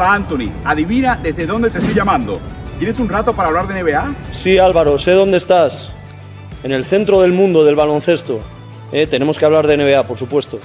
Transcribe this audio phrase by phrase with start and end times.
[0.00, 2.40] Hola Anthony, adivina desde dónde te estoy llamando.
[2.78, 4.14] ¿Tienes un rato para hablar de NBA?
[4.32, 5.94] Sí, Álvaro, sé dónde estás.
[6.62, 8.40] En el centro del mundo del baloncesto.
[8.92, 10.58] Eh, tenemos que hablar de NBA, por supuesto.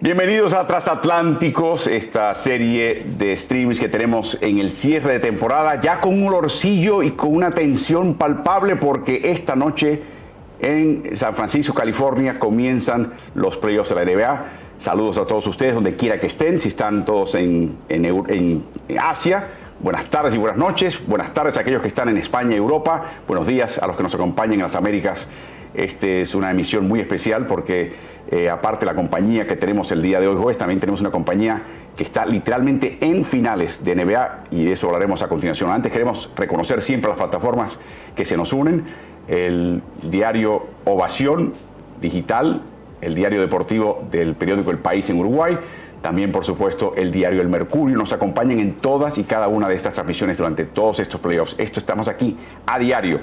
[0.00, 6.02] Bienvenidos a Transatlánticos, esta serie de streams que tenemos en el cierre de temporada, ya
[6.02, 10.17] con un olorcillo y con una tensión palpable porque esta noche
[10.60, 14.44] en San Francisco, California, comienzan los playoffs de la NBA.
[14.78, 18.64] Saludos a todos ustedes, donde quiera que estén, si están todos en, en,
[18.98, 19.48] Asia.
[19.80, 21.04] Buenas tardes y buenas noches.
[21.06, 23.04] Buenas tardes a aquellos que están en España y Europa.
[23.26, 25.28] Buenos días a los que nos acompañan en las Américas.
[25.74, 27.92] Este es una emisión muy especial porque
[28.30, 31.62] eh, aparte la compañía que tenemos el día de hoy jueves, también tenemos una compañía
[31.96, 35.70] que está literalmente en finales de NBA y de eso hablaremos a continuación.
[35.70, 37.78] Antes queremos reconocer siempre las plataformas
[38.14, 38.84] que se nos unen,
[39.28, 41.52] el diario Ovación
[42.00, 42.62] Digital,
[43.00, 45.58] el diario deportivo del periódico El País en Uruguay,
[46.02, 49.74] también por supuesto el diario El Mercurio, nos acompañan en todas y cada una de
[49.74, 51.54] estas transmisiones durante todos estos playoffs.
[51.58, 53.20] Esto estamos aquí a diario.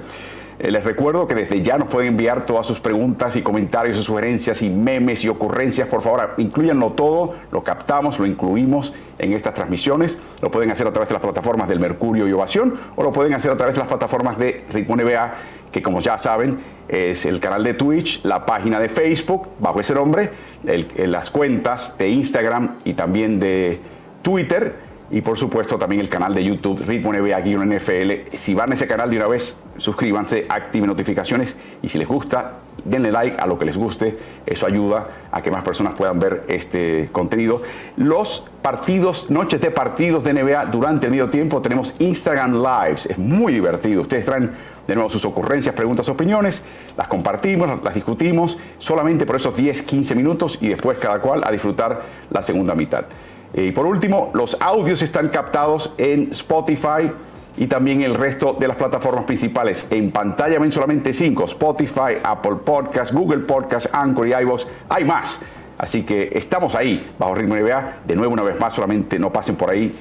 [0.58, 4.04] Eh, les recuerdo que desde ya nos pueden enviar todas sus preguntas y comentarios y
[4.04, 5.88] sugerencias y memes y ocurrencias.
[5.90, 10.18] Por favor, incluyanlo todo, lo captamos, lo incluimos en estas transmisiones.
[10.42, 13.34] Lo pueden hacer a través de las plataformas del Mercurio y Ovación o lo pueden
[13.34, 15.34] hacer a través de las plataformas de Ritmo NBA,
[15.76, 19.94] que como ya saben es el canal de Twitch, la página de Facebook bajo ese
[19.94, 20.32] nombre,
[20.64, 23.82] las cuentas de Instagram y también de
[24.22, 24.74] Twitter
[25.12, 28.38] y por supuesto también el canal de YouTube Ritmo NBA-NFL.
[28.38, 32.54] Si van a ese canal de una vez, suscríbanse, activen notificaciones y si les gusta,
[32.86, 34.18] denle like a lo que les guste.
[34.46, 37.62] Eso ayuda a que más personas puedan ver este contenido.
[37.98, 43.08] Los partidos, noches de partidos de NBA durante el medio tiempo, tenemos Instagram Lives.
[43.08, 44.02] Es muy divertido.
[44.02, 44.52] Ustedes traen
[44.88, 46.64] de nuevo sus ocurrencias, preguntas, opiniones,
[46.96, 51.52] las compartimos, las discutimos solamente por esos 10, 15 minutos y después cada cual a
[51.52, 53.06] disfrutar la segunda mitad.
[53.54, 57.12] Y por último, los audios están captados en Spotify
[57.58, 59.86] y también el resto de las plataformas principales.
[59.90, 64.66] En pantalla ven solamente cinco, Spotify, Apple Podcast, Google Podcast, Anchor y iVoox.
[64.90, 65.40] Hay más.
[65.78, 67.98] Así que estamos ahí, bajo ritmo NBA.
[68.06, 69.94] De nuevo, una vez más, solamente no pasen por ahí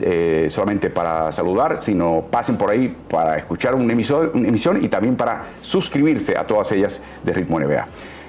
[0.00, 5.44] eh, solamente para saludar, sino pasen por ahí para escuchar una emisión y también para
[5.60, 7.86] suscribirse a todas ellas de ritmo NBA.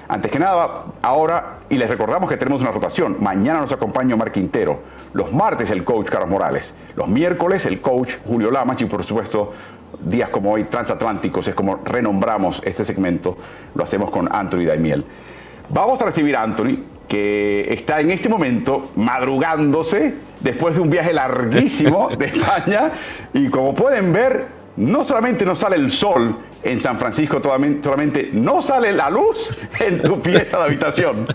[0.08, 3.16] Antes que nada, ahora, y les recordamos que tenemos una rotación.
[3.20, 4.78] Mañana nos acompaña Omar Quintero.
[5.12, 6.74] Los martes el coach Carlos Morales.
[6.94, 9.52] Los miércoles el coach Julio Lamas y por supuesto
[10.00, 13.36] días como hoy transatlánticos es como renombramos este segmento.
[13.74, 15.04] Lo hacemos con Anthony Daimiel.
[15.70, 16.78] Vamos a recibir a Anthony
[17.08, 22.92] que está en este momento madrugándose después de un viaje larguísimo de España
[23.32, 24.46] y como pueden ver
[24.76, 30.02] no solamente no sale el sol en San Francisco, solamente no sale la luz en
[30.02, 31.26] tu pieza de habitación.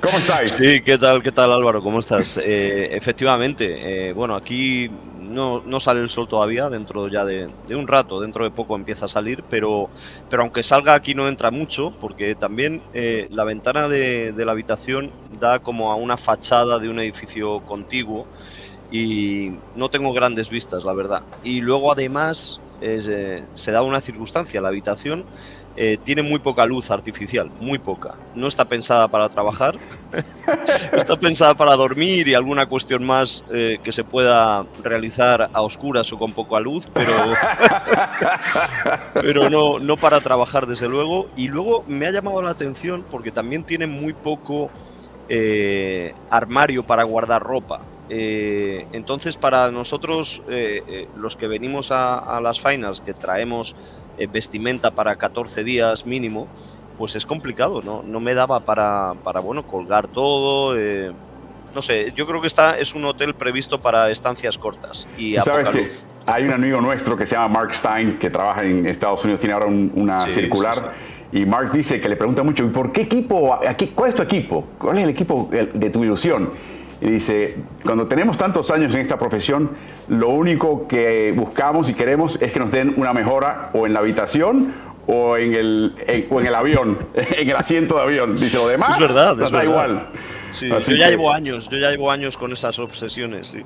[0.00, 0.52] ¿Cómo estáis?
[0.52, 1.82] Sí, ¿qué tal, qué tal Álvaro?
[1.82, 2.38] ¿Cómo estás?
[2.42, 4.90] Eh, efectivamente, eh, bueno, aquí
[5.20, 9.04] no, no, sale el sol todavía, dentro ya de, un rato, dentro de poco empieza
[9.04, 9.90] a salir, pero,
[10.30, 14.52] pero aunque salga aquí no entra mucho, porque también eh, la ventana de, de la
[14.52, 18.26] habitación da como a una fachada de un edificio contiguo
[18.90, 21.22] y no tengo grandes vistas, la verdad.
[21.44, 25.24] Y luego además eh, se da una circunstancia, la habitación
[25.76, 28.14] eh, tiene muy poca luz artificial, muy poca.
[28.34, 29.76] No está pensada para trabajar,
[30.92, 36.12] está pensada para dormir y alguna cuestión más eh, que se pueda realizar a oscuras
[36.12, 37.12] o con poca luz, pero,
[39.14, 41.28] pero no, no para trabajar desde luego.
[41.36, 44.70] Y luego me ha llamado la atención porque también tiene muy poco
[46.30, 47.80] armario para guardar ropa.
[48.10, 53.74] Eh, entonces, para nosotros, eh, eh, los que venimos a, las finals, que traemos
[54.32, 56.48] vestimenta para 14 días mínimo,
[56.96, 58.02] pues es complicado, ¿no?
[58.02, 60.74] No me daba para, para bueno, colgar todo.
[61.74, 65.06] no sé, yo creo que está, es un hotel previsto para estancias cortas.
[65.16, 65.90] Y ¿Sabes que
[66.26, 69.54] hay un amigo nuestro que se llama Mark Stein, que trabaja en Estados Unidos, tiene
[69.54, 70.94] ahora una circular.
[71.30, 73.58] Y Mark dice que le pregunta mucho, ¿y por qué equipo?
[73.94, 74.66] ¿Cuál es tu equipo?
[74.78, 76.50] ¿Cuál es el equipo de tu ilusión?
[77.00, 79.70] Y dice, cuando tenemos tantos años en esta profesión,
[80.08, 84.00] lo único que buscamos y queremos es que nos den una mejora o en la
[84.00, 84.74] habitación
[85.06, 88.36] o en el, en el avión, en el asiento de avión.
[88.36, 90.08] Dice, lo demás es verdad, da igual.
[90.60, 93.56] yo ya llevo años, yo ya llevo años con esas obsesiones.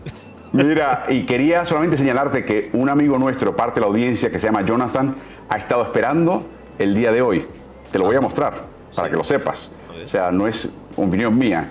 [0.52, 4.46] Mira, y quería solamente señalarte que un amigo nuestro, parte de la audiencia que se
[4.46, 5.16] llama Jonathan,
[5.48, 6.46] ha estado esperando
[6.78, 7.46] el día de hoy.
[7.90, 9.70] Te lo voy a mostrar para que lo sepas.
[10.04, 11.70] O sea, no es opinión mía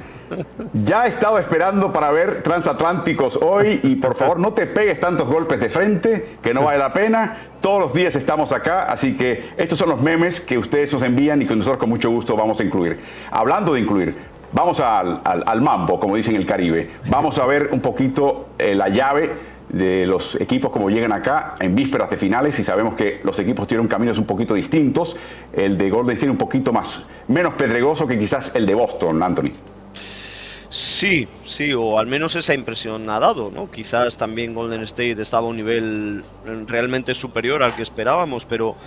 [0.74, 5.28] Ya he estado esperando para ver transatlánticos hoy y por favor no te pegues tantos
[5.28, 7.48] golpes de frente que no vale la pena.
[7.62, 11.42] Todos los días estamos acá, así que estos son los memes que ustedes nos envían
[11.42, 13.00] y que nosotros con mucho gusto vamos a incluir.
[13.30, 14.16] Hablando de incluir,
[14.52, 16.90] vamos al, mambo, como dicen en el Caribe.
[17.10, 21.76] Vamos a ver un poquito eh, la llave de los equipos como llegan acá en
[21.76, 25.16] vísperas de finales y sabemos que los equipos tienen caminos un poquito distintos.
[25.54, 29.52] El de Golden State un poquito más, menos pedregoso que quizás el de Boston, Anthony.
[30.72, 33.70] Sí, sí, o al menos esa impresión ha dado, ¿no?
[33.70, 36.24] Quizás también Golden State estaba a un nivel
[36.66, 38.78] realmente superior al que esperábamos, pero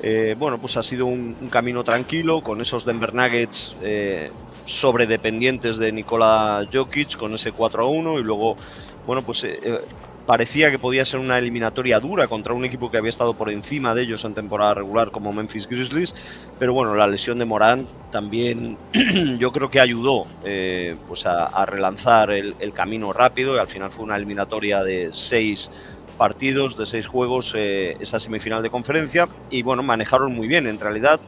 [0.00, 4.30] eh, bueno, pues ha sido un, camino tranquilo con esos Denver Nuggets eh,
[4.66, 8.56] sobredependientes de Nikola Jokic con ese 4 a 1 y luego,
[9.04, 9.80] bueno, pues eh, eh
[10.26, 13.94] parecía que podía ser una eliminatoria dura contra un equipo que había estado por encima
[13.94, 16.14] de ellos en temporada regular como Memphis Grizzlies,
[16.58, 18.78] pero bueno, la lesión de Morant también
[19.38, 24.04] yo creo que ayudó eh, pues a, relanzar el, camino rápido y al final fue
[24.04, 25.70] una eliminatoria de seis
[26.16, 30.78] partidos, de seis juegos, eh, esa semifinal de conferencia y bueno, manejaron muy bien en
[30.78, 31.20] realidad.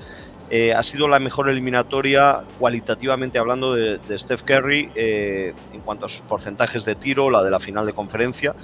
[0.50, 6.08] Eh, ha sido la mejor eliminatoria cualitativamente hablando de, Steph Curry eh, en cuanto a
[6.08, 8.54] sus porcentajes de tiro, la de la final de conferencia.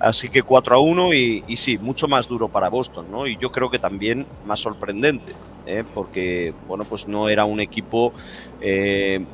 [0.00, 3.26] Así que 4 a 1 y, sí, mucho más duro para Boston, ¿no?
[3.28, 5.32] Y yo creo que también más sorprendente,
[5.64, 5.84] ¿eh?
[5.94, 8.12] porque, bueno, pues no era un equipo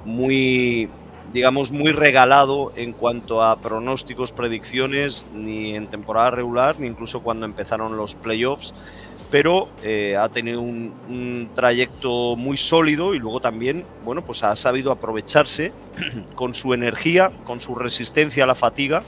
[0.05, 0.88] muy
[1.32, 7.44] digamos, muy regalado en cuanto a pronósticos, predicciones, ni en temporada regular, ni incluso cuando
[7.44, 8.73] empezaron los playoffs
[9.30, 14.90] pero eh, ha tenido un, trayecto muy sólido y luego también, bueno, pues ha sabido
[14.90, 15.72] aprovecharse
[16.34, 19.02] con su energía, con su resistencia a la fatiga,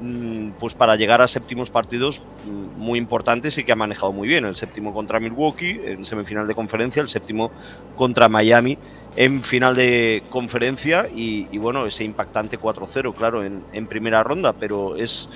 [0.00, 4.28] mm, pues para llegar a séptimos partidos mm, muy importantes y que ha manejado muy
[4.28, 4.44] bien.
[4.44, 7.50] El séptimo contra Milwaukee en semifinal de conferencia, el séptimo
[7.96, 8.78] contra Miami
[9.16, 15.28] en final de conferencia y, bueno, ese impactante 4-0, claro, en primera ronda, pero es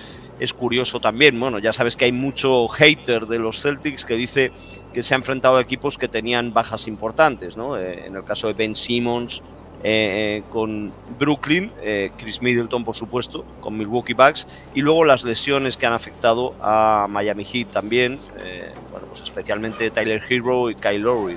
[0.43, 1.39] es curioso también.
[1.39, 4.51] Bueno, ya sabes que hay mucho hater de los Celtics que dice
[4.93, 7.79] que se ha enfrentado a equipos que tenían bajas importantes, ¿no?
[7.79, 9.41] Eh, en el caso de Ben Simmons
[9.85, 11.71] eh, eh, con Brooklyn,
[12.17, 17.07] Chris Middleton, por supuesto, con Milwaukee Bucks, y luego las lesiones que han afectado a
[17.09, 18.19] Miami Heat también,
[18.91, 21.37] bueno, pues especialmente Tyler Hero y Kyle Lowry.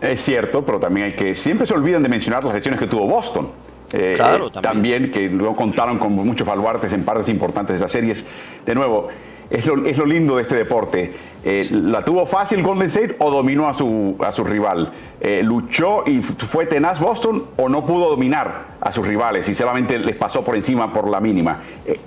[0.00, 3.06] Es cierto, pero también hay que siempre se olvidan de mencionar las lesiones que tuvo
[3.06, 3.50] Boston.
[3.92, 5.10] Eh, claro, también.
[5.10, 8.24] que luego contaron con muchos baluartes en partes importantes de esas series.
[8.64, 9.08] De nuevo,
[9.50, 11.12] es lo, es lo lindo de este deporte.
[11.44, 14.90] Eh, ¿La tuvo fácil Golden State o dominó a su, a su rival?
[15.20, 19.98] Eh, ¿Luchó y fue tenaz Boston o no pudo dominar a sus rivales y solamente
[19.98, 21.62] les pasó por encima por la mínima?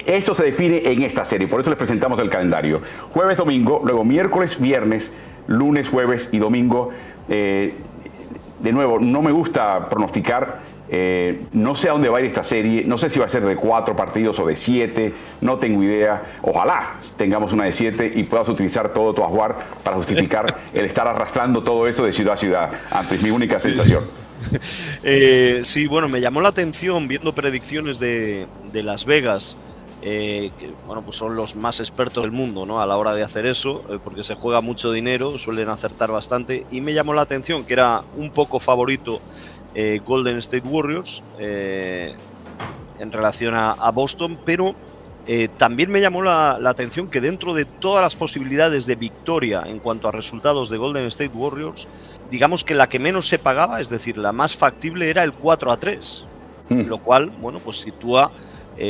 [0.06, 2.82] eso se define en esta serie, por eso les presentamos el calendario.
[3.14, 5.12] Jueves, domingo, luego miércoles, viernes,
[5.48, 6.90] lunes, jueves y domingo.
[7.28, 7.74] de
[8.72, 12.84] nuevo, no me gusta pronosticar eh, no sé a dónde va a ir esta serie,
[12.86, 16.38] no sé si va a ser de cuatro partidos o de siete, no tengo idea.
[16.42, 21.08] Ojalá tengamos una de siete y puedas utilizar todo tu ajuar para justificar el estar
[21.08, 22.72] arrastrando todo eso de ciudad a ciudad.
[22.92, 24.04] Antes, mi única sensación.
[25.02, 29.58] Eh, sí, bueno, me llamó la atención viendo predicciones de, Las Vegas.
[30.04, 32.80] Eh, que bueno, pues son los más expertos del mundo ¿no?
[32.80, 36.82] a la hora de hacer eso, porque se juega mucho dinero, suelen acertar bastante, y
[36.82, 39.20] me llamó la atención que era un poco favorito
[39.78, 42.16] eh, Golden State Warriors eh,
[42.98, 44.74] en relación a, Boston, pero
[45.28, 49.80] eh, también me llamó la, atención que dentro de todas las posibilidades de victoria en
[49.80, 51.90] cuanto a resultados de Golden State Warriors,
[52.32, 55.70] digamos que la que menos se pagaba, es decir, la más factible era el 4
[55.70, 56.26] a 3,
[56.70, 56.82] hmm.
[56.88, 58.32] lo cual, bueno, pues sitúa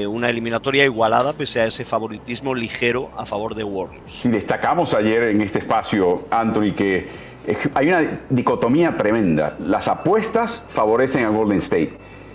[0.07, 4.15] una eliminatoria igualada pese a ese favoritismo ligero a favor de Warriors.
[4.15, 7.34] Si destacamos ayer en este espacio, Anthony, que
[7.73, 9.55] hay una dicotomía tremenda.
[9.59, 11.93] Las apuestas favorecen a Golden State.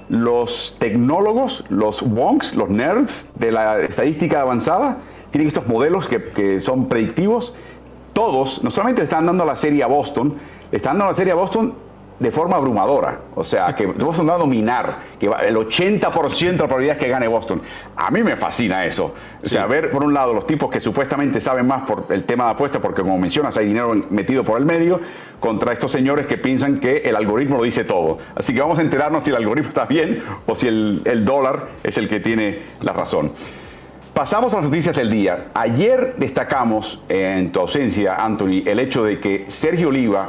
[0.09, 4.99] Los tecnólogos, los wonks, los nerds de la estadística avanzada,
[5.31, 7.55] tienen estos modelos que, que son predictivos.
[8.13, 10.35] Todos, no solamente le están dando la serie a Boston,
[10.71, 11.75] le están dando la serie a Boston
[12.21, 13.19] de forma abrumadora.
[13.35, 17.09] O sea, que Boston va a dominar, que el 80% de la probabilidad es que
[17.09, 17.63] gane Boston.
[17.97, 19.15] A mí me fascina eso.
[19.43, 22.45] O sea, ver por un lado los tipos que supuestamente saben más por el tema
[22.45, 25.01] de apuestas, porque como mencionas, hay dinero metido por el medio,
[25.41, 28.19] contra estos señores que piensan que el algoritmo lo dice todo.
[28.37, 31.69] Así que vamos a enterarnos si el algoritmo está bien o si el, el dólar
[31.83, 33.33] es el que tiene la razón.
[34.13, 35.47] Pasamos a las noticias del día.
[35.55, 40.29] Ayer destacamos, en tu ausencia, Anthony, el hecho de que Sergio Oliva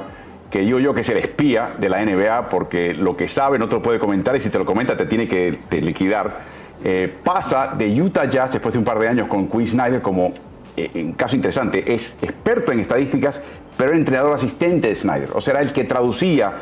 [0.51, 3.67] que yo yo que es el espía de la NBA, porque lo que sabe no
[3.67, 6.61] te lo puede comentar y si te lo comenta te tiene que liquidar.
[6.83, 10.33] Eh, pasa de Utah Jazz después de un par de años con Quinn Snyder como,
[10.75, 13.43] eh, en caso interesante, es experto en estadísticas,
[13.77, 15.29] pero entrenador asistente de Snyder.
[15.33, 16.53] O sea, era el que traducía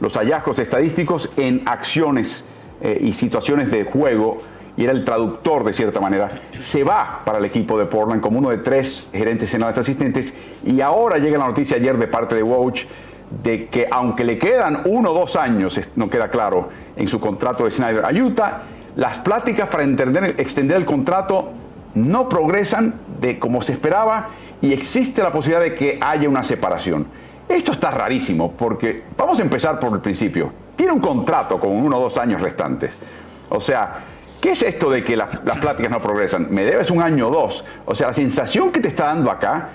[0.00, 2.44] los hallazgos estadísticos en acciones
[2.80, 4.38] eh, y situaciones de juego
[4.76, 6.28] y era el traductor de cierta manera,
[6.58, 10.80] se va para el equipo de Portland como uno de tres gerentes generales asistentes y
[10.80, 12.74] ahora llega la noticia ayer de parte de Woj
[13.30, 17.64] de que aunque le quedan uno o dos años, no queda claro, en su contrato
[17.64, 18.62] de Snyder a Utah,
[18.96, 21.50] las pláticas para extender el contrato
[21.94, 24.30] no progresan de como se esperaba
[24.60, 27.06] y existe la posibilidad de que haya una separación.
[27.48, 30.52] Esto está rarísimo porque vamos a empezar por el principio.
[30.76, 32.94] Tiene un contrato con uno o dos años restantes.
[33.48, 34.04] O sea,
[34.40, 36.48] ¿qué es esto de que las pláticas no progresan?
[36.50, 37.64] Me debes un año o dos.
[37.86, 39.70] O sea, la sensación que te está dando acá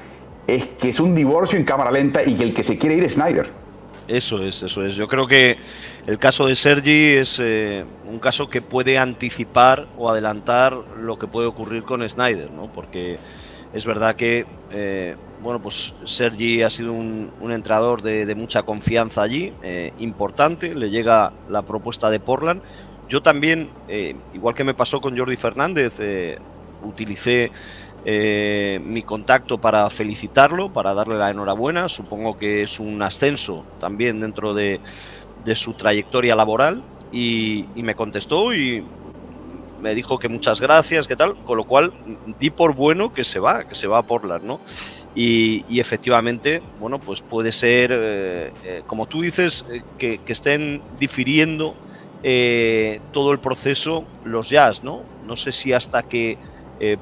[0.48, 3.04] es que es un divorcio en cámara lenta y que el que se quiere ir
[3.04, 3.64] es Snyder.
[4.08, 4.96] Eso es, eso es.
[4.96, 5.58] Yo creo que
[6.06, 11.28] el caso de Sergi es eh, un caso que puede anticipar o adelantar lo que
[11.28, 12.68] puede ocurrir con Snyder, ¿no?
[12.68, 13.18] Porque
[13.74, 19.54] es verdad que, eh, bueno, pues Sergi ha sido un, entrenador de, mucha confianza allí,
[19.64, 22.62] eh, importante, le llega la propuesta de Portland.
[23.08, 23.70] Yo también,
[24.34, 25.94] igual que me pasó con Jordi Fernández,
[26.84, 27.52] utilicé
[28.06, 31.88] mi contacto para felicitarlo, para darle la enhorabuena.
[31.88, 34.82] Supongo que es un ascenso también dentro de,
[35.46, 38.84] de su trayectoria laboral y, me contestó y
[39.82, 41.94] me dijo que muchas gracias, que tal, con lo cual
[42.40, 44.60] di por bueno que se va, que se va a Portland, ¿no?
[45.16, 51.76] Y, efectivamente, bueno, pues puede ser, eh, eh, como tú dices, eh, que, estén difiriendo
[53.12, 55.02] todo el proceso los jazz, ¿no?
[55.28, 56.38] No sé si hasta que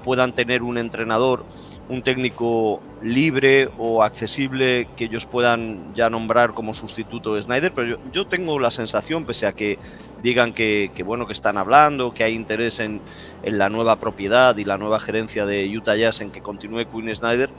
[0.04, 1.46] puedan tener un entrenador
[1.92, 8.00] un técnico libre o accesible que ellos puedan ya nombrar como sustituto de Snyder, pero
[8.12, 9.78] yo, tengo la sensación, pese a que
[10.24, 13.02] digan que, bueno que están hablando, que hay interés en,
[13.44, 17.50] la nueva propiedad y la nueva gerencia de Utah Jazz en que continúe Quinn Snyder,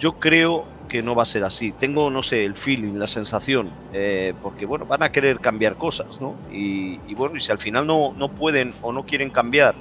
[0.00, 1.70] yo creo que no va a ser así.
[1.70, 6.20] Tengo, no sé, el feeling, la sensación, eh, porque bueno, van a querer cambiar cosas,
[6.20, 6.34] ¿no?
[6.50, 9.76] Y, y, bueno, y si al final no, no pueden o no quieren cambiar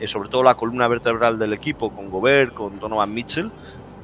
[0.00, 3.50] eh, sobre todo la columna vertebral del equipo, con Gobert, con Donovan Mitchell,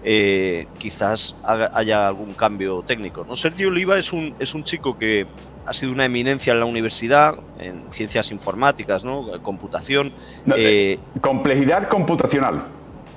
[0.08, 3.26] eh, quizás haya algún cambio técnico.
[3.28, 3.34] ¿no?
[3.34, 5.26] Sergio Oliva es un, es un chico que
[5.66, 9.42] ha sido una eminencia en la universidad, en ciencias informáticas, ¿no?
[9.42, 10.12] computación.
[10.54, 12.62] Eh, complejidad computacional.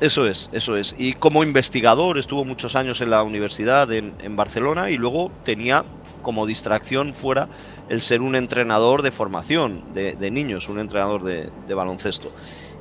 [0.02, 0.96] Eso es, eso es.
[0.98, 5.86] Y como investigador estuvo muchos años en la universidad en, Barcelona y luego tenía
[6.24, 7.50] como distracción fuera
[7.90, 12.32] el ser un entrenador de formación de, niños, un entrenador de, de baloncesto.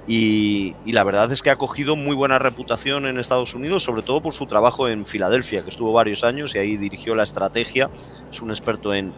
[0.09, 4.23] Y, la verdad es que ha cogido muy buena reputación en Estados Unidos, sobre todo
[4.23, 7.91] por su trabajo en Filadelfia, que estuvo varios años y ahí dirigió la estrategia.
[8.33, 9.13] Es un experto en,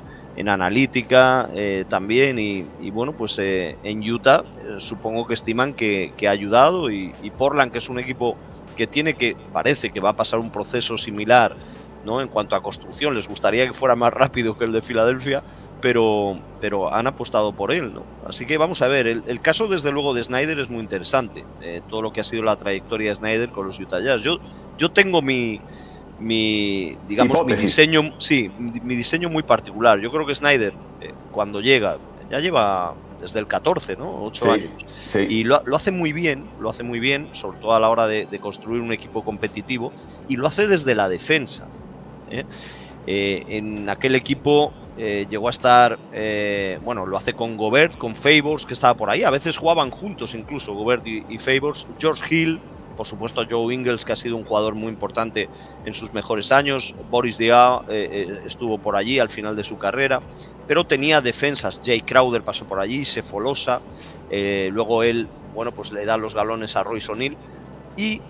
[0.49, 6.30] analítica eh, también y, bueno, pues eh, en Utah eh, supongo que estiman que, ha
[6.30, 8.37] ayudado y, y, Portland, que es un equipo
[8.75, 11.54] que tiene que, parece que va a pasar un proceso similar
[12.04, 12.21] ¿no?
[12.21, 15.42] en cuanto a construcción, les gustaría que fuera más rápido que el de Filadelfia,
[15.80, 17.92] pero, pero han apostado por él.
[17.95, 18.04] ¿no?
[18.26, 21.80] Así que vamos a ver, el, caso desde luego de Snyder es muy interesante, eh,
[21.88, 24.23] todo lo que ha sido la trayectoria de Snyder con los Utah Jazz.
[24.23, 24.38] Yo,
[24.78, 25.61] yo tengo mi,
[26.19, 29.99] mi digamos, mi diseño, sí, mi, diseño muy particular.
[30.00, 31.99] Yo creo que Snyder, eh, cuando llega,
[32.30, 34.25] ya lleva desde el 14, ¿no?
[34.25, 34.71] 8 años.
[35.28, 38.07] Y lo, lo, hace muy bien, lo hace muy bien, sobre todo a la hora
[38.07, 39.92] de, de construir un equipo competitivo,
[40.28, 41.66] y lo hace desde la defensa.
[42.31, 42.45] ¿Eh?
[43.07, 44.73] en aquel equipo
[45.03, 49.09] eh, llegó a estar, eh, bueno, lo hace con Gobert, con Favors, que estaba por
[49.09, 49.23] ahí.
[49.23, 51.87] A veces jugaban juntos incluso Gobert y, Favors.
[51.99, 52.61] George Hill,
[52.99, 55.49] por supuesto Joe Ingles, que ha sido un jugador muy importante
[55.87, 56.95] en sus mejores años.
[57.11, 60.21] Boris Diaw eh, estuvo por allí al final de su carrera.
[60.67, 61.81] Pero tenía defensas.
[61.83, 63.81] Jay Crowder pasó por allí, Sefolosa.
[64.31, 67.39] luego él, bueno, pues le da los galones a Royce O'Neill.
[67.97, 68.21] Y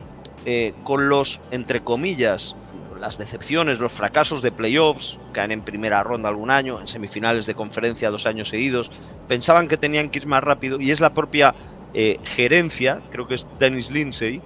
[0.85, 2.55] con los, entre comillas,
[3.01, 7.55] las decepciones, los fracasos de playoffs, caen en primera ronda algún año, en semifinales de
[7.55, 8.91] conferencia dos años seguidos,
[9.27, 11.55] pensaban que tenían que ir más rápido y es la propia
[11.95, 14.43] eh, gerencia, creo que es Dennis Lindsay,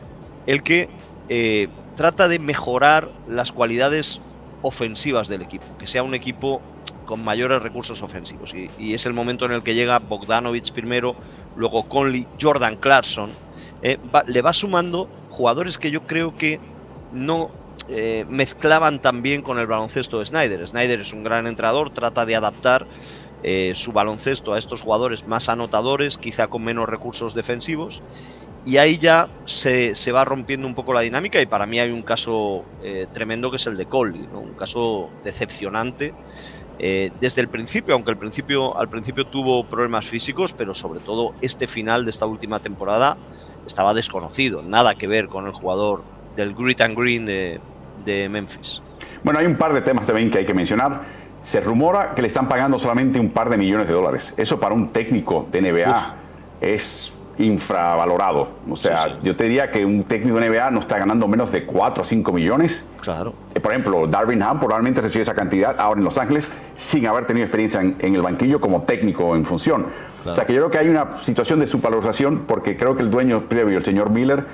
[0.47, 0.89] el que
[1.29, 4.21] eh, trata de mejorar las cualidades
[4.63, 6.63] ofensivas del equipo, que sea un equipo
[7.07, 8.55] con mayores recursos ofensivos.
[8.55, 11.17] Y, es el momento en el que llega Bogdanovich primero,
[11.57, 13.31] luego Conley, Jordan Clarkson,
[13.83, 16.61] eh, le va sumando jugadores que yo creo que
[17.13, 17.51] no
[17.89, 20.67] eh, mezclaban también con el baloncesto de Snyder.
[20.67, 22.87] Snyder es un gran entrenador, trata de adaptar
[23.43, 28.03] eh, su baloncesto a estos jugadores más anotadores, quizá con menos recursos defensivos.
[28.65, 32.03] Y ahí ya se, va rompiendo un poco la dinámica y para mí hay un
[32.03, 36.15] caso eh, tremendo que es el de Colby, un caso decepcionante
[36.77, 41.69] desde el principio, aunque el principio, al principio tuvo problemas físicos, pero sobre todo este
[41.69, 43.17] final de esta última temporada
[43.65, 46.03] estaba desconocido, nada que ver con el jugador
[46.37, 47.61] del Grit and Green de,
[48.05, 48.83] de Memphis.
[49.23, 51.03] Bueno, hay un par de temas también que hay que mencionar.
[51.43, 54.35] Se rumora que le están pagando solamente un par de millones de dólares.
[54.37, 56.15] Eso para un técnico de NBA
[56.61, 58.49] es infravalorado.
[58.71, 61.65] O sea, yo te diría que un técnico de NBA no está ganando menos de
[61.65, 62.87] 4 o 5 millones.
[63.01, 63.35] Claro.
[63.55, 67.27] Eh, por ejemplo, Darwin Ham probablemente recibe esa cantidad ahora en Los Ángeles sin haber
[67.27, 69.87] tenido experiencia en, el banquillo como técnico en función.
[70.25, 73.11] O sea, que yo creo que hay una situación de subvalorización porque creo que el
[73.11, 74.47] dueño previo, el señor Miller,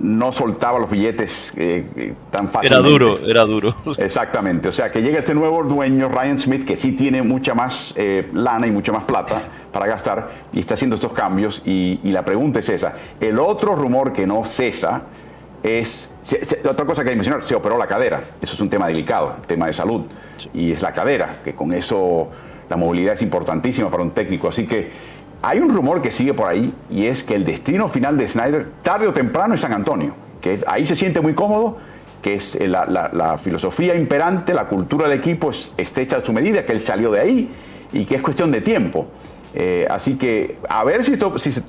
[0.00, 2.88] no soltaba los billetes eh, eh, tan fácilmente.
[2.88, 3.74] Era duro, era duro.
[3.98, 4.68] Exactamente.
[4.68, 8.28] O sea, que llega este nuevo dueño, Ryan Smith, que sí tiene mucha más eh,
[8.32, 9.40] lana y mucha más plata
[9.72, 11.62] para gastar y está haciendo estos cambios.
[11.64, 12.94] Y, la pregunta es esa.
[13.20, 15.02] El otro rumor que no cesa
[15.62, 16.14] es,
[16.68, 18.22] otra cosa que hay que mencionar, se operó la cadera.
[18.40, 20.02] Eso es un tema delicado, tema de salud.
[20.54, 22.30] Y es la cadera, que con eso
[22.68, 24.48] la movilidad es importantísima para un técnico.
[24.48, 24.90] Así que
[25.42, 28.68] hay un rumor que sigue por ahí y es que el destino final de Snyder,
[28.82, 30.14] tarde o temprano, es San Antonio.
[30.40, 31.76] Que ahí se siente muy cómodo,
[32.22, 36.64] que es la, filosofía imperante, la cultura del equipo es, está hecha a su medida,
[36.64, 37.50] que él salió de ahí
[37.92, 39.06] y que es cuestión de tiempo.
[39.54, 41.16] Eh, así que a ver si,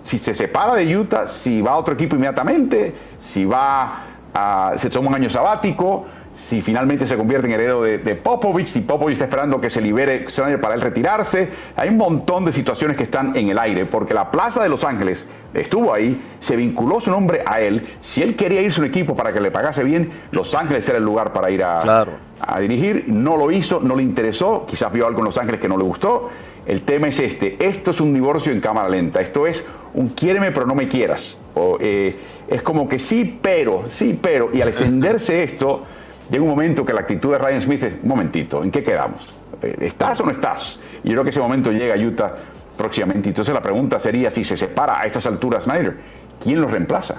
[0.04, 4.90] si, se separa de Utah, si va a otro equipo inmediatamente, si va a, se
[4.90, 6.06] toma un año sabático,
[6.38, 10.28] si finalmente se convierte en heredero de, Popovich, si Popovich está esperando que se libere
[10.62, 11.50] para él retirarse.
[11.76, 14.84] Hay un montón de situaciones que están en el aire, porque la Plaza de Los
[14.84, 17.96] Ángeles estuvo ahí, se vinculó su nombre a él.
[18.02, 21.00] Si él quería irse a un equipo para que le pagase bien, Los Ángeles era
[21.00, 22.06] el lugar para ir a,
[22.40, 23.06] a dirigir.
[23.08, 25.86] No lo hizo, no le interesó, quizás vio algo en Los Ángeles que no le
[25.86, 26.30] gustó.
[26.68, 29.66] El tema es este, esto es un divorcio en cámara lenta, esto es
[29.96, 31.40] un quiéreme pero no me quieras.
[31.56, 32.16] O, eh,
[32.48, 35.97] es como que sí, pero, sí, pero, y al extenderse esto
[36.30, 39.28] llega un momento que la actitud de Ryan Smith es, un momentito, ¿en qué quedamos?
[39.62, 40.80] Eh, ¿Estás o no estás?
[41.04, 42.34] Y yo creo que ese momento llega a Utah
[42.78, 43.30] próximamente.
[43.30, 45.98] Entonces la pregunta sería, si se separa a estas alturas Snyder,
[46.42, 47.16] ¿quién lo reemplaza?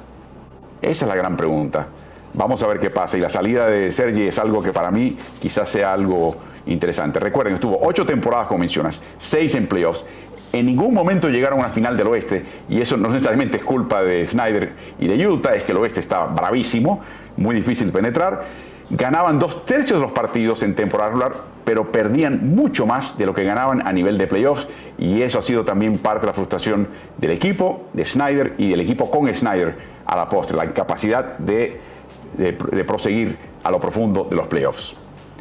[0.81, 1.87] Esa es la gran pregunta.
[2.35, 3.19] Vamos a ver qué pasa.
[3.19, 7.19] Y la salida de Sergi es algo que para mí quizás sea algo interesante.
[7.19, 10.05] Recuerden, estuvo ocho temporadas, como mencionas, seis en playoffs.
[10.53, 14.03] En ningún momento llegaron a una final del oeste, y eso no necesariamente es culpa
[14.03, 17.03] de Snyder y de Utah, es que el oeste está bravísimo,
[17.37, 18.47] muy difícil penetrar
[18.91, 21.33] ganaban dos tercios de los partidos en temporada regular,
[21.65, 25.43] pero perdían mucho más de lo que ganaban a nivel de playoffs y eso ha
[25.43, 29.77] sido también parte de la frustración del equipo, de Snyder y del equipo con Snyder
[30.07, 31.81] a la postre, la incapacidad de,
[32.37, 34.95] de, proseguir a lo profundo de los playoffs.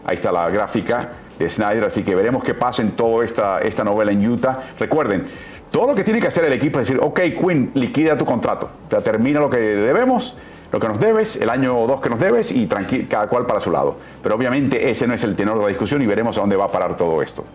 [0.06, 3.86] Ahí está la gráfica de Snyder, así que veremos qué pasa en toda esta, esta
[3.86, 4.72] novela en Utah.
[4.78, 5.28] Recuerden,
[5.72, 8.70] todo lo que tiene que hacer el equipo es decir, ok, Quinn, liquida tu contrato,
[9.04, 10.36] termina lo que debemos
[10.72, 13.60] lo que nos debes, el año o dos que nos debes y cada cual para
[13.60, 13.98] su lado.
[14.22, 16.66] Pero obviamente ese no es el tenor de la discusión y veremos a dónde va
[16.66, 17.46] a parar todo esto.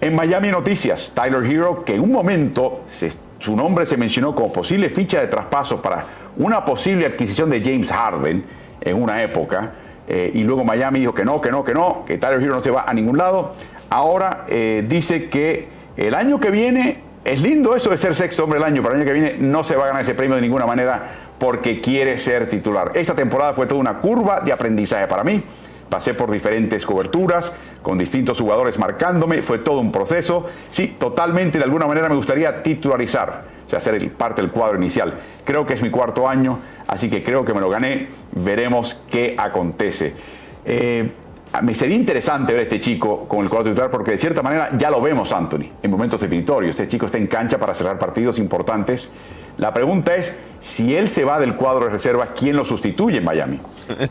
[0.00, 2.82] En Miami Noticias, Tyler Hero, que en un momento
[3.38, 6.04] su nombre se mencionó como posible ficha de traspaso para
[6.36, 8.44] una posible adquisición de James Harden
[8.80, 9.72] en una época,
[10.08, 12.62] eh, y luego Miami dijo que no, que no, que no, que Tyler Hero no
[12.62, 13.54] se va a ningún lado.
[13.90, 18.58] Ahora eh, dice que el año que viene, es lindo eso de ser sexto hombre
[18.58, 20.42] del año, pero el año que viene no se va a ganar ese premio de
[20.42, 22.92] ninguna manera porque quiere ser titular.
[22.94, 25.42] Esta temporada fue toda una curva de aprendizaje para mí.
[25.88, 27.50] Pasé por diferentes coberturas,
[27.82, 30.46] con distintos jugadores marcándome, fue todo un proceso.
[30.70, 35.14] Sí, totalmente, de alguna manera me gustaría titularizar, o sea, ser parte del cuadro inicial.
[35.44, 38.08] Creo que es mi cuarto año, así que creo que me lo gané.
[38.32, 40.14] Veremos qué acontece.
[40.66, 41.10] Eh,
[41.62, 44.70] me sería interesante ver a este chico con el cuadro titular porque de cierta manera
[44.76, 46.78] ya lo vemos, Anthony, en momentos definitorios.
[46.78, 49.10] Este chico está en cancha para cerrar partidos importantes
[49.60, 53.24] la pregunta es, si él se va del cuadro de reserva, ¿quién lo sustituye en
[53.24, 53.60] Miami?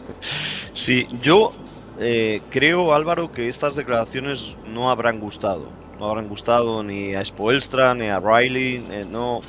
[0.73, 1.51] Sí, yo
[1.99, 5.69] eh, creo, Álvaro, que estas declaraciones no habrán gustado.
[5.99, 9.41] No habrán gustado ni a Spoelstra, ni a Riley, eh, no.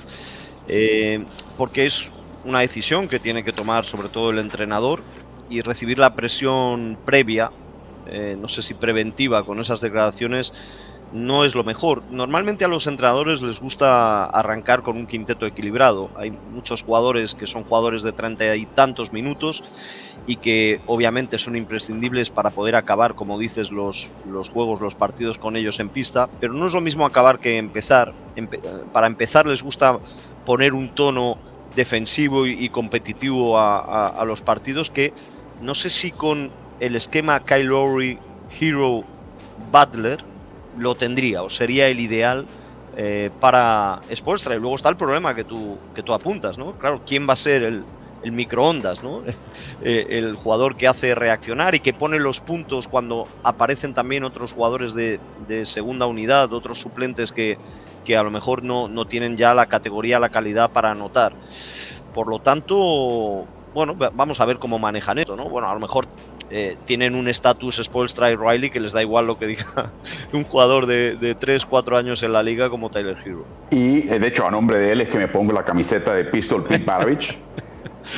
[0.66, 1.22] Eh,
[1.58, 2.10] porque es
[2.46, 5.02] una decisión que tiene que tomar sobre todo el entrenador
[5.50, 7.52] y recibir la presión previa,
[8.38, 10.52] no sé si preventiva, con esas declaraciones
[11.12, 12.02] no es lo mejor.
[12.10, 16.10] Normalmente a los entrenadores les gusta arrancar con un quinteto equilibrado.
[16.16, 19.64] Hay muchos jugadores que son jugadores de treinta y tantos minutos
[20.26, 25.38] y que obviamente son imprescindibles para poder acabar, como dices, los, los juegos, los partidos
[25.38, 26.28] con ellos en pista.
[26.38, 28.12] Pero no es lo mismo acabar que empezar.
[28.92, 29.98] para empezar les gusta
[30.44, 31.38] poner un tono
[31.74, 35.12] defensivo y, competitivo a, los partidos que
[35.62, 38.18] no sé si con el esquema Kyle Lowry,
[38.58, 39.04] Hero,
[39.70, 40.24] Butler,
[40.78, 42.46] lo tendría o sería el ideal
[42.96, 44.54] eh, para Spolstra.
[44.54, 46.72] Y luego está el problema que tú, que tú apuntas, ¿no?
[46.72, 47.84] Claro, ¿quién va a ser el,
[48.22, 49.22] el microondas, ¿no?
[49.82, 54.52] Eh, el jugador que hace reaccionar y que pone los puntos cuando aparecen también otros
[54.52, 57.56] jugadores de, de segunda unidad, otros suplentes que,
[58.04, 61.32] que a lo mejor no, no, tienen ya la categoría, la calidad para anotar.
[62.12, 65.48] Por lo tanto, bueno, vamos a ver cómo manejan esto, ¿no?
[65.48, 66.06] Bueno, a lo mejor
[66.50, 69.92] eh, tienen un estatus Spolstra y Riley que les da igual lo que diga
[70.32, 73.44] un jugador de, de 3, 4 años en la liga como Tyler Hero.
[73.70, 76.64] Y de hecho, a nombre de él es que me pongo la camiseta de Pistol
[76.64, 77.36] Pete Maravich.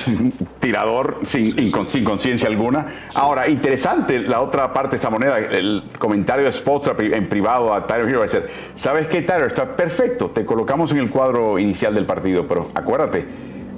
[0.60, 3.06] tirador sin, sin conciencia alguna.
[3.14, 7.86] Ahora, interesante la otra parte de esta moneda, el comentario de Spotstra en privado a
[7.86, 9.48] Tyler Hero, decir, ¿sabes qué, Tyler?
[9.48, 13.24] Está perfecto, te colocamos en el cuadro inicial del partido, pero acuérdate,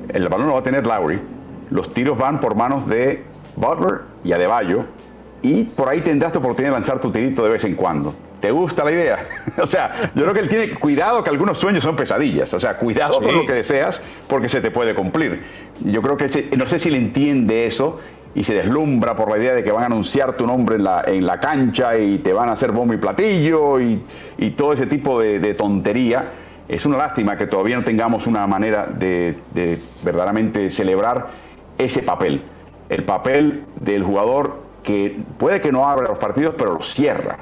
[0.09, 1.19] el balón lo va a tener Lowry,
[1.71, 3.25] los tiros van por manos de
[3.57, 4.85] Butler y Adebayo,
[5.45, 8.15] y por ahí tendrás la oportunidad de lanzar tu tirito de vez en cuando.
[8.41, 9.27] ¿Te gusta la idea?
[9.63, 12.53] o sea, yo creo que él tiene cuidado que algunos sueños son pesadillas.
[12.55, 15.43] O sea, cuidado con lo que deseas porque se te puede cumplir.
[15.85, 18.01] Yo creo que no sé si le entiende eso
[18.35, 21.05] y se deslumbra por la idea de que van a anunciar tu nombre en la,
[21.07, 24.03] en la cancha y te van a hacer bombo y platillo y,
[24.57, 26.33] todo ese tipo de, tontería.
[26.69, 31.29] Es una lástima que todavía no tengamos una manera de, de verdaderamente celebrar
[31.77, 32.43] ese papel.
[32.89, 37.39] El papel del jugador que puede que no abra los partidos, pero los cierra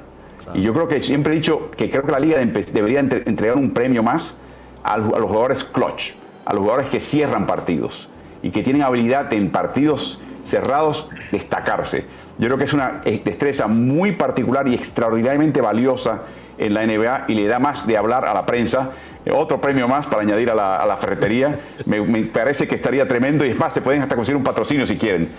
[0.55, 3.73] y yo creo que siempre he dicho que creo que la liga debería entregar un
[3.73, 4.37] premio más
[4.83, 6.13] a los jugadores clutch,
[6.45, 8.09] a los jugadores que cierran partidos
[8.43, 12.05] y que tienen habilidad en partidos cerrados destacarse.
[12.39, 16.23] Yo creo que es una destreza muy particular y extraordinariamente valiosa
[16.59, 18.91] en la NBA y le da más de hablar a la prensa
[19.31, 21.61] otro premio más para añadir a la, ferretería.
[21.87, 24.97] Me, parece que estaría tremendo y es más, se pueden hasta conseguir un patrocinio si
[24.97, 25.31] quieren.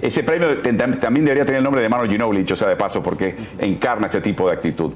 [0.00, 0.58] Ese premio
[0.98, 4.20] también debería tener el nombre de Mano Ginobili, o sea de paso, porque encarna este
[4.20, 4.92] tipo de actitud.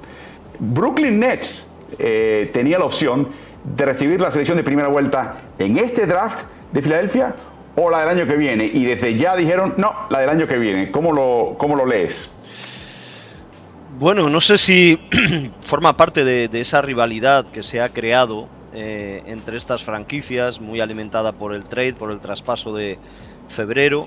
[0.59, 1.67] Brooklyn Nets
[1.99, 3.29] eh, tenía la opción
[3.65, 7.35] de recibir la selección de primera vuelta en este draft de Filadelfia
[7.77, 8.65] o la del año que viene.
[8.65, 10.91] Y desde ya dijeron, no, la del año que viene.
[10.91, 12.31] ¿Cómo lo, cómo lo lees?
[13.99, 15.01] Bueno, no sé si
[15.63, 21.33] forma parte de, esa rivalidad que se ha creado eh, entre estas franquicias, muy alimentada
[21.33, 22.99] por el trade, por el traspaso de
[23.49, 24.07] febrero.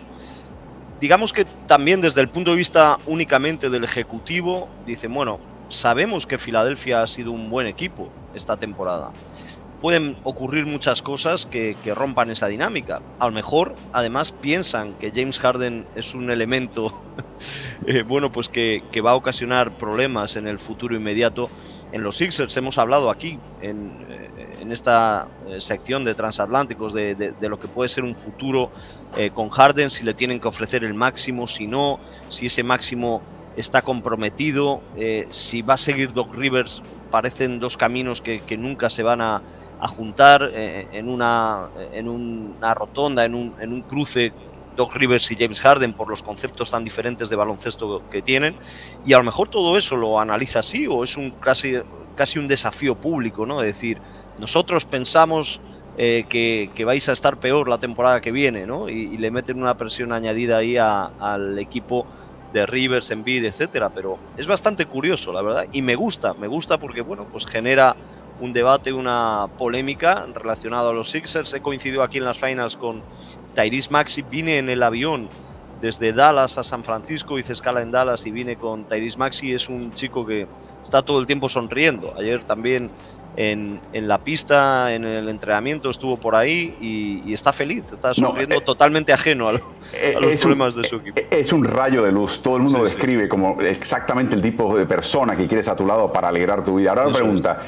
[1.02, 6.38] Digamos que también desde el punto de vista únicamente del ejecutivo, dicen, bueno, sabemos que
[6.38, 9.10] Filadelfia ha sido un buen equipo esta temporada
[9.82, 13.02] pueden ocurrir muchas cosas que, rompan esa dinámica.
[13.18, 17.02] A lo mejor, además, piensan que James Harden es un elemento,
[17.88, 21.50] eh, bueno, pues que, va a ocasionar problemas en el futuro inmediato.
[21.92, 24.30] En los Sixers hemos hablado aquí, en, eh,
[24.70, 28.70] esta eh, sección de transatlánticos, de, lo que puede ser un futuro
[29.34, 33.24] con Harden, si le tienen que ofrecer el máximo, si no, si ese máximo
[33.58, 34.84] está comprometido,
[35.32, 39.42] si va a seguir Doc Rivers, parecen dos caminos que nunca se van a,
[39.80, 44.34] a juntar eh, en, una, en una rotonda, en un, en un cruce
[44.76, 48.56] Doc Rivers y James Harden por los conceptos tan diferentes de baloncesto que tienen
[49.06, 51.76] y a lo mejor todo eso lo analiza así o es un casi,
[52.15, 53.62] casi un desafío público, ¿no?
[53.62, 54.00] Es decir,
[54.38, 55.60] nosotros pensamos
[55.98, 58.88] eh, que, que, vais a estar peor la temporada que viene, ¿no?
[58.88, 62.06] Y, le meten una presión añadida ahí al equipo
[62.54, 66.78] de Rivers, Embiid, etcétera, pero es bastante curioso, la verdad, y me gusta, me gusta
[66.78, 67.98] porque, bueno, pues genera
[68.39, 71.54] un debate, una polémica relacionado a los Sixers.
[71.54, 73.02] He coincidido aquí en las finals con
[73.56, 74.21] Tyrese Maxi.
[74.21, 75.30] Vine en el avión
[75.82, 79.54] desde Dallas a San Francisco, hice escala en Dallas y vine con Tyrese Maxi.
[79.54, 80.47] Es un chico que
[80.84, 82.13] está todo el tiempo sonriendo.
[82.17, 82.91] Ayer también
[83.38, 86.75] en, la pista, en el entrenamiento, estuvo por ahí
[87.25, 89.54] y, está feliz, está sonriendo eh, totalmente ajeno a,
[89.93, 91.21] eh, los problemas de su equipo.
[91.32, 94.86] Es un rayo de luz, todo el mundo lo describe como exactamente el tipo de
[94.86, 96.89] persona que quieres a tu lado para alegrar tu vida.
[96.89, 97.60] Ahora la pregunta.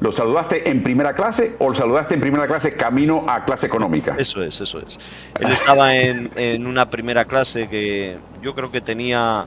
[0.00, 4.14] ¿Lo saludaste en primera clase o lo saludaste en primera clase camino a clase económica?
[4.18, 4.98] Eso es, eso es.
[5.40, 9.46] Él estaba en, una primera clase que yo creo que tenía,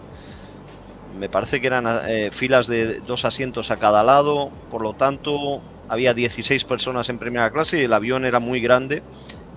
[1.20, 5.62] me parece que eran eh, filas de dos asientos a cada lado, por lo tanto
[5.88, 9.04] había 16 personas en primera clase y el avión era muy grande.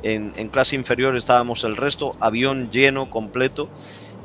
[0.03, 3.71] En, en clase inferior estábamos el resto, avión lleno, completo.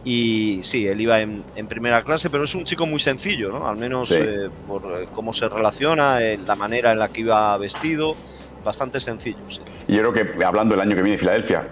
[0.09, 3.67] Y sí, él iba en, primera clase, pero es un chico muy sencillo, ¿no?
[3.67, 7.57] Al menos eh, por eh, cómo se relaciona, eh, la manera en la que iba
[7.57, 8.15] vestido,
[8.63, 9.39] bastante sencillo.
[9.85, 11.67] Y yo creo que hablando del año que viene de Filadelfia,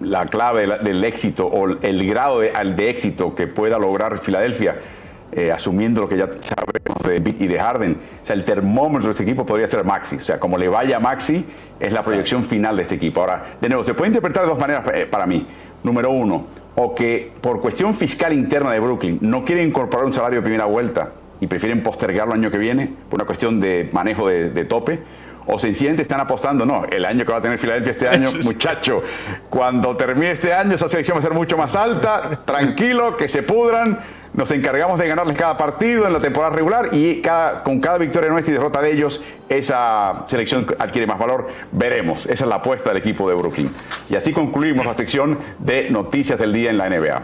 [0.00, 4.80] la clave del éxito o el grado de, de éxito que pueda lograr Filadelfia,
[5.54, 9.12] asumiendo lo que ya sabemos de Embiid y de Harden, o sea, el termómetro de
[9.12, 10.16] este equipo podría ser Maxi.
[10.16, 11.44] O sea, como le vaya a Maxi,
[11.78, 13.20] es la proyección final de este equipo.
[13.20, 15.46] Ahora, de nuevo, se puede interpretar de dos maneras para mí.
[15.84, 16.46] Número uno,
[16.76, 20.66] o que por cuestión fiscal interna de Brooklyn no quieren incorporar un salario de primera
[20.66, 25.00] vuelta y prefieren postergarlo el año que viene por una cuestión de manejo de, tope,
[25.46, 29.02] o sencillamente están apostando, no, el año que va a tener Filadelfia este año, muchacho,
[29.48, 33.42] cuando termine este año esa selección va a ser mucho más alta, tranquilo, que se
[33.42, 33.98] pudran,
[34.36, 37.22] nos encargamos de ganarles cada partido en la temporada regular y
[37.64, 41.48] con cada victoria nuestra y derrota de ellos, esa selección adquiere más valor.
[41.72, 42.26] Veremos.
[42.26, 43.70] Esa es la apuesta del equipo de Brooklyn.
[44.10, 47.22] Y así concluimos la sección de noticias del día en la NBA.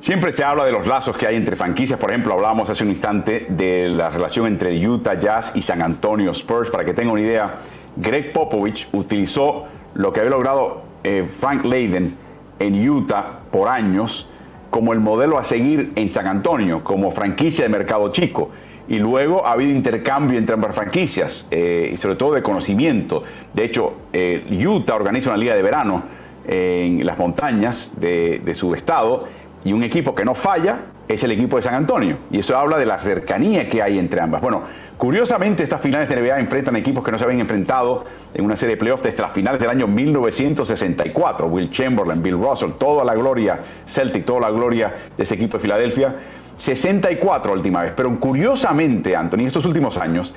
[0.00, 2.00] Siempre se habla de los lazos que hay entre franquicias.
[2.00, 6.30] Por ejemplo, hablábamos hace un instante de la relación entre Utah Jazz y San Antonio
[6.30, 6.70] Spurs.
[6.70, 7.56] Para que tengan una idea,
[7.96, 12.16] Greg Popovich utilizó lo que había logrado eh, Frank Leiden
[12.58, 14.26] en Utah por años
[14.70, 18.50] como el modelo a seguir en San Antonio, como franquicia de mercado chico.
[18.88, 23.22] Y luego ha habido intercambio entre ambas franquicias, eh, y sobre todo de conocimiento.
[23.52, 29.28] De hecho, eh, Utah organiza una liga de verano en las montañas de su estado
[29.64, 32.16] y un equipo que no falla es el equipo de San Antonio.
[32.30, 34.40] Y eso habla de la cercanía que hay entre ambas.
[34.40, 34.62] Bueno,
[34.96, 38.76] curiosamente estas finales de NBA enfrentan equipos que no se habían enfrentado en una serie
[38.76, 41.46] de playoffs desde las finales del año 1964.
[41.46, 45.62] Will Chamberlain, Bill Russell, toda la gloria Celtic, toda la gloria de ese equipo de
[45.62, 46.14] Filadelfia.
[46.56, 47.92] 64 última vez.
[47.96, 50.32] Pero curiosamente, Anthony, estos últimos años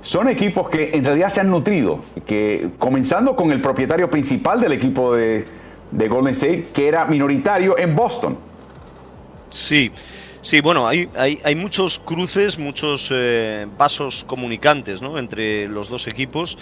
[0.00, 4.72] son equipos que en realidad se han nutrido, que comenzando con el propietario principal del
[4.72, 5.44] equipo de,
[5.90, 8.36] de Golden State, que era minoritario en Boston.
[9.54, 9.92] Sí,
[10.40, 15.16] sí, bueno, hay, hay, muchos cruces, muchos eh, vasos comunicantes ¿no?
[15.16, 16.58] entre los dos equipos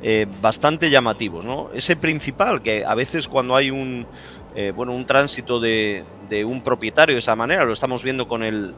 [0.00, 1.44] eh, bastante llamativos.
[1.44, 1.70] ¿no?
[1.74, 4.06] Ese principal, que a veces cuando hay un,
[4.54, 6.04] eh, bueno, un tránsito de,
[6.46, 8.76] un propietario de esa manera, lo estamos viendo con el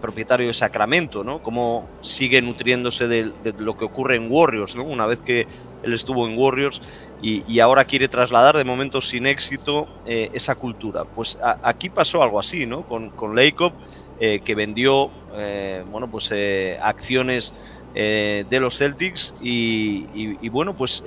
[0.00, 1.40] propietario de Sacramento, ¿no?
[1.40, 4.82] cómo sigue nutriéndose de, de, lo que ocurre en Warriors, ¿no?
[4.82, 5.46] una vez que
[5.84, 6.80] él estuvo en Warriors
[7.20, 11.04] y, ahora quiere trasladar de momento sin éxito eh, esa cultura.
[11.04, 12.82] Pues aquí pasó algo así, ¿no?
[12.82, 16.32] Con, con eh, que vendió, eh, bueno, pues
[16.80, 17.52] acciones
[17.94, 21.02] de los Celtics y, bueno, pues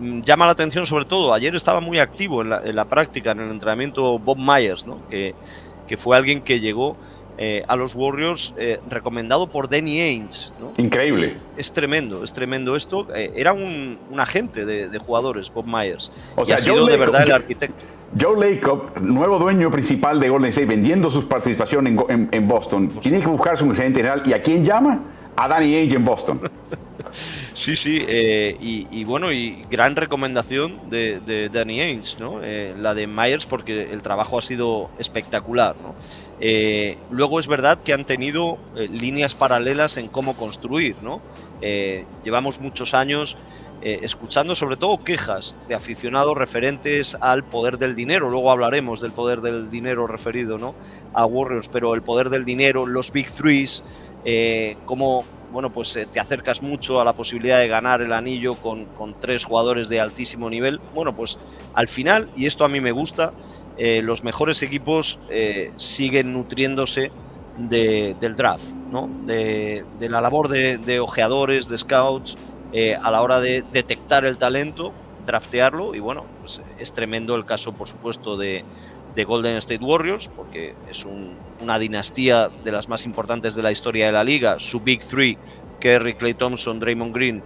[0.00, 3.40] llama la atención sobre todo, ayer estaba muy activo en la, en la práctica, en
[3.40, 5.06] el entrenamiento Bob Myers, ¿no?
[5.08, 5.36] Que,
[5.86, 6.96] que fue alguien que llegó
[7.40, 10.50] eh, a los Warriors eh, recomendado por Danny Ainge.
[10.76, 11.36] Increíble.
[11.56, 13.06] Es tremendo, es tremendo esto.
[13.14, 16.10] Eh, era un, agente de, jugadores, Bob Myers.
[16.34, 17.84] O sea, ha sido de verdad el arquitecto.
[18.20, 23.28] Joe Lacob, nuevo dueño principal de Golden State, vendiendo su participación en, Boston, tiene que
[23.28, 24.22] buscarse un gerente general.
[24.26, 24.98] ¿Y a quién llama?
[25.36, 26.40] A Danny Ainge en Boston.
[27.54, 32.40] Sí, sí, y, bueno, y gran recomendación de, Danny Ainge, ¿no?
[32.40, 35.94] la de Myers, porque el trabajo ha sido espectacular, ¿no?
[36.40, 41.20] Eh, luego es verdad que han tenido eh, líneas paralelas en cómo construir, ¿no?
[41.60, 43.36] Eh, llevamos muchos años
[43.80, 48.28] escuchando sobre todo quejas de aficionados referentes al poder del dinero.
[48.28, 50.74] Luego hablaremos del poder del dinero referido ¿no?
[51.14, 53.84] a Warriors, pero el poder del dinero, los Big Threes,
[54.84, 59.14] cómo bueno, pues te acercas mucho a la posibilidad de ganar el anillo con, con
[59.20, 60.80] tres jugadores de altísimo nivel.
[60.92, 61.38] Bueno, pues
[61.72, 63.32] al final, y esto a mí me gusta,
[63.78, 67.12] eh, los mejores equipos eh, siguen nutriéndose
[67.56, 69.08] del draft, ¿no?
[69.24, 72.36] de, la labor de, ojeadores, de scouts,
[72.72, 74.92] eh, a la hora de detectar el talento,
[75.26, 75.94] draftearlo.
[75.94, 78.64] Y bueno, pues es tremendo el caso por supuesto de,
[79.26, 81.04] Golden State Warriors, porque es
[81.60, 85.36] una dinastía de las más importantes de la historia de la liga, su Big Three,
[85.80, 87.42] Kerry, Clay Thompson, Draymond Green,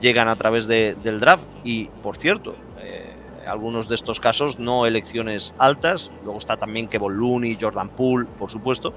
[0.00, 1.44] llegan a través del draft.
[1.64, 2.54] Y por cierto,
[3.46, 6.10] algunos de estos casos no elecciones altas.
[6.24, 8.94] Luego está también Kevin Looney, Jordan Poole, por supuesto.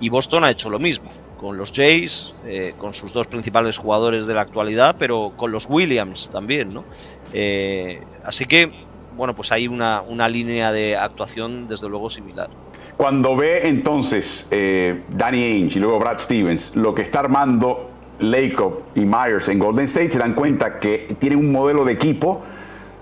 [0.00, 4.26] Y Boston ha hecho lo mismo con los Jays, eh, con sus dos principales jugadores
[4.26, 6.84] de la actualidad, pero con los Williams también, ¿no?
[7.32, 8.72] Eh, así que,
[9.16, 12.48] bueno, pues hay una, una, línea de actuación desde luego similar.
[12.96, 18.80] Cuando ve entonces eh, Danny Ainge y luego Brad Stevens lo que está armando Lacob
[18.94, 22.42] y Myers en Golden State, se dan cuenta que tienen un modelo de equipo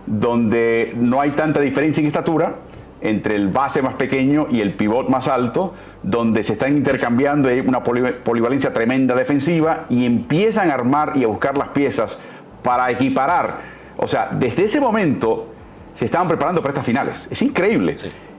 [0.06, 2.54] donde no hay tanta diferencia en estatura
[3.00, 7.60] entre el base más pequeño y el pivot más alto, donde se están intercambiando, hay
[7.60, 12.18] una polivalencia tremenda defensiva y empiezan a armar y a buscar las piezas
[12.62, 13.60] para equiparar.
[13.98, 15.48] O sea, desde ese momento
[15.92, 17.28] se estaban preparando para estas finales.
[17.30, 17.96] Es increíble.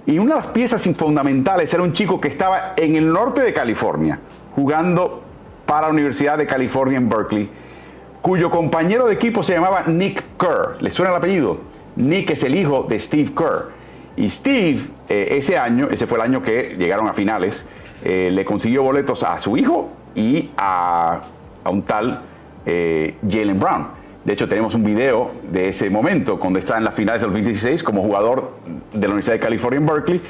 [0.08, 3.54] Y una de las piezas fundamentales era un chico que estaba en el norte de
[3.54, 4.19] California,
[4.56, 5.23] jugando
[5.67, 7.49] para la Universidad de California en Berkeley
[8.26, 10.82] cuyo compañero de equipo se llamaba Nick Kerr.
[10.82, 11.60] ¿Le suena el apellido?
[11.96, 13.70] Nick es el hijo de Steve Kerr.
[14.18, 17.68] Y Steve, eh, ese año, ese fue el año que llegaron a finales,
[18.04, 21.22] eh, le consiguió boletos a su hijo y a,
[21.66, 22.22] un tal
[22.66, 23.90] eh, Jalen Brown.
[24.24, 27.84] De hecho, tenemos un video de ese momento, cuando está en las finales del 2016
[27.84, 28.54] como jugador
[28.92, 30.22] de la Universidad de California en Berkeley.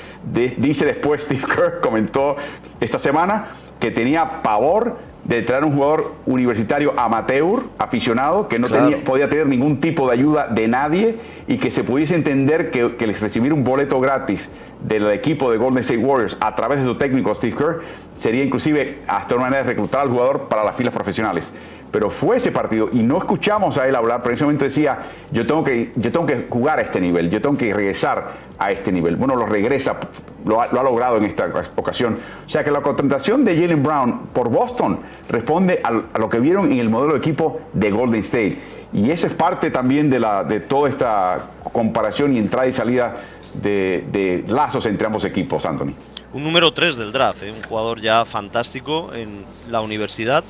[0.58, 2.36] dice después Steve Kerr, comentó
[2.81, 9.03] esta semana, que tenía pavor de traer un jugador universitario amateur, aficionado, que no tenía,
[9.03, 13.07] podía tener ningún tipo de ayuda de nadie y que se pudiese entender que, que
[13.07, 14.49] recibir un boleto gratis
[14.81, 17.81] del equipo de Golden State Warriors a través de su técnico Steve Kerr
[18.15, 21.51] sería inclusive hasta una manera de reclutar al jugador para las filas profesionales.
[21.95, 24.97] Pero fue ese partido y no escuchamos a él hablar, pero en ese momento decía,
[25.31, 28.69] yo tengo que, yo tengo que jugar a este nivel, yo tengo que regresar a
[28.69, 29.15] este nivel.
[29.15, 29.95] Bueno, lo regresa,
[30.43, 32.17] lo ha, logrado en esta ocasión.
[32.45, 36.69] O sea que la contratación de Jalen Brown por Boston responde a, lo que vieron
[36.69, 38.60] en el modelo de equipo de Golden State.
[38.91, 43.23] Y eso es parte también de, la, de toda esta comparación y entrada y salida
[43.53, 45.93] de, lazos entre ambos equipos, Anthony.
[46.34, 47.53] Un número 3 del draft, ¿eh?
[47.53, 50.43] un jugador ya fantástico en la universidad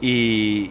[0.00, 0.70] y,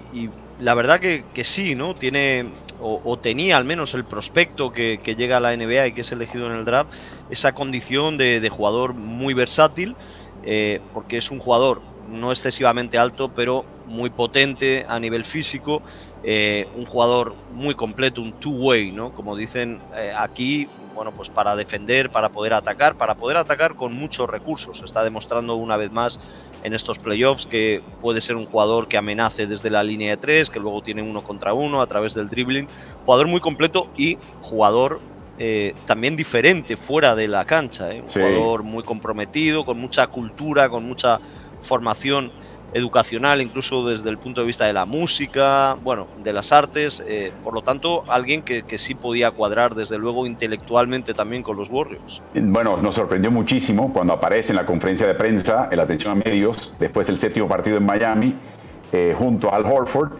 [0.59, 1.95] la verdad que, sí, ¿no?
[1.95, 2.45] Tiene
[2.79, 6.47] o, tenía al menos el prospecto que, llega a la NBA y que es elegido
[6.47, 6.91] en el draft,
[7.29, 9.95] esa condición de, jugador muy versátil,
[10.43, 15.81] eh, porque es un jugador no excesivamente alto, pero muy potente a nivel físico,
[16.23, 19.11] eh, un jugador muy completo, un two-way, ¿no?
[19.11, 23.93] Como dicen eh, aquí, bueno, pues para defender, para poder atacar, para poder atacar con
[23.93, 24.81] muchos recursos.
[24.83, 26.19] Está demostrando una vez más
[26.63, 30.49] en estos playoffs que puede ser un jugador que amenace desde la línea de tres,
[30.49, 32.67] que luego tiene uno contra uno a través del dribbling.
[33.05, 34.99] Jugador muy completo y jugador
[35.39, 37.91] eh, también diferente fuera de la cancha.
[37.91, 38.01] ¿eh?
[38.01, 41.19] Un jugador muy comprometido, con mucha cultura, con mucha
[41.61, 42.31] formación
[42.73, 47.03] educacional, incluso desde el punto de vista de la música, bueno, de las artes.
[47.07, 51.69] Eh, por lo tanto, alguien que, sí podía cuadrar, desde luego, intelectualmente también con los
[51.69, 52.21] Warriors.
[52.35, 56.15] Bueno, nos sorprendió muchísimo cuando aparece en la conferencia de prensa, en la atención a
[56.15, 58.35] medios, después del séptimo partido en Miami,
[58.91, 60.11] eh, junto a Al Horford,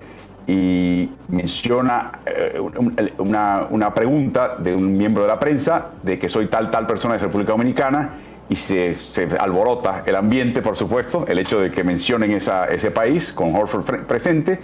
[0.48, 2.58] y menciona eh,
[3.18, 7.16] una, una pregunta de un miembro de la prensa de que soy tal, tal persona
[7.16, 8.98] de República Dominicana y se,
[9.40, 14.06] alborota el ambiente, por supuesto, el hecho de que mencionen esa, ese país con Horford
[14.06, 14.60] presente.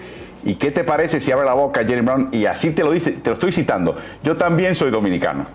[0.46, 3.12] ¿Y qué te parece si abre la boca Jerry Brown y así te lo dice,
[3.12, 3.96] te lo estoy citando?
[4.24, 5.46] Yo también soy dominicano.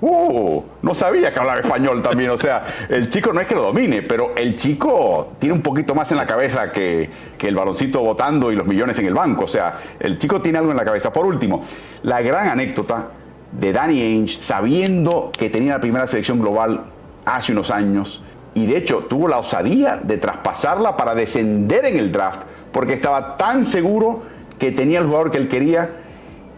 [0.00, 2.30] Uh, no sabía que hablaba español también.
[2.30, 5.94] O sea, el chico no es que lo domine, pero el chico tiene un poquito
[5.94, 9.44] más en la cabeza que, que, el baloncito votando y los millones en el banco.
[9.44, 11.12] O sea, el chico tiene algo en la cabeza.
[11.12, 11.62] Por último,
[12.02, 13.10] la gran anécdota
[13.52, 16.82] de Danny Ainge, sabiendo que tenía la primera selección global
[17.24, 18.22] hace unos años
[18.54, 22.40] y de hecho tuvo la osadía de traspasarla para descender en el draft
[22.72, 24.22] porque estaba tan seguro
[24.58, 25.90] que tenía el jugador que él quería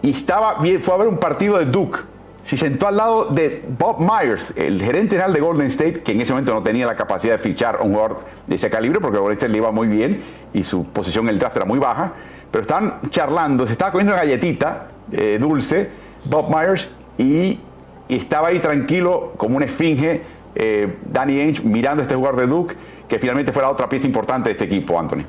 [0.03, 2.00] y estaba bien, fue a ver un partido de Duke.
[2.42, 6.20] Se sentó al lado de Bob Myers, el gerente general de Golden State, que en
[6.20, 9.38] ese momento no tenía la capacidad de fichar un jugador de ese calibre porque Golden
[9.38, 10.22] State le iba muy bien
[10.53, 12.12] y su posición en el draft era muy baja.
[12.50, 15.88] Pero estaban charlando, se estaba comiendo una galletita eh, dulce,
[16.27, 17.61] Bob Myers, y,
[18.07, 20.20] y estaba ahí tranquilo como una esfinge
[20.55, 22.77] eh, Danny Ainge mirando este jugador de Duke,
[23.09, 25.25] que finalmente fue la otra pieza importante de este equipo, Anthony.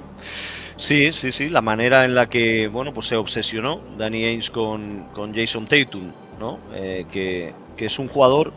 [0.78, 5.06] Sí, sí, sí, la manera en la que bueno, pues se obsesionó Danny Ainge con,
[5.14, 6.60] con Jason Tatum, ¿no?
[6.74, 8.54] Eh, que, es un jugador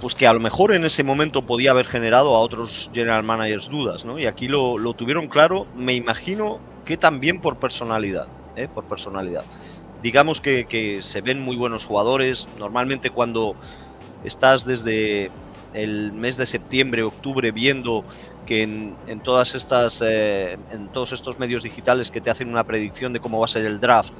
[0.00, 3.68] pues que a lo mejor en ese momento podía haber generado a otros general managers
[3.68, 4.18] dudas, ¿no?
[4.18, 8.68] Y aquí lo, tuvieron claro, me imagino que también por personalidad, ¿eh?
[8.72, 9.44] por personalidad.
[10.02, 13.56] Digamos que, que se ven muy buenos jugadores, normalmente cuando
[14.24, 15.30] estás desde
[15.74, 18.04] el mes de septiembre, octubre, viendo
[18.46, 23.12] que en, todas estas, eh, en todos estos medios digitales que te hacen una predicción
[23.12, 24.12] de cómo va a ser el draft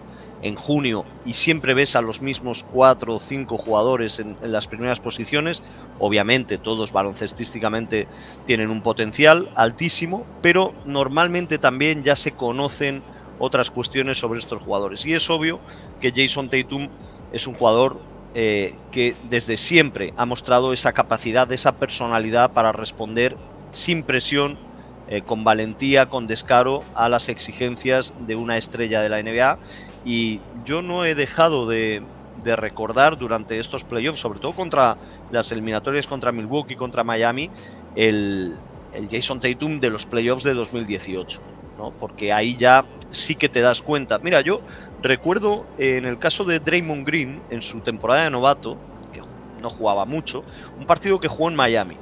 [0.43, 5.01] en junio y siempre ves a los mismos cuatro o cinco jugadores en, las primeras
[5.01, 5.62] posiciones,
[5.99, 8.07] obviamente todos baloncestísticamente
[8.45, 13.03] tienen un potencial altísimo, pero normalmente también ya se conocen
[13.38, 15.05] otras cuestiones sobre estos jugadores.
[15.07, 15.61] Y es obvio
[16.01, 16.88] que Jason Tatum
[17.33, 17.99] es un jugador
[18.35, 23.37] eh, que desde siempre ha mostrado esa capacidad, esa personalidad para responder
[23.73, 24.59] sin presión,
[25.07, 29.59] eh, con valentía, con descaro a las exigencias de una estrella de la NBA.
[30.05, 32.03] Y yo no he dejado de,
[32.42, 34.97] recordar durante estos playoffs, sobre todo contra
[35.31, 37.51] las eliminatorias contra Milwaukee, contra Miami,
[37.97, 38.55] el,
[38.92, 41.40] el Jason Tatum de los playoffs de 2018.
[41.79, 41.92] ¿no?
[41.92, 44.18] Porque ahí ya sí que te das cuenta.
[44.18, 44.61] Mira, yo
[45.05, 48.79] Recuerdo eh, en el caso de Draymond Green, en su temporada de novato,
[49.12, 49.21] que
[49.61, 50.43] no jugaba mucho,
[50.79, 51.99] un partido que jugó en Miami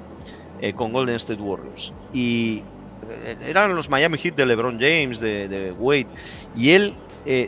[0.61, 1.93] eh, con Golden State Warriors.
[2.13, 2.63] Y
[3.11, 6.07] eh, eran los Miami Heat de LeBron James, de, Wade.
[6.57, 6.95] Y él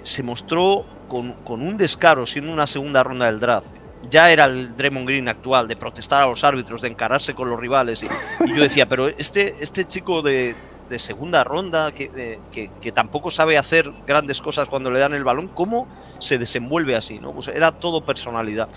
[0.02, 3.68] se mostró con, un descaro, siendo una segunda ronda del draft.
[4.10, 7.60] Ya era el Draymond Green actual, de protestar a los árbitros, de encararse con los
[7.60, 8.02] rivales.
[8.02, 8.06] Y,
[8.44, 10.56] y yo decía, pero este, este chico de,
[10.94, 15.48] de segunda ronda, que, que, tampoco sabe hacer grandes cosas cuando le dan el balón,
[15.48, 15.88] ¿cómo
[16.20, 17.18] se desenvuelve así?
[17.18, 17.32] ¿no?
[17.32, 18.68] Pues era todo personalidad.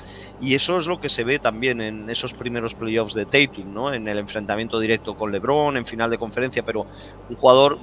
[0.42, 3.94] Y eso es lo que se ve también en esos primeros playoffs de Tatum, ¿no?
[3.94, 6.88] en el enfrentamiento directo con LeBron, en final de conferencia, pero
[7.30, 7.78] un jugador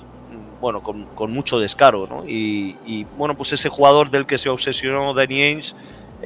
[0.61, 2.24] bueno, con, con mucho descaro, ¿no?
[2.26, 5.74] Y, bueno, pues ese jugador del que se obsesionó Danny Ainge,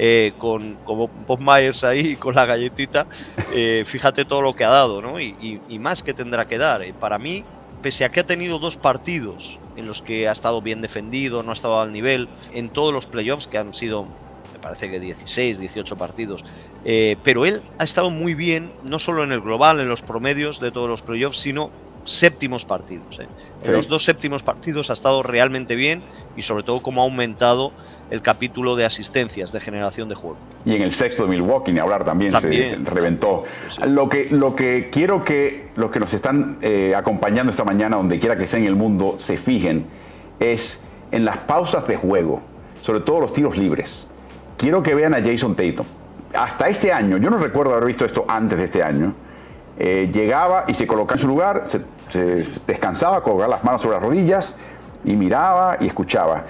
[0.01, 3.09] eh, con como Bob Myers ahí con la galletita,
[3.53, 5.19] eh, fíjate todo lo que ha dado, ¿no?
[5.19, 6.83] Y, y, más que tendrá que dar.
[6.83, 7.43] Eh, para mí,
[7.83, 11.51] pese a que ha tenido dos partidos en los que ha estado bien defendido, no
[11.51, 14.05] ha estado al nivel, en todos los playoffs que han sido,
[14.53, 16.45] me parece que 16, 18 partidos.
[16.85, 20.61] Eh, pero él ha estado muy bien, no solo en el global, en los promedios
[20.61, 21.70] de todos los playoffs, sino
[22.09, 23.19] séptimos partidos.
[23.21, 23.29] ¿eh?
[23.65, 26.03] En los dos séptimos partidos ha estado realmente bien
[26.37, 27.73] y sobre todo cómo ha aumentado
[28.11, 30.39] el capítulo de asistencias, de generación de juego.
[30.65, 33.45] Y en el sexto de Milwaukee, ni hablar también, se reventó.
[33.87, 38.19] Lo, que, lo que quiero que los que nos están eh, acompañando esta mañana, donde
[38.19, 39.85] quiera que sea en el mundo, se fijen,
[40.41, 42.41] es en las pausas de juego,
[42.83, 44.07] sobre todo los tiros libres.
[44.57, 45.87] Quiero que vean a Jason Tatum.
[46.33, 49.15] Hasta este año, yo no recuerdo haber visto esto antes de este año,
[49.79, 53.97] eh, llegaba y se colocaba en su lugar, se, se descansaba, colgaba las manos sobre
[53.97, 54.55] las rodillas
[55.05, 56.45] y miraba y escuchaba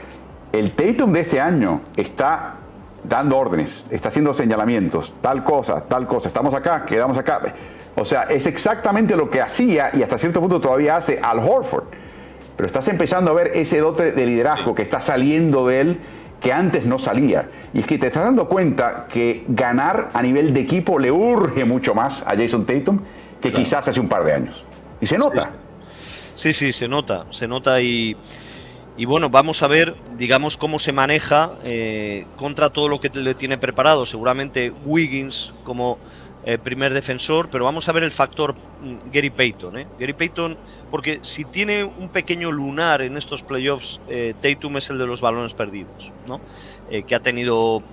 [0.53, 2.55] el Tatum de este año está
[3.05, 7.41] dando órdenes, está haciendo señalamientos, tal cosa, tal cosa, estamos acá, quedamos acá.
[7.97, 11.85] O sea, es exactamente lo que hacía y hasta cierto punto todavía hace Al Horford.
[12.57, 16.01] Pero estás empezando a ver ese dote de liderazgo que está saliendo de él
[16.41, 17.49] que antes no salía.
[17.73, 21.65] Y es que te estás dando cuenta que ganar a nivel de equipo le urge
[21.65, 23.01] mucho más a Jason Tatum
[23.41, 24.65] que quizás hace un par de años.
[25.01, 25.53] Y se nota.
[26.35, 28.17] Sí, sí, se nota, se nota y...
[28.97, 33.35] Y bueno, vamos a ver, digamos, cómo se maneja eh, contra todo lo que le
[33.35, 34.05] tiene preparado.
[34.05, 35.99] Seguramente Wiggins como
[36.45, 39.79] eh, primer defensor, pero vamos a ver el factor mm, Gary Payton.
[39.79, 39.87] ¿eh?
[40.01, 40.59] Gary Payton,
[40.91, 44.01] porque si tiene un pequeño lunar en estos playoffs,
[44.43, 46.41] Tatum es el de los balones perdidos, ¿no?
[47.07, 47.85] que ha tenido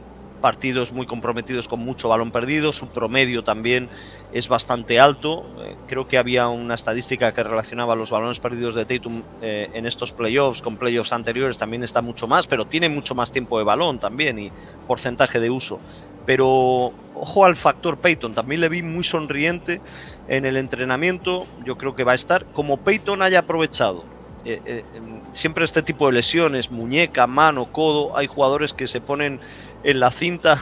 [0.42, 3.90] partidos muy comprometidos con mucho balón perdido, su promedio también
[4.34, 5.46] es bastante alto.
[5.60, 9.86] Eh, creo que había una estadística que relacionaba los balones perdidos de Tatum eh, en
[9.86, 13.64] estos playoffs con playoffs anteriores, también está mucho más, pero tiene mucho más tiempo de
[13.64, 14.52] balón también y
[14.88, 15.80] porcentaje de uso.
[16.26, 19.80] Pero ojo al factor Peyton, también le vi muy sonriente
[20.28, 24.04] en el entrenamiento, yo creo que va a estar, como Peyton haya aprovechado
[24.44, 24.84] eh,
[25.32, 29.40] siempre este tipo de lesiones, muñeca, mano, codo, hay jugadores que se ponen
[29.86, 30.62] en la cinta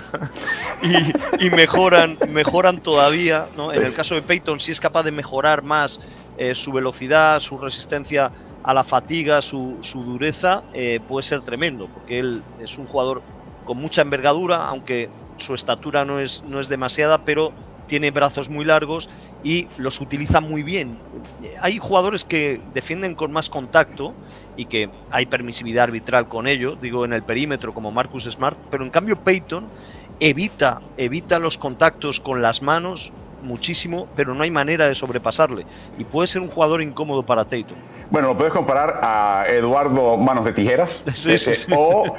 [1.39, 3.47] y, mejoran, mejoran todavía.
[3.55, 3.71] ¿no?
[3.71, 6.01] En el caso de Peyton, si es capaz de mejorar más
[6.37, 8.31] eh, su velocidad, su resistencia
[8.63, 13.21] a la fatiga, su, dureza, eh, puede ser tremendo, porque él es un jugador
[13.65, 17.53] con mucha envergadura, aunque su estatura no es, no es demasiada, pero
[17.87, 19.09] tiene brazos muy largos
[19.43, 20.97] y los utiliza muy bien.
[21.61, 24.13] Hay jugadores que defienden con más contacto
[24.55, 28.83] y que hay permisividad arbitral con ello, digo en el perímetro como Marcus Smart, pero
[28.83, 29.65] en cambio Peyton
[30.19, 35.65] evita, evita los contactos con las manos muchísimo, pero no hay manera de sobrepasarle
[35.97, 37.77] y puede ser un jugador incómodo para Tatum.
[38.09, 42.15] Bueno, lo puedes comparar a Eduardo Manos de Tijeras sí, sí, eh, o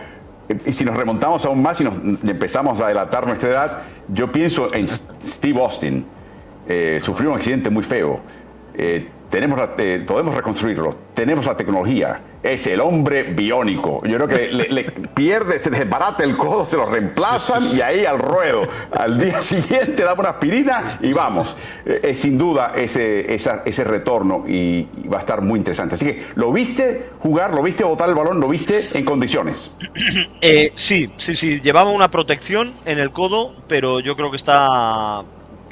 [0.66, 4.72] y si nos remontamos aún más y nos empezamos a delatar nuestra edad, yo pienso
[4.74, 6.04] en Steve Austin.
[6.68, 8.20] Eh, sufrió un accidente muy feo.
[8.74, 14.00] Eh, tenemos, eh, podemos reconstruirlo, tenemos la tecnología, es el hombre biónico.
[14.06, 18.20] Yo creo que le, pierde, se desbarata el codo, se lo reemplazan y ahí al
[18.20, 18.62] ruedo.
[18.92, 21.56] Al día siguiente damos una aspirina y vamos.
[21.84, 25.96] Es sin duda ese, ese retorno y, va a estar muy interesante.
[25.96, 29.72] Así que, ¿lo viste jugar, lo viste botar el balón, lo viste en condiciones?
[30.76, 31.60] sí, sí, sí.
[31.60, 35.24] Llevaba una protección en el codo, pero yo creo que está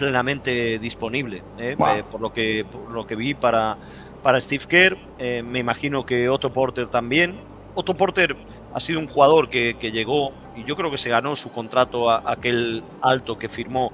[0.02, 1.76] plenamente disponible, ¿eh?
[1.78, 3.76] Eh, por, lo que, lo que vi para,
[4.20, 4.98] para Steve Kerr.
[5.16, 7.36] Eh, me imagino que Otto Porter también.
[7.76, 8.34] Otto Porter
[8.74, 12.24] ha sido un jugador que, llegó y yo creo que se ganó su contrato a,
[12.26, 13.92] aquel alto que firmó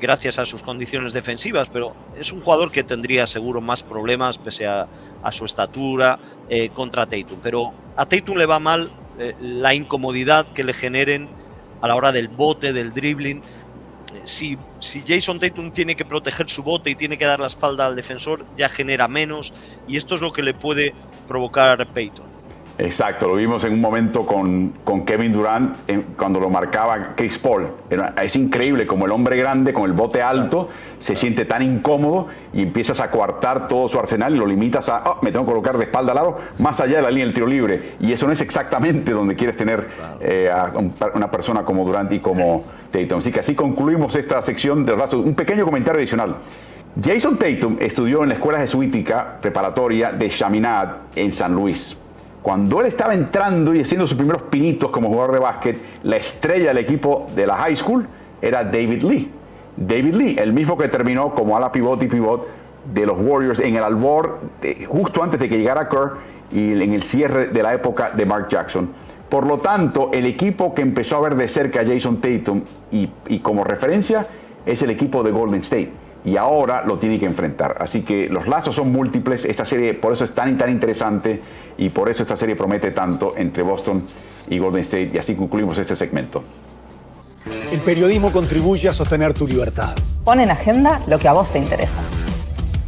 [0.00, 4.68] gracias a sus condiciones defensivas, pero es un jugador que tendría seguro más problemas pese
[4.68, 4.86] a,
[5.20, 6.20] a su estatura
[6.74, 7.40] contra Tatum.
[7.42, 8.88] Pero a Tatum le va mal
[9.40, 11.28] la incomodidad que le generen
[11.80, 13.42] a la hora del bote, del dribbling
[14.24, 17.86] si, si Jason Tatum tiene que proteger su bote y tiene que dar la espalda
[17.86, 19.52] al defensor, ya genera menos
[19.88, 20.94] y esto es lo que le puede
[21.28, 22.39] provocar Peyton.
[22.82, 25.76] Exacto, lo vimos en un momento con, con Kevin Durant
[26.16, 27.68] cuando lo marcaba Chris Paul.
[28.22, 32.62] es increíble como el hombre grande con el bote alto se siente tan incómodo y
[32.62, 35.76] empiezas a coartar todo su arsenal y lo limitas a, oh, me tengo que colocar
[35.76, 37.96] de espalda al lado, más allá de la línea del tiro libre.
[38.00, 39.86] Y eso no es exactamente donde quieres tener
[40.22, 40.72] eh, a
[41.14, 43.18] una persona como Durant y como Tatum.
[43.18, 45.24] Así que así concluimos esta sección de brazos.
[45.24, 46.36] Un pequeño comentario adicional.
[47.02, 51.96] Jason Tatum estudió en la escuela jesuítica preparatoria de Chaminade en San Luis.
[52.42, 56.68] Cuando él estaba entrando y haciendo sus primeros pinitos como jugador de básquet, la estrella
[56.68, 58.06] del equipo de la high school
[58.40, 59.30] era David Lee.
[59.76, 62.48] David Lee, el mismo que terminó como ala pivot y pivot
[62.92, 64.40] de los Warriors en el albor,
[64.88, 66.12] justo antes de que llegara Kerr
[66.50, 68.88] y en el cierre de la época de Mark Jackson.
[69.28, 73.38] Por lo tanto, el equipo que empezó a ver de cerca a Jason Tatum y
[73.40, 74.26] como referencia
[74.64, 75.90] es el equipo de Golden State.
[76.24, 77.76] Y ahora lo tiene que enfrentar.
[77.80, 81.40] Así que los lazos son múltiples, esta serie por eso es tan y tan interesante
[81.78, 84.04] y por eso esta serie promete tanto entre Boston
[84.48, 86.42] y Golden State y así concluimos este segmento.
[87.70, 89.94] El periodismo contribuye a sostener tu libertad.
[90.24, 91.98] Pon en agenda lo que a vos te interesa.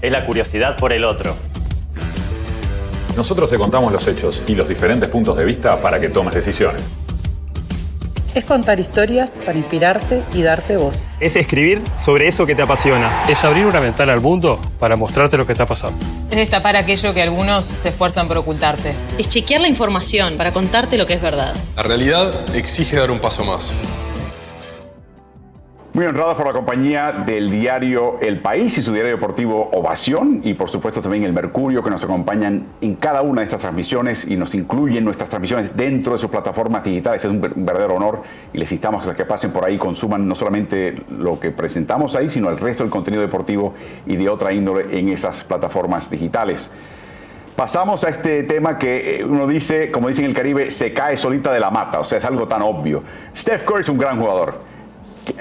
[0.01, 1.35] Es la curiosidad por el otro.
[3.17, 6.83] Nosotros te contamos los hechos y los diferentes puntos de vista para que tomes decisiones.
[8.35, 10.97] Es contar historias para inspirarte y darte voz.
[11.21, 13.25] Es escribir sobre eso que te apasiona.
[13.29, 15.99] Es abrir una ventana al mundo para mostrarte lo que está pasando.
[16.31, 18.95] Es destapar aquello que algunos se esfuerzan por ocultarte.
[19.19, 21.55] Es chequear la información para contarte lo que es verdad.
[21.77, 23.75] La realidad exige dar un paso más.
[25.95, 30.55] Muy honrados por la compañía del diario El País y su diario deportivo Ovación y
[30.55, 34.39] por supuesto también el Mercurio que nos acompañan en cada una de estas transmisiones y
[34.39, 37.23] nos incluyen nuestras transmisiones dentro de sus plataformas digitales.
[37.23, 38.23] Es un verdadero honor
[38.55, 42.31] y les instamos a que pasen por ahí, consuman no solamente lo que presentamos ahí,
[42.31, 43.75] sino el resto del contenido deportivo
[44.07, 46.71] y de otra índole en esas plataformas digitales.
[47.55, 51.19] Pasamos a este tema que eh, uno dice, como dicen en el Caribe, se cae
[51.19, 53.03] solita de la mata, o sea, es algo tan obvio.
[53.37, 54.72] Steph Curry es un gran jugador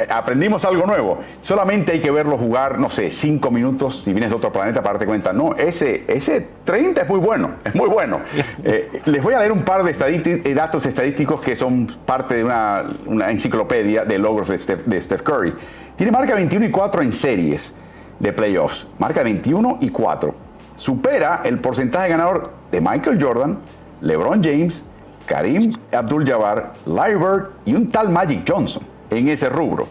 [0.09, 1.19] aprendimos algo nuevo.
[1.41, 4.93] Solamente hay que verlo jugar, no sé, cinco minutos si vienes de otro planeta para
[4.93, 5.33] darte cuenta.
[5.33, 8.19] No, ese, ese 30 es muy bueno, es muy bueno.
[8.63, 12.43] Eh, les voy a leer un par de eh, datos estadísticos que son parte de
[12.43, 12.85] una,
[13.29, 15.53] enciclopedia de logros de Steph, Curry.
[15.95, 17.73] Tiene marca 21 y 4 en series
[18.19, 18.87] de playoffs.
[18.99, 20.35] Marca 21 y 4.
[20.75, 23.57] Supera el porcentaje ganador de Michael Jordan,
[24.01, 24.83] LeBron James,
[25.25, 29.87] Karim Abdul-Jabbar, Larry Bird y un tal Magic Johnson en ese rubro.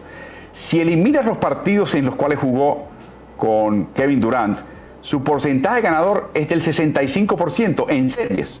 [0.51, 2.87] Si eliminas los partidos en los cuales jugó
[3.37, 4.59] con Kevin Durant,
[5.01, 8.59] su porcentaje ganador es del 65% en series,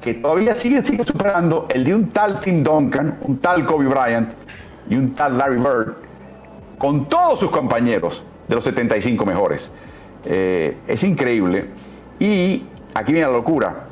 [0.00, 4.30] que todavía sigue, superando el de un tal Tim Duncan, un tal Kobe Bryant
[4.88, 5.94] y un tal Larry Bird,
[6.76, 9.70] con todos sus compañeros de los 75 mejores.
[10.24, 11.66] Eh, es increíble.
[12.18, 13.86] Y aquí viene la locura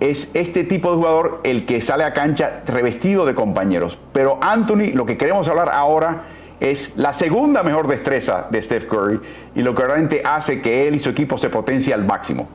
[0.00, 3.98] es este tipo de jugador el que sale a cancha revestido de compañeros.
[4.12, 6.24] Pero Anthony, lo que queremos hablar ahora
[6.60, 9.20] es la segunda mejor destreza de Steph Curry
[9.54, 12.48] y lo que realmente hace que él y su equipo se potencie al máximo.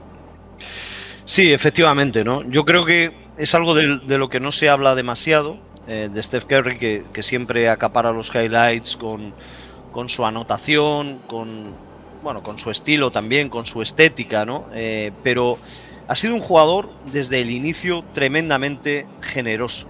[1.26, 2.44] Sí, efectivamente, ¿no?
[2.44, 6.46] Yo creo que es algo de, lo que no se habla demasiado eh, de Steph
[6.46, 9.34] Curry, que, siempre acapara los highlights con,
[9.92, 11.74] con, su anotación, con,
[12.24, 14.66] bueno, con su estilo también, con su estética, ¿no?
[14.74, 15.58] Eh, pero
[16.12, 19.88] ha sido un jugador desde el inicio tremendamente generoso,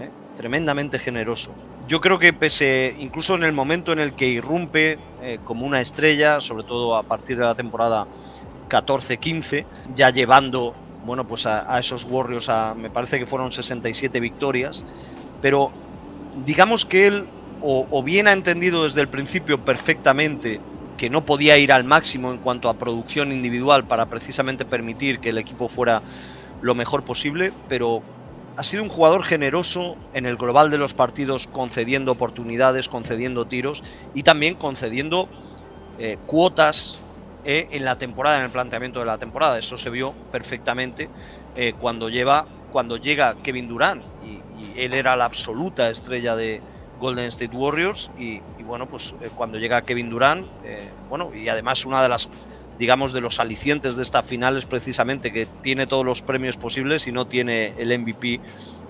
[0.00, 0.08] ¿eh?
[0.36, 1.50] tremendamente generoso.
[1.88, 5.80] Yo creo que pese, incluso en el momento en el que irrumpe eh, como una
[5.80, 8.06] estrella, sobre todo a partir de la temporada
[8.68, 9.66] 14-15,
[9.96, 14.86] ya llevando bueno, pues a, esos Warriors a, me parece que fueron 67 victorias,
[15.42, 15.72] pero
[16.46, 17.26] digamos que él
[17.66, 20.60] o bien ha entendido desde el principio perfectamente
[20.96, 25.30] que no podía ir al máximo en cuanto a producción individual para precisamente permitir que
[25.30, 26.02] el equipo fuera
[26.62, 28.02] lo mejor posible, pero
[28.56, 33.82] ha sido un jugador generoso en el global de los partidos, concediendo oportunidades, concediendo tiros
[34.14, 35.28] y también concediendo
[35.98, 36.98] eh, cuotas
[37.44, 39.58] eh, en la temporada, en el planteamiento de la temporada.
[39.58, 41.08] Eso se vio perfectamente
[41.56, 44.40] eh, cuando, lleva, cuando llega Kevin Durant y
[44.80, 46.62] él era la absoluta estrella de,
[47.00, 51.84] Golden State Warriors y, bueno, pues eh, cuando llega Kevin Durant, eh, bueno, y además
[51.84, 52.28] una de las,
[52.78, 57.06] digamos, de los alicientes de esta final es precisamente que tiene todos los premios posibles
[57.06, 58.40] y no tiene el MVP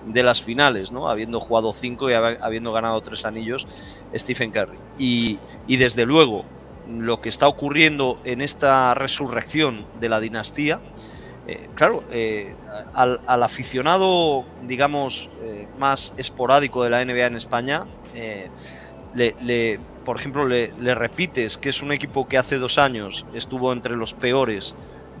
[0.07, 1.09] de las finales, ¿no?
[1.09, 3.67] Habiendo jugado cinco y habiendo ganado tres anillos,
[4.13, 4.77] Stephen Curry.
[4.97, 6.45] Y, y desde luego,
[6.87, 10.79] lo que está ocurriendo en esta resurrección de la dinastía,
[11.47, 12.55] eh, claro, eh,
[12.93, 15.29] al, aficionado, digamos,
[15.77, 17.85] más esporádico de la NBA en España,
[19.15, 23.95] le, por ejemplo, le, repites que es un equipo que hace dos años estuvo entre
[23.95, 24.75] los peores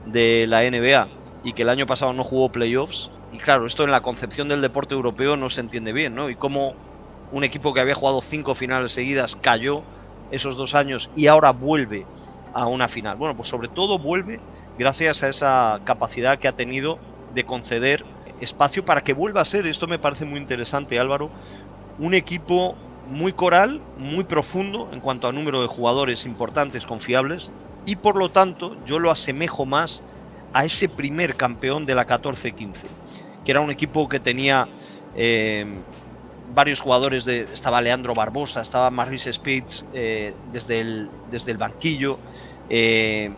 [0.05, 1.07] de la NBA
[1.43, 3.09] y que el año pasado no jugó playoffs.
[3.31, 6.29] Y claro, esto en la concepción del deporte europeo no se entiende bien, ¿no?
[6.29, 6.73] Y cómo
[7.31, 9.83] un equipo que había jugado cinco finales seguidas cayó
[10.31, 12.05] esos dos años y ahora vuelve
[12.53, 13.17] a una final.
[13.17, 14.39] Bueno, pues sobre todo vuelve
[14.77, 16.99] gracias a esa capacidad que ha tenido
[17.33, 18.05] de conceder
[18.41, 21.29] espacio para que vuelva a ser, esto me parece muy interesante Álvaro,
[21.99, 22.75] un equipo
[23.09, 27.51] muy coral, muy profundo en cuanto a número de jugadores importantes, confiables,
[27.85, 30.01] y por lo tanto yo lo asemejo más
[30.53, 32.73] a ese primer campeón de la 14-15,
[33.43, 34.67] que era un equipo que tenía
[35.15, 35.65] eh,
[36.53, 42.17] varios jugadores, estaba Leandro Barbosa, estaba Maurice Spitz eh, desde, el, desde el banquillo,
[42.69, 43.31] eh,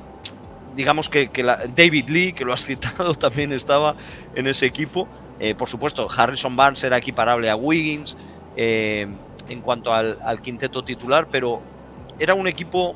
[0.76, 1.30] digamos que,
[1.76, 3.95] David Lee, que lo has citado, también estaba
[4.36, 5.07] en ese equipo.
[5.55, 8.18] Por supuesto, Harrison Barnes era equiparable a Wiggins
[9.50, 11.62] en cuanto al, quinteto titular, pero
[12.20, 12.95] era un equipo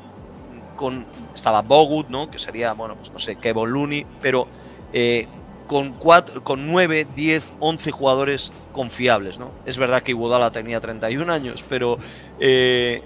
[0.76, 2.30] con estaba Bogut, ¿no?
[2.30, 4.46] Que sería, bueno, pues no sé, Kevin Looney, pero
[4.92, 5.26] eh,
[5.66, 9.50] con, cuatro, con 9, 10, 11 jugadores confiables, ¿no?
[9.64, 11.98] Es verdad que Iguodala tenía 31 años, pero
[12.40, 13.02] eh,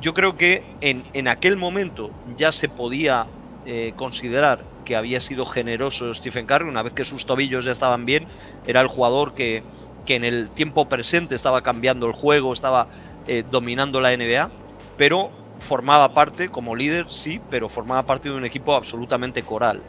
[0.00, 3.26] yo creo que en, en, aquel momento ya se podía
[3.66, 8.06] eh, considerar que había sido generoso Stephen Curry, una vez que sus tobillos ya estaban
[8.06, 8.26] bien,
[8.66, 9.62] era el jugador que,
[10.04, 12.88] que en el tiempo presente estaba cambiando el juego, estaba
[13.26, 14.50] eh, dominando la NBA,
[14.96, 19.82] pero formaba parte como líder, sí, pero formaba parte de un equipo absolutamente coral.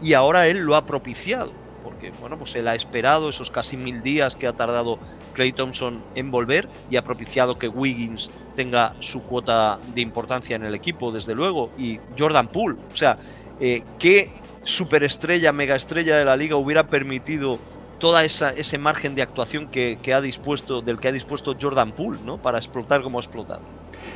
[0.00, 1.52] Y ahora él lo ha propiciado,
[1.82, 4.98] porque bueno, pues él ha esperado esos casi mil días que ha tardado
[5.32, 10.64] Clay Thompson en volver y ha propiciado que Wiggins tenga su cuota de importancia en
[10.64, 12.78] el equipo, desde luego, y Jordan Poole.
[12.92, 13.18] O sea,
[13.60, 14.32] eh, ¿qué
[14.64, 17.58] superestrella, megaestrella de la liga hubiera permitido
[17.98, 21.92] toda esa, ese margen de actuación que, que, ha dispuesto, del que ha dispuesto Jordan
[21.92, 22.38] Poole, ¿no?
[22.38, 23.60] Para explotar como ha explotado.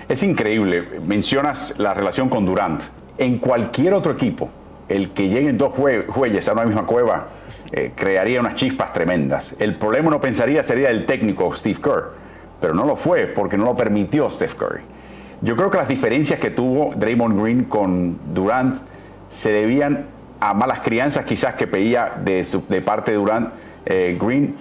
[0.08, 1.00] Es increíble.
[1.04, 2.82] Mencionas la relación con Durant.
[3.18, 4.48] En cualquier otro equipo,
[4.88, 7.28] el que lleguen dos jueyes a una misma cueva
[7.72, 9.54] eh, crearía unas chispas tremendas.
[9.58, 12.12] El problema no pensaría sería el técnico Steve Kerr,
[12.60, 14.80] pero no lo fue porque no lo permitió Steve Curry.
[15.42, 18.78] Yo creo que las diferencias que tuvo Draymond Green con Durant
[19.28, 20.06] se debían
[20.40, 23.50] a malas crianzas quizás que pedía de, su, de parte de Durant
[23.88, 24.54] eh, Green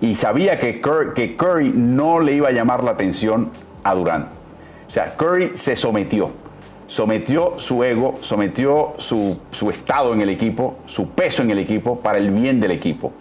[0.00, 3.50] y sabía que Curry, no le iba a llamar la atención
[3.82, 4.28] a Durant.
[4.86, 6.30] O sea, Curry se sometió
[6.88, 12.00] sometió su ego, sometió su, su, estado en el equipo, su peso en el equipo
[12.00, 13.12] para el bien del equipo.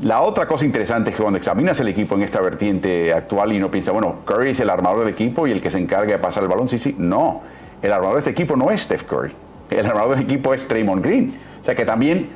[0.00, 3.58] La otra cosa interesante es que cuando examinas el equipo en esta vertiente actual y
[3.58, 6.18] no piensa, bueno, Curry es el armador del equipo y el que se encarga de
[6.18, 7.40] pasar el balón, sí, sí, no.
[7.82, 9.32] El armador de este equipo no es Steph Curry.
[9.70, 11.34] El armador del equipo es Draymond Green.
[11.60, 12.28] O sea que también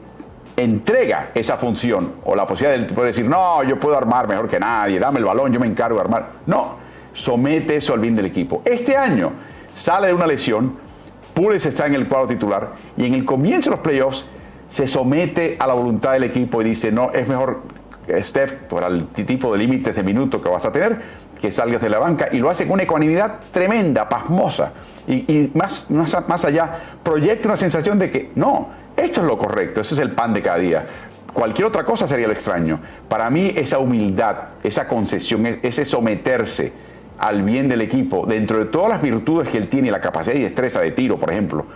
[0.57, 4.99] entrega esa función o la posibilidad de decir, no, yo puedo armar mejor que nadie,
[4.99, 6.29] dame el balón, yo me encargo de armar.
[6.47, 6.77] No,
[7.13, 8.63] somete eso al bien del equipo.
[8.65, 9.33] Este año
[9.75, 10.77] sale de una lesión,
[11.35, 14.27] Pules está en el cuadro titular y en el comienzo de los playoffs
[14.69, 17.63] se somete a la voluntad del equipo y dice, no, es mejor,
[18.21, 21.01] Steph, por el tipo de límites de minutos que vas a tener,
[21.41, 24.73] que salgas de la banca y lo hace con una ecuanimidad tremenda, pasmosa.
[25.07, 26.71] Y, y más, más, más allá,
[27.03, 30.43] proyecta una sensación de que no, esto es lo correcto, ese es el pan de
[30.43, 30.87] cada día.
[31.33, 32.79] Cualquier otra cosa sería lo extraño.
[33.09, 36.73] Para mí esa humildad, esa concesión, ese someterse,
[37.19, 40.43] al bien del equipo, dentro de todas las virtudes que él tiene, la capacidad y
[40.43, 41.67] destreza de tiro, por ejemplo,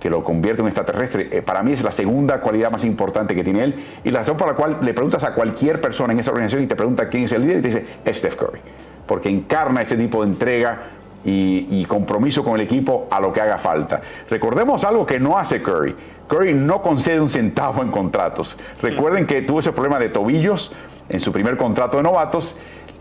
[0.00, 3.44] que lo convierte en extraterrestre, eh, para mí es la segunda cualidad más importante que
[3.44, 6.32] tiene él y la razón por la cual le preguntas a cualquier persona en esa
[6.32, 8.60] organización y te pregunta quién es el líder y te dice, es Steph Curry,
[9.06, 10.82] porque encarna ese tipo de entrega
[11.24, 14.00] y, y compromiso con el equipo a lo que haga falta.
[14.28, 15.94] Recordemos algo que no hace Curry.
[16.30, 18.56] Curry no concede un centavo en contratos.
[18.80, 20.72] Recuerden que tuvo ese problema de tobillos
[21.08, 22.56] en su primer contrato de novatos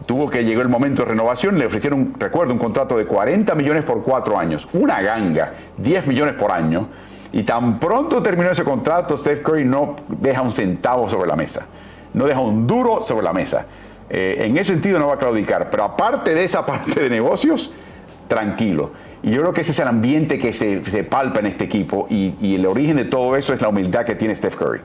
[0.06, 3.84] tuvo que llegó el momento de renovación, le ofrecieron, recuerdo, un contrato de 40 millones
[3.84, 6.88] por cuatro años, una ganga, 10 millones por año,
[7.32, 11.68] y tan pronto terminó ese contrato, Steph Curry no deja un centavo sobre la mesa,
[12.14, 13.68] no deja un duro sobre la mesa.
[14.10, 17.72] Eh, en ese sentido no va a claudicar, pero aparte de esa parte de negocios,
[18.28, 18.92] tranquilo.
[19.22, 22.08] Y yo creo que ese es el ambiente que se, se palpa en este equipo
[22.10, 24.82] y, el origen de todo eso es la humildad que tiene Steph Curry.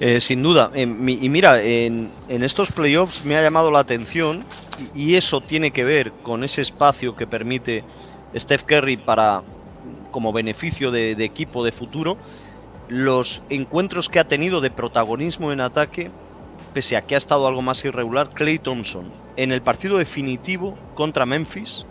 [0.00, 0.70] Eh, sin duda.
[0.74, 4.44] y mira, en, en, estos playoffs me ha llamado la atención
[4.94, 7.82] y, y, eso tiene que ver con ese espacio que permite
[8.36, 9.42] Steph Curry para,
[10.10, 12.16] como beneficio de, de, equipo de futuro,
[12.88, 16.10] los encuentros que ha tenido de protagonismo en ataque,
[16.74, 21.24] pese a que ha estado algo más irregular, Clay Thompson en el partido definitivo contra
[21.24, 21.86] Memphis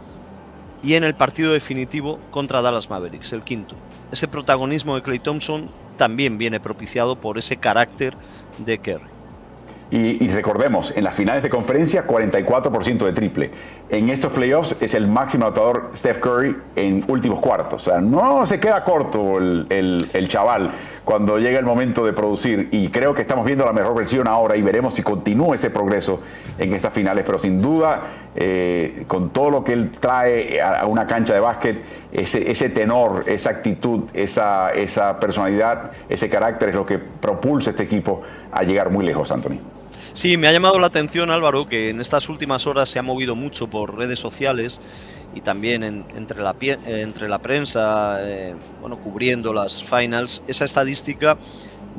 [0.83, 3.75] y en el partido definitivo contra Dallas Mavericks, el quinto.
[4.11, 8.15] Ese protagonismo de Clay Thompson también viene propiciado por ese carácter
[8.59, 9.16] de Kerry.
[9.89, 13.51] Y, recordemos, en las finales de conferencia, 44% de triple.
[13.89, 17.87] En estos playoffs es el máximo anotador Steph Curry en últimos cuartos.
[17.87, 20.71] O sea, no se queda corto el, el, chaval
[21.05, 22.67] cuando llega el momento de producir.
[22.73, 26.19] Y creo que estamos viendo la mejor versión ahora y veremos si continúa ese progreso
[26.57, 27.23] en estas finales.
[27.25, 28.01] Pero sin duda,
[28.35, 31.81] eh, con todo lo que él trae a, una cancha de básquet,
[32.11, 37.83] ese, ese, tenor, esa actitud, esa, esa personalidad, ese carácter es lo que propulsa este
[37.83, 39.59] equipo a llegar muy lejos, Anthony.
[40.13, 43.35] Sí, me ha llamado la atención Álvaro que en estas últimas horas se ha movido
[43.35, 44.81] mucho por redes sociales
[45.35, 51.37] y también en, entre, la, entre la prensa, eh, bueno, cubriendo las finals, esa estadística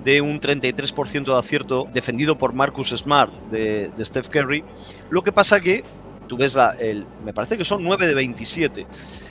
[0.02, 4.64] de un 33% de acierto defendido por Marcus Smart de, de, Steph Curry.
[5.10, 5.84] Lo que pasa que
[6.28, 8.86] tú ves la, el, me parece que son 9 de 27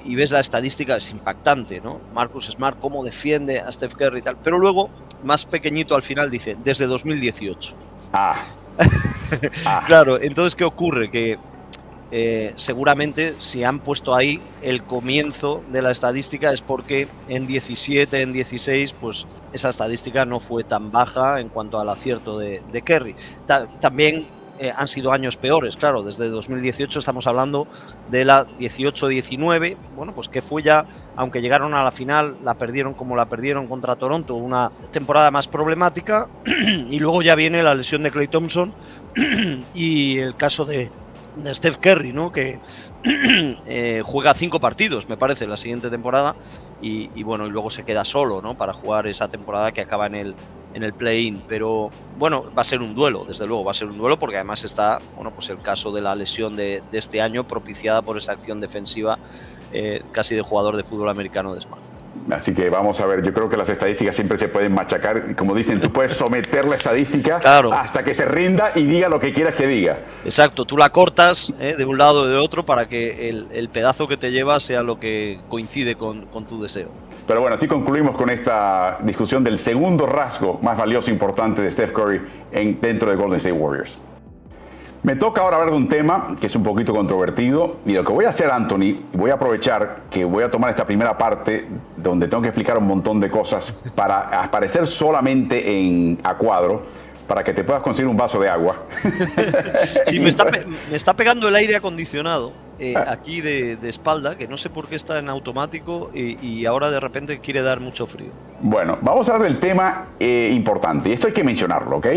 [0.05, 2.01] y ves la estadística, es impactante, ¿no?
[2.13, 4.37] Marcus Smart, cómo defiende a Steph Curry y tal.
[4.43, 4.89] Pero luego,
[5.23, 7.75] más pequeñito al final, dice, desde 2018.
[8.13, 8.45] Ah.
[9.65, 9.83] ah.
[9.85, 11.09] claro, entonces, ¿qué ocurre?
[11.09, 11.37] Que
[12.09, 18.21] eh, seguramente si han puesto ahí el comienzo de la estadística es porque en 17,
[18.21, 23.15] en 16, pues esa estadística no fue tan baja en cuanto al acierto de, Kerry.
[23.79, 24.27] también
[24.59, 27.67] eh, han sido años peores, claro, desde 2018 estamos hablando
[28.09, 30.85] de la 18-19, bueno, pues que fue ya,
[31.15, 35.47] aunque llegaron a la final, la perdieron como la perdieron contra Toronto, una temporada más
[35.47, 38.73] problemática, y luego ya viene la lesión de Clay Thompson
[39.73, 40.89] y el caso de,
[41.35, 42.31] de Steph Curry, ¿no?
[42.31, 42.59] Que
[43.03, 46.35] eh, juega cinco partidos, me parece, la siguiente temporada.
[46.81, 48.55] Y, bueno, y luego se queda solo, ¿no?
[48.55, 50.35] Para jugar esa temporada que acaba en el,
[50.73, 51.41] en el play-in.
[51.47, 54.35] Pero bueno, va a ser un duelo, desde luego, va a ser un duelo porque
[54.35, 58.33] además está, bueno, pues el caso de la lesión de, este año propiciada por esa
[58.33, 59.17] acción defensiva
[59.73, 61.86] eh, casi de jugador de fútbol americano de Smart.
[62.31, 65.35] Así que vamos a ver, yo creo que las estadísticas siempre se pueden machacar.
[65.35, 69.31] Como dicen, tú puedes someter la estadística hasta que se rinda y diga lo que
[69.31, 69.99] quieras que diga.
[70.25, 71.75] Exacto, tú la cortas ¿eh?
[71.77, 74.99] de un lado o de otro para que el, pedazo que te lleva sea lo
[74.99, 76.89] que coincide con, tu deseo.
[77.27, 81.69] Pero bueno, así concluimos con esta discusión del segundo rasgo más valioso e importante de
[81.71, 82.21] Steph Curry
[82.51, 83.97] en, dentro de Golden State Warriors.
[85.07, 88.11] Me toca ahora hablar de un tema que es un poquito controvertido y lo que
[88.11, 92.27] voy a hacer, Anthony, voy a aprovechar que voy a tomar esta primera parte donde
[92.27, 96.81] tengo que explicar un montón de cosas para aparecer solamente en a cuadro
[97.25, 98.83] para que te puedas conseguir un vaso de agua.
[100.07, 103.05] Sí, me está, pegando el aire acondicionado eh, ah.
[103.07, 107.39] aquí de, espalda, que no sé por qué está en automático y, ahora de repente
[107.39, 108.31] quiere dar mucho frío.
[108.59, 112.07] Bueno, vamos a hablar del tema eh, importante y esto hay que mencionarlo, ¿ok?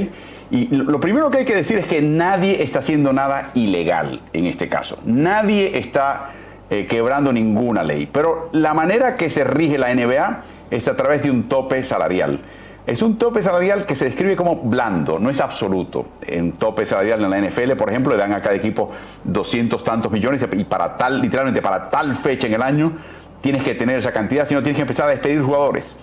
[0.51, 4.47] Y lo primero que hay que decir es que nadie está haciendo nada ilegal en
[4.47, 4.99] este caso.
[5.05, 6.33] Nadie está
[6.71, 8.09] eh, quebrando ninguna ley.
[8.13, 12.41] Pero la manera que se rige la NBA es a través de un tope salarial.
[12.87, 16.07] Es un tope salarial que se describe como blando, no es absoluto.
[16.23, 18.91] En tope salarial en la NFL, por ejemplo, le dan a cada equipo
[19.25, 22.93] 200 tantos millones y para tal, literalmente para tal fecha en el año,
[23.41, 25.97] tienes que tener esa cantidad, si no tienes que empezar a despedir jugadores.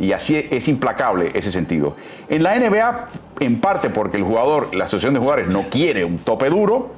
[0.00, 1.94] Y así es implacable ese sentido.
[2.28, 6.18] En la NBA, en parte porque el jugador, la asociación de jugadores no quiere un
[6.18, 6.90] tope duro,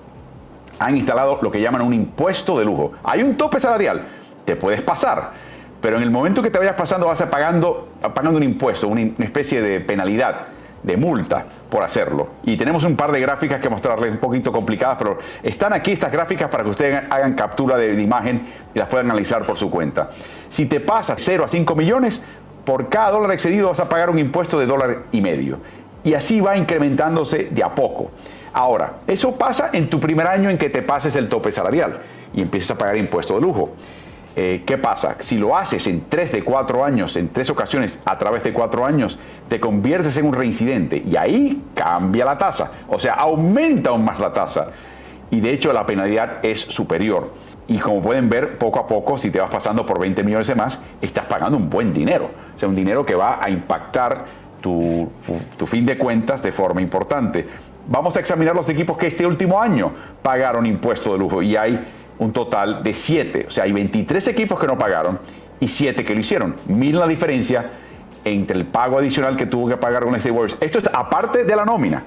[0.78, 2.92] han instalado lo que llaman un impuesto de lujo.
[3.02, 4.06] Hay un tope salarial,
[4.44, 5.32] te puedes pasar,
[5.80, 9.02] pero en el momento que te vayas pasando vas a pagando, pagando un impuesto, una
[9.18, 10.46] especie de penalidad,
[10.82, 12.28] de multa por hacerlo.
[12.44, 16.12] Y tenemos un par de gráficas que mostrarles un poquito complicadas, pero están aquí estas
[16.12, 20.10] gráficas para que ustedes hagan captura de, imagen y las puedan analizar por su cuenta.
[20.50, 22.22] Si te pasas 0 a 5 millones,
[22.64, 25.58] por cada dólar excedido vas a pagar un impuesto de dólar y medio.
[26.04, 28.10] Y así va incrementándose de a poco.
[28.52, 32.00] Ahora, eso pasa en tu primer año en que te pases el tope salarial
[32.34, 33.70] y empiezas a pagar impuesto de lujo.
[34.34, 35.16] Eh, ¿Qué pasa?
[35.20, 38.84] Si lo haces en tres de cuatro años, en tres ocasiones a través de cuatro
[38.84, 42.70] años, te conviertes en un reincidente y ahí cambia la tasa.
[42.88, 44.68] O sea, aumenta aún más la tasa.
[45.30, 47.30] Y de hecho la penalidad es superior.
[47.68, 50.54] Y como pueden ver, poco a poco, si te vas pasando por 20 millones de
[50.54, 52.30] más, estás pagando un buen dinero.
[52.56, 54.24] O sea, un dinero que va a impactar
[54.60, 55.10] tu,
[55.66, 57.46] fin de cuentas de forma importante.
[57.88, 59.92] Vamos a examinar los equipos que este último año
[60.22, 61.88] pagaron impuesto de lujo y hay
[62.18, 63.46] un total de 7.
[63.48, 65.18] O sea, hay 23 equipos que no pagaron
[65.58, 66.56] y 7 que lo hicieron.
[66.66, 67.70] Miren la diferencia
[68.24, 70.56] entre el pago adicional que tuvo que pagar con ese Warriors.
[70.60, 72.04] Esto es aparte de la nómina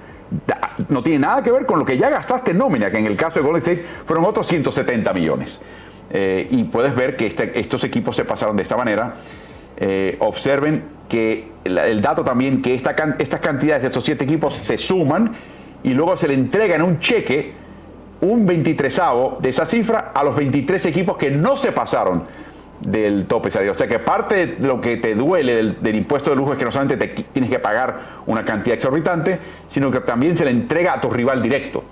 [0.90, 3.16] no tiene nada que ver con lo que ya gastaste en nómina, que en el
[3.16, 5.60] caso de Golden State fueron otros 170 millones.
[6.12, 9.16] Eh, y puedes ver que este, estos equipos se pasaron de esta manera.
[9.78, 14.78] Eh, observen que el, dato también que esta, estas cantidades de estos siete equipos se
[14.78, 15.36] suman
[15.84, 17.54] y luego se le entrega en un cheque
[18.22, 19.02] un 23
[19.42, 22.24] de esa cifra a los 23 equipos que no se pasaron
[22.82, 23.76] del tope salarial.
[23.76, 26.66] O sea que parte de lo que te duele del, impuesto de lujo es que
[26.66, 30.94] no solamente te tienes que pagar una cantidad exorbitante, sino que también se le entrega
[30.94, 31.84] a tu rival directo,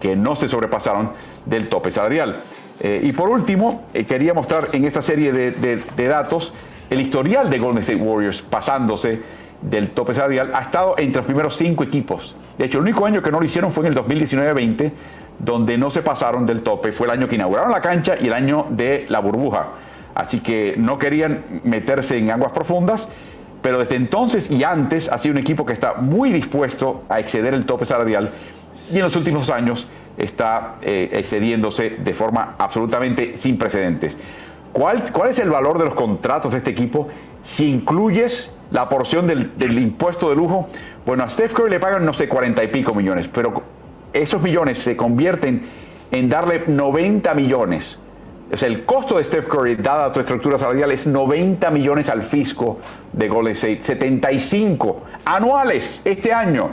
[0.00, 1.12] que no se sobrepasaron
[1.44, 2.42] del tope salarial.
[2.80, 6.52] Eh, y por último, eh, quería mostrar en esta serie de, datos
[6.90, 9.20] el historial de Golden State Warriors pasándose
[9.62, 12.36] del tope salarial ha estado entre los primeros cinco equipos.
[12.58, 14.92] De hecho, el único año que no lo hicieron fue en el 2019-20,
[15.38, 16.92] donde no se pasaron del tope.
[16.92, 19.68] Fue el año que inauguraron la cancha y el año de la burbuja
[20.16, 23.08] así que no querían meterse en aguas profundas,
[23.60, 27.52] pero desde entonces y antes ha sido un equipo que está muy dispuesto a exceder
[27.52, 28.30] el tope salarial
[28.90, 29.86] y en los últimos años
[30.16, 34.16] está eh, excediéndose de forma absolutamente sin precedentes.
[34.72, 37.08] ¿Cuál, ¿Cuál, es el valor de los contratos de este equipo
[37.42, 40.70] si incluyes la porción del, del impuesto de lujo?
[41.04, 43.62] Bueno, a Steph Curry le pagan, no sé, cuarenta y pico millones, pero
[44.14, 45.68] esos millones se convierten
[46.10, 47.98] en darle 90 millones
[48.52, 52.22] o sea, el costo de Steph Curry, dada tu estructura salarial, es 90 millones al
[52.22, 52.78] fisco
[53.12, 56.70] de Golden State, 75 anuales este año.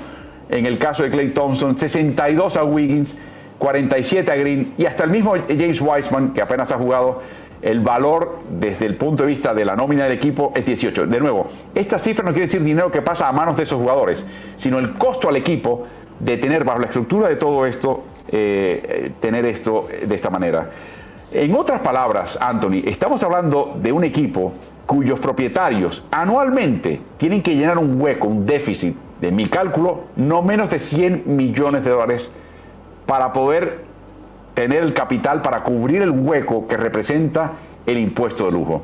[0.49, 3.17] En el caso de Clay Thompson, 62 a Wiggins,
[3.57, 7.21] 47 a Green y hasta el mismo James Wiseman, que apenas ha jugado,
[7.63, 11.07] el valor desde el punto de vista de la nómina del equipo es 18.
[11.07, 14.27] De nuevo, esta cifra no quiere decir dinero que pasa a manos de esos jugadores,
[14.57, 15.87] sino el costo al equipo
[16.19, 20.69] de tener bajo la estructura de todo esto, eh, tener esto de esta manera.
[21.33, 24.53] En otras palabras, Anthony, estamos hablando de un equipo
[24.85, 30.69] cuyos propietarios anualmente tienen que llenar un hueco, un déficit, de mi cálculo, no menos
[30.69, 32.31] de 100 millones de dólares
[33.07, 33.85] para poder
[34.53, 37.53] tener el capital para cubrir el hueco que representa
[37.87, 38.83] el impuesto de lujo.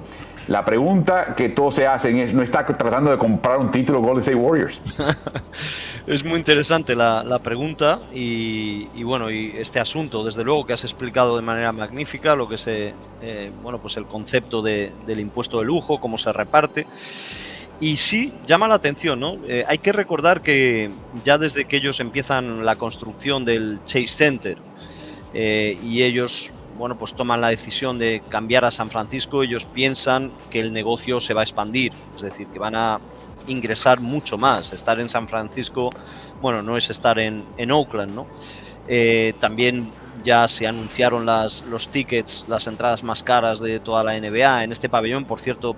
[0.49, 4.17] La pregunta que todos se hacen es, ¿no está tratando de comprar un título Golden
[4.17, 4.81] State Warriors?
[6.07, 11.35] es muy interesante la, pregunta y, bueno, y este asunto, desde luego que has explicado
[11.35, 12.93] de manera magnífica lo que es eh,
[13.61, 16.87] bueno, pues el concepto del impuesto de lujo, cómo se reparte.
[17.79, 19.37] Y sí, llama la atención, ¿no?
[19.47, 20.89] Eh, hay que recordar que
[21.23, 24.57] ya desde que ellos empiezan la construcción del Chase Center
[25.35, 30.31] eh, y ellos bueno, pues toman la decisión de cambiar a San Francisco, ellos piensan
[30.49, 33.01] que el negocio se va a expandir, es decir, que van a
[33.47, 34.71] ingresar mucho más.
[34.71, 35.89] Estar en San Francisco,
[36.41, 38.27] bueno, no es estar en, en Oakland, ¿no?
[38.87, 39.91] Eh, también
[40.23, 44.71] ya se anunciaron las, los tickets, las entradas más caras de toda la NBA en
[44.71, 45.75] este pabellón, por cierto,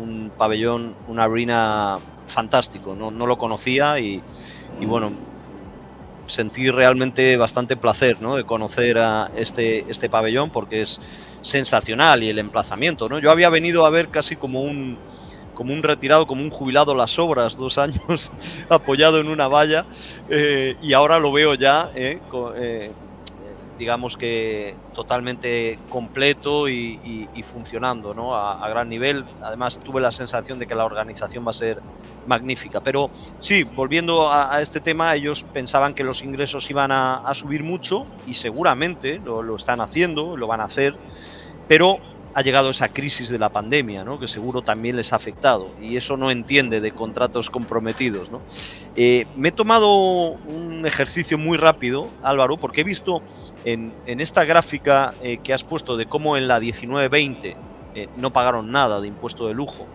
[0.00, 4.22] un, pabellón, una arena fantástico, no, no lo conocía y,
[4.80, 5.10] y bueno,
[6.30, 8.36] sentí realmente bastante placer ¿no?
[8.36, 11.00] de conocer a este, este pabellón porque es
[11.42, 13.08] sensacional y el emplazamiento.
[13.08, 13.18] ¿no?
[13.18, 14.96] Yo había venido a ver casi como un,
[15.54, 18.30] como un retirado, como un jubilado las obras, dos años
[18.68, 19.84] apoyado en una valla
[20.28, 22.20] eh, y ahora lo veo ya eh,
[22.56, 22.92] eh,
[23.80, 28.34] digamos que totalmente completo y, funcionando ¿no?
[28.34, 29.24] a, gran nivel.
[29.42, 31.80] Además tuve la sensación de que la organización va a ser
[32.26, 32.80] magnífica.
[32.80, 38.04] Pero sí, volviendo a, este tema, ellos pensaban que los ingresos iban a, subir mucho
[38.26, 40.94] y seguramente lo, están haciendo, lo van a hacer,
[41.66, 41.98] pero
[42.32, 44.20] ha llegado esa crisis de la pandemia, ¿no?
[44.20, 48.30] que seguro también les ha afectado, y eso no entiende de contratos comprometidos.
[48.30, 48.40] ¿no?
[48.96, 53.22] Eh, me he tomado un ejercicio muy rápido, Álvaro, porque he visto
[53.64, 57.56] en, esta gráfica eh, que has puesto de cómo en la 19-20
[57.94, 59.86] eh, no pagaron nada de impuesto de lujo,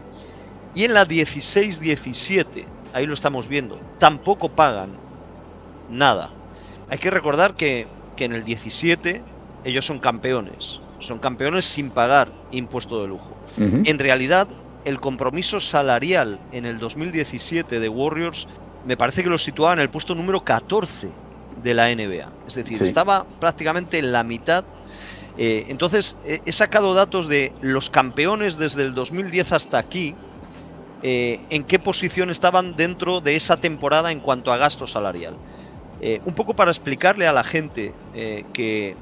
[0.74, 4.90] y en la 16-17, ahí lo estamos viendo, tampoco pagan
[5.90, 6.32] nada.
[6.90, 9.22] Hay que recordar que, que en el 17
[9.64, 13.36] ellos son campeones, son campeones sin pagar impuesto de lujo.
[13.58, 14.48] En realidad,
[14.86, 18.48] el compromiso salarial en el 2017 de Warriors
[18.86, 21.10] me parece que lo situaba en el puesto número 14
[21.62, 22.30] de la NBA.
[22.48, 24.64] Es decir, estaba prácticamente en la mitad.
[25.38, 30.16] Eh, entonces, he sacado datos de los campeones desde el 2010 hasta aquí,
[31.02, 35.36] eh, en qué posición estaban dentro de esa temporada en cuanto a gasto salarial.
[36.02, 37.94] Eh, un poco para explicarle a la gente
[38.54, 38.96] que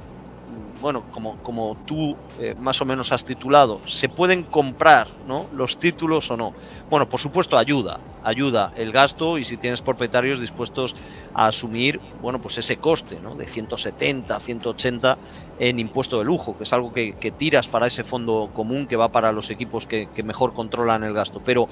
[0.83, 5.47] bueno, como, como tú eh, más o menos has titulado, ¿se pueden comprar ¿no?
[5.53, 6.53] los títulos o no?
[6.89, 10.97] Bueno, por supuesto ayuda, ayuda el gasto y si tienes propietarios dispuestos
[11.33, 13.33] a asumir, bueno, pues ese coste, ¿no?
[13.35, 15.17] De 170, 180
[15.57, 19.07] en impuesto de lujo, que es algo que, tiras para ese fondo común que va
[19.07, 21.41] para los equipos que, que mejor controlan el gasto.
[21.45, 21.69] Pero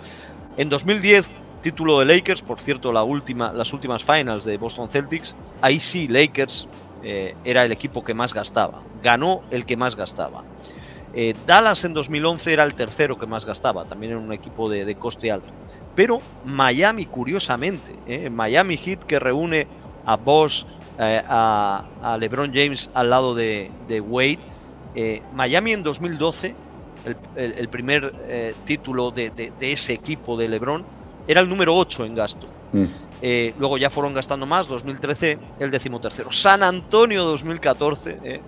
[0.55, 1.30] en 2010
[1.62, 6.07] título de Lakers, por cierto, la última, las últimas finals de Boston Celtics, ahí sí
[6.07, 6.68] Lakers
[7.04, 8.82] eh, era el equipo que más gastaba.
[9.02, 10.43] Ganó el que más gastaba.
[11.14, 14.95] Eh, Dallas en 2011 era el tercero que más gastaba, también era un equipo de,
[14.95, 15.49] coste alto.
[15.95, 19.68] Pero Miami, curiosamente, eh, Miami Heat que reúne
[20.06, 20.66] a Bosch,
[20.97, 23.72] a, LeBron James al lado de,
[24.08, 24.39] Wade,
[25.34, 26.56] Miami en 2012,
[27.36, 28.14] el, primer
[28.66, 30.86] título de, ese equipo de LeBron,
[31.28, 32.47] era el número 8 en gasto.
[32.72, 32.86] Mm.
[33.22, 36.32] Eh, luego ya fueron gastando más, 2013 el decimotercero.
[36.32, 38.41] San Antonio 2014, eh,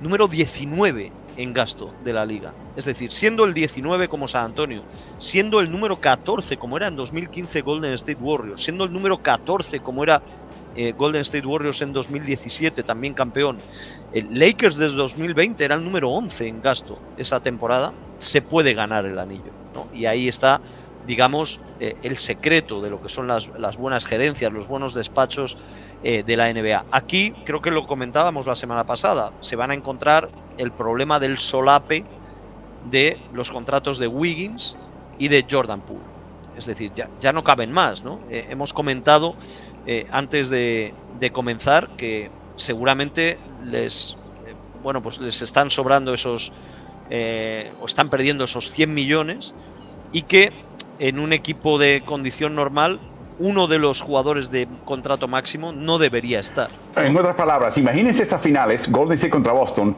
[0.00, 2.52] número 19 en gasto de la liga.
[2.76, 4.82] Es decir, siendo el 19 como San Antonio,
[5.18, 9.80] siendo el número 14 como era en 2015 Golden State Warriors, siendo el número 14
[9.80, 10.22] como era
[10.74, 13.58] eh, Golden State Warriors en 2017, también campeón.
[14.12, 17.92] El Lakers desde 2020 era el número 11 en gasto esa temporada.
[18.18, 19.52] Se puede ganar el anillo.
[19.92, 20.60] Y ahí está
[21.08, 23.48] digamos, eh, el secreto de lo que son las,
[23.78, 25.56] buenas gerencias, los buenos despachos
[26.04, 26.84] eh, de la NBA.
[26.92, 30.28] Aquí, creo que lo comentábamos la semana pasada, se van a encontrar
[30.58, 32.04] el problema del solape
[32.90, 34.76] de los contratos de Wiggins
[35.18, 36.04] y de Jordan Poole.
[36.58, 38.20] Es decir, ya, ya no caben más, ¿no?
[38.28, 39.34] Eh, hemos comentado
[40.10, 40.92] antes de,
[41.32, 44.18] comenzar que seguramente les,
[44.82, 46.52] bueno, pues les están sobrando esos,
[47.10, 49.54] o están perdiendo esos 100 millones
[50.12, 50.52] y que
[50.98, 53.00] en un equipo de condición normal
[53.38, 56.68] uno de los jugadores de contrato máximo no debería estar.
[56.96, 59.96] En otras palabras, imagínense estas finales, Golden State contra Boston,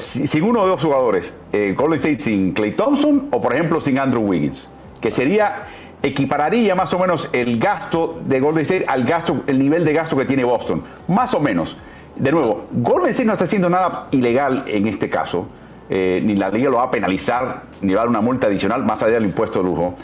[0.00, 3.98] sin uno de dos jugadores, eh, Golden State sin Clay Thompson o por ejemplo sin
[3.98, 4.68] Andrew Wiggins,
[5.00, 5.68] que sería
[6.02, 10.16] equipararía más o menos el gasto de Golden State al gasto, el nivel de gasto
[10.16, 11.76] que tiene Boston, más o menos.
[12.16, 15.46] De nuevo, Golden State no está haciendo nada ilegal en este caso,
[15.88, 18.84] eh, ni la liga lo va a penalizar, ni va a dar una multa adicional
[18.84, 19.96] más allá del impuesto de lujo.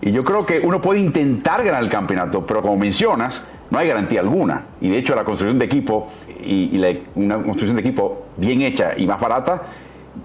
[0.00, 3.88] Y yo creo que uno puede intentar ganar el campeonato, pero como mencionas, no hay
[3.88, 4.64] garantía alguna.
[4.80, 6.08] Y de hecho la construcción de equipo
[6.40, 6.78] y,
[7.14, 9.62] una construcción de equipo bien hecha y más barata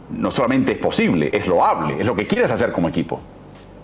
[0.10, 3.20] no solamente es posible, es loable, es lo que quieres hacer como equipo.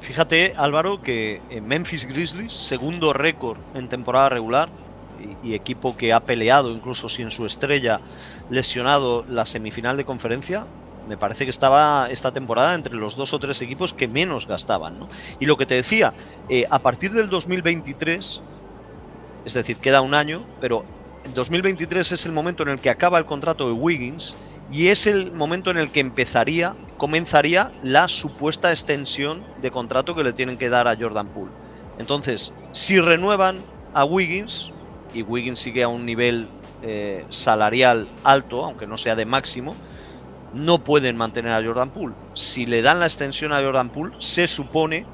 [0.01, 4.69] Fíjate, Álvaro, que en Memphis Grizzlies, segundo récord en temporada regular
[5.43, 7.99] y, equipo que ha peleado incluso sin su estrella
[8.49, 10.65] lesionado la semifinal de conferencia,
[11.07, 15.07] me parece que estaba esta temporada entre los dos o tres equipos que menos gastaban.
[15.39, 16.13] Y lo que te decía,
[16.49, 18.41] eh, a partir del 2023
[19.47, 20.83] es decir, queda un año, pero
[21.33, 24.35] 2023 es el momento en el que acaba el contrato de Wiggins
[24.69, 30.25] y es el momento en el que empezaría, comenzaría la supuesta extensión de contrato que
[30.25, 31.51] le tienen que dar a Jordan Poole.
[31.97, 33.61] Entonces, si renuevan
[33.93, 34.73] a Wiggins,
[35.13, 36.49] y Wiggins sigue a un nivel
[36.83, 39.77] eh, salarial alto, aunque no sea de máximo,
[40.53, 42.15] no pueden mantener a Jordan Poole.
[42.33, 45.05] Si le dan la extensión a Jordan Poole, se supone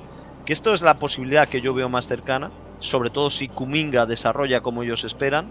[0.46, 4.62] que esto es la posibilidad que yo veo más cercana, sobre todo si Kuminga desarrolla
[4.62, 5.48] como ellos esperan,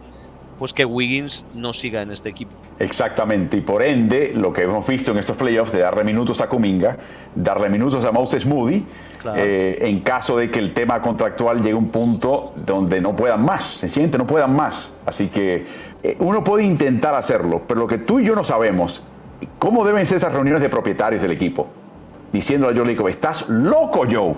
[0.59, 2.53] pues que Wiggins no siga en este equipo.
[2.79, 6.49] Exactamente, y por ende, lo que hemos visto en estos playoffs de darle minutos a
[6.49, 6.97] Kuminga,
[7.35, 8.85] darle minutos a Moses Moody,
[9.37, 13.45] eh, en caso de que el tema contractual llegue a un punto donde no puedan
[13.45, 14.93] más, se siente, no puedan más.
[15.07, 15.67] Así que
[16.03, 19.03] eh, uno puede intentar hacerlo, pero lo que tú y yo no sabemos,
[19.59, 21.69] ¿cómo deben ser esas reuniones de propietarios del equipo?
[22.33, 24.35] Diciéndole a Joe Lacob, estás loco, Joe.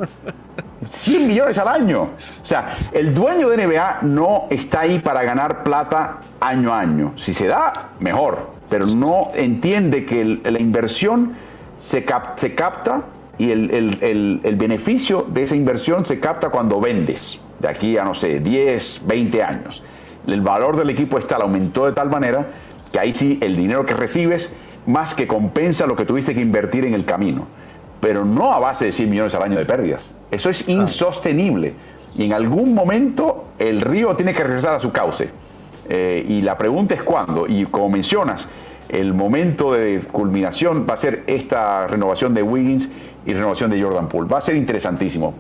[0.89, 2.03] 100 millones al año.
[2.43, 7.13] O sea, el dueño de NBA no está ahí para ganar plata año a año.
[7.17, 8.51] Si se da, mejor.
[8.69, 11.35] Pero no entiende que la inversión
[11.79, 12.05] se,
[12.37, 13.03] se capta
[13.39, 17.39] y el, el, beneficio de esa inversión se capta cuando vendes.
[17.61, 19.83] De aquí a, no sé, 10, 20 años.
[20.27, 22.47] El valor del equipo está, aumentó de tal manera
[22.91, 24.55] que ahí sí el dinero que recibes
[24.87, 27.47] más que compensa lo que tuviste que invertir en el camino.
[28.01, 30.11] Pero no a base de 100 millones al año de pérdidas.
[30.31, 31.75] Eso es insostenible.
[32.17, 35.31] Y en algún momento el río tiene que regresar a su cauce.
[35.89, 37.47] Eh, y la pregunta es cuándo.
[37.47, 38.49] Y como mencionas,
[38.89, 42.91] el momento de culminación va a ser esta renovación de Wiggins
[43.27, 44.29] y renovación de Jordan Poole.
[44.29, 45.35] Va a ser interesantísimo.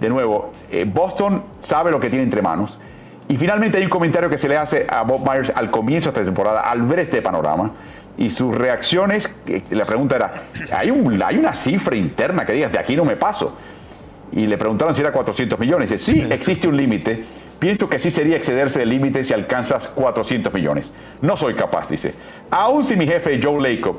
[0.00, 2.80] De nuevo, eh, Boston sabe lo que tiene entre manos.
[3.28, 6.20] Y finalmente hay un comentario que se le hace a Bob Myers al comienzo de
[6.20, 7.72] esta temporada, al ver este panorama.
[8.18, 9.34] Y sus reacciones,
[9.70, 13.16] la pregunta era, ¿hay, un, hay una cifra interna que digas, de aquí no me
[13.16, 13.56] paso?
[14.32, 15.90] y le preguntaron si era 400 millones.
[15.90, 17.24] Dice, sí, existe un límite.
[17.58, 20.92] Pienso que sí sería excederse del límite si alcanzas 400 millones.
[21.22, 22.14] No soy capaz, dice.
[22.50, 23.96] Aún si mi jefe Joe Lacob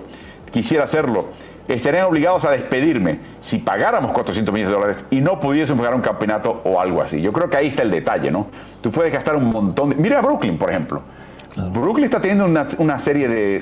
[0.51, 1.29] quisiera hacerlo,
[1.67, 6.01] estarían obligados a despedirme si pagáramos 400 millones de dólares y no pudiésemos pagar un
[6.01, 7.21] campeonato o algo así.
[7.21, 8.47] Yo creo que ahí está el detalle, ¿no?
[8.81, 9.95] Tú puedes gastar un montón de...
[9.95, 11.01] Mira a Brooklyn, por ejemplo.
[11.55, 13.59] Brooklyn está teniendo una, serie de,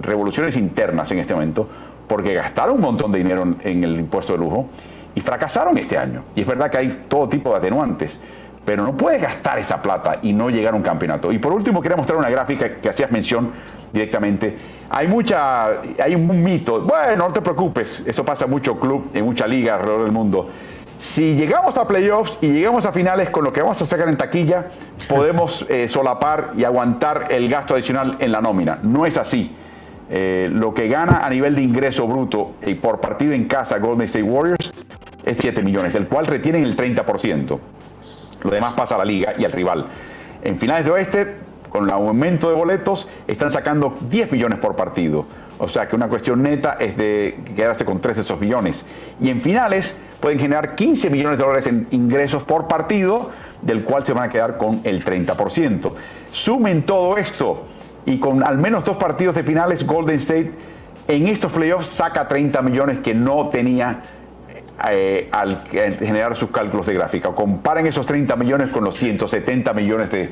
[0.00, 1.68] revoluciones internas en este momento
[2.08, 4.68] porque gastaron un montón de dinero en el impuesto de lujo
[5.14, 6.22] y fracasaron este año.
[6.34, 8.20] Y es verdad que hay todo tipo de atenuantes,
[8.64, 11.32] pero no puedes gastar esa plata y no llegar a un campeonato.
[11.32, 13.50] Y por último, quería mostrar una gráfica que hacías mención
[13.92, 14.56] directamente.
[14.90, 16.82] Hay mucha, hay un mito.
[16.82, 20.50] Bueno, no te preocupes, eso pasa mucho club, en mucha liga alrededor del mundo.
[20.98, 24.16] Si llegamos a playoffs y llegamos a finales con lo que vamos a sacar en
[24.16, 24.66] taquilla,
[25.08, 28.78] podemos eh, solapar y aguantar el gasto adicional en la nómina.
[28.82, 29.54] No es así.
[30.08, 34.06] Eh, lo que gana a nivel de ingreso bruto y por partido en casa Golden
[34.06, 34.72] State Warriors
[35.24, 37.58] es 7 millones, del cual retienen el 30%.
[38.42, 39.86] Lo demás pasa a la liga y al rival.
[40.42, 41.36] En finales de oeste,
[41.70, 45.26] con el aumento de boletos, están sacando 10 millones por partido.
[45.58, 48.84] O sea que una cuestión neta es de quedarse con 3 de esos millones.
[49.20, 53.30] Y en finales pueden generar 15 millones de dólares en ingresos por partido,
[53.62, 55.92] del cual se van a quedar con el 30%.
[56.30, 57.64] Sumen todo esto
[58.04, 60.52] y con al menos dos partidos de finales, Golden State
[61.08, 64.00] en estos playoffs saca 30 millones que no tenía
[64.90, 67.30] eh, al generar sus cálculos de gráfica.
[67.30, 70.30] Comparen esos 30 millones con los 170 millones de,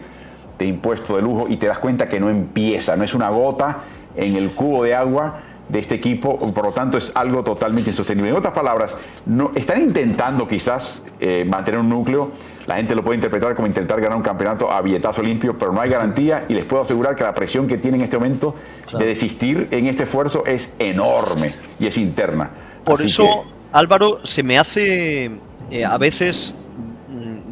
[0.59, 3.79] de impuesto de lujo y te das cuenta que no empieza, no es una gota
[4.17, 8.31] en el cubo de agua de este equipo, por lo tanto es algo totalmente insostenible.
[8.31, 8.95] En otras palabras,
[9.27, 12.31] no, están intentando quizás eh, mantener un núcleo,
[12.67, 15.81] la gente lo puede interpretar como intentar ganar un campeonato a billetazo limpio, pero no
[15.81, 18.55] hay garantía y les puedo asegurar que la presión que tienen en este momento
[18.99, 22.51] de desistir en este esfuerzo es enorme y es interna.
[22.85, 25.33] Por eso Álvaro, se me hace
[25.71, 26.55] eh, a veces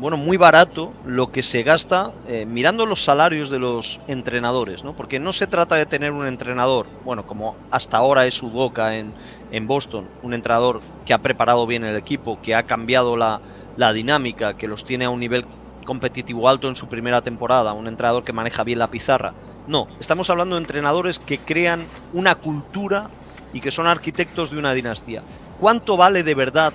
[0.03, 4.95] bueno, muy barato lo que se gasta eh, mirando los salarios de los entrenadores, ¿no?
[4.97, 9.15] Porque no se trata de tener un entrenador, bueno, como hasta ahora es Udoka en,
[9.53, 13.41] en Boston, un entrenador que ha preparado bien el equipo, que ha cambiado la,
[13.77, 15.47] la dinámica, que los tiene a un nivel
[15.87, 19.35] competitivo alto en su primera temporada, un entrenador que maneja bien la pizarra.
[19.69, 23.09] No, estamos hablando de entrenadores que crean una cultura
[23.53, 25.23] y que son arquitectos de una dinastía.
[25.61, 26.73] ¿Cuánto vale de verdad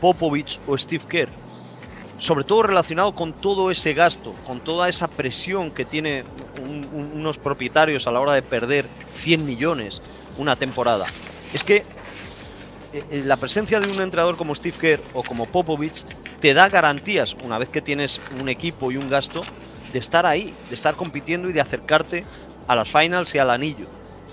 [0.00, 1.41] Popovich o Steve Kerr?
[2.22, 6.22] Sobre todo relacionado con todo ese gasto, con toda esa presión que tiene
[7.14, 10.00] unos propietarios a la hora de perder 100 millones
[10.38, 11.06] una temporada.
[11.52, 11.84] Es que eh,
[13.10, 16.04] eh, la presencia de un entrenador como Steve Kerr o como Popovich
[16.40, 19.42] te da garantías, una vez que tienes un equipo y un gasto,
[19.92, 22.24] de estar ahí, de estar compitiendo y de acercarte
[22.68, 23.86] a las finals y al anillo.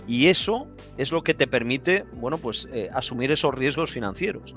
[0.07, 4.55] Y eso es lo que te permite, bueno, pues eh, asumir esos riesgos financieros.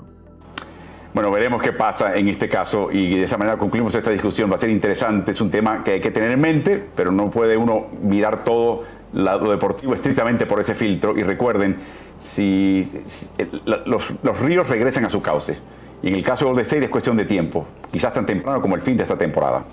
[1.13, 4.49] Bueno, veremos qué pasa en este caso y de esa manera concluimos esta discusión.
[4.49, 7.29] Va a ser interesante, es un tema que hay que tener en mente, pero no
[7.29, 8.83] puede uno mirar todo
[9.13, 11.15] lo deportivo estrictamente por ese filtro.
[11.15, 11.77] Y recuerden,
[12.19, 12.91] si,
[13.85, 15.55] los, los, ríos regresan a su cauce.
[16.01, 18.75] Y en el caso de Golden State es cuestión de tiempo, quizás tan temprano como
[18.75, 19.63] el fin de esta temporada.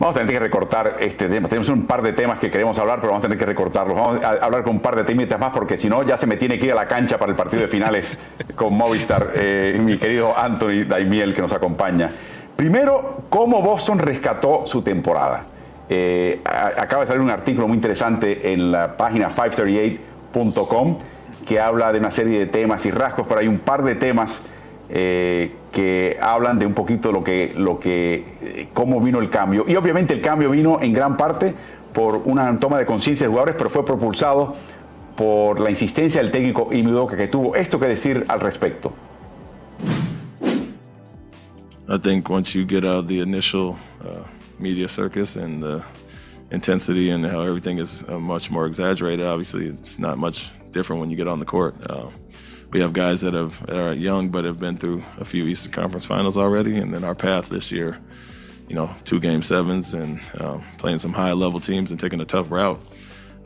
[0.00, 1.48] Vamos a tener que recortar este tema.
[1.48, 3.96] Tenemos un par de temas que queremos hablar, pero vamos a tener que recortarlos.
[3.96, 6.36] Vamos a hablar con un par de temitas más porque si no ya se me
[6.36, 8.16] tiene que ir a la cancha para el partido de finales
[8.54, 12.10] con Movistar, eh, mi querido Anthony Daimiel que nos acompaña.
[12.54, 15.46] Primero, cómo Boston rescató su temporada.
[15.88, 20.98] Eh, acaba de salir un artículo muy interesante en la página 538.com
[21.44, 24.42] que habla de una serie de temas y rasgos, pero hay un par de temas
[24.90, 29.64] eh, que hablan de un poquito lo que, lo que, eh, cómo vino el cambio.
[29.68, 31.54] Y obviamente el cambio vino en gran parte
[31.92, 34.54] por una toma de conciencia de jugadores, pero fue propulsado
[35.16, 38.92] por la insistencia del técnico Imidoka que tuvo esto que decir al respecto.
[41.90, 44.22] I think once you get out of the initial uh,
[44.58, 45.82] media circus and the
[46.50, 51.10] intensity and how everything is uh, much more exaggerated, obviously it's not much different when
[51.10, 51.74] you get on the court.
[51.88, 52.10] Uh,
[52.70, 55.72] we have guys that have that are young but have been through a few Eastern
[55.72, 57.98] Conference Finals already, and then our path this year,
[58.68, 62.24] you know, two Game Sevens and um, playing some high level teams and taking a
[62.24, 62.80] tough route.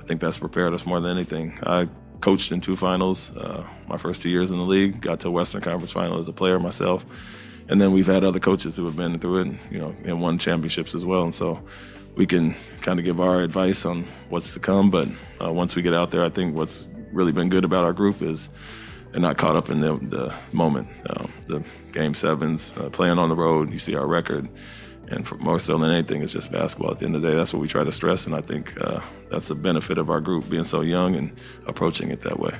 [0.01, 1.59] I think that's prepared us more than anything.
[1.62, 1.89] I
[2.20, 5.01] coached in two finals uh, my first two years in the league.
[5.01, 7.07] Got to a Western Conference final as a player myself,
[7.68, 10.20] and then we've had other coaches who have been through it, and, you know, and
[10.20, 11.23] won championships as well.
[11.23, 11.62] And so
[12.16, 14.91] we can kind of give our advice on what's to come.
[14.91, 15.09] But
[15.41, 18.23] uh, once we get out there, I think what's really been good about our group
[18.23, 18.51] is
[19.13, 20.89] and not caught up in the, the moment.
[21.09, 24.49] Uh, the game sevens, uh, playing on the road, you see our record.
[25.09, 26.93] And for, more so than anything, it's just basketball.
[26.93, 28.27] At the end of the day, that's what we try to stress.
[28.27, 29.01] And I think uh,
[29.31, 31.33] that's the benefit of our group being so young and
[31.67, 32.57] approaching it that way.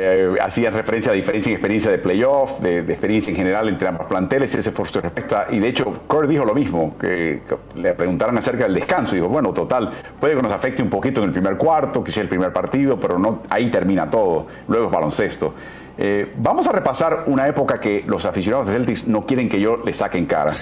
[0.00, 4.06] Eh, referencia a diferencia en experiencia de playoff, de, de, experiencia en general entre ambos
[4.06, 5.48] planteles, ese fue su respuesta.
[5.50, 7.40] Y de hecho, Kerr dijo lo mismo, que,
[7.74, 9.16] le preguntaron acerca del descanso.
[9.16, 9.90] Dijo, bueno, total,
[10.20, 12.96] puede que nos afecte un poquito en el primer cuarto, que sea el primer partido,
[12.96, 14.46] pero no, ahí termina todo.
[14.68, 15.52] Luego es baloncesto.
[16.00, 19.82] Eh, vamos a repasar una época que los aficionados de Celtics no quieren que yo
[19.84, 20.52] le saque en cara.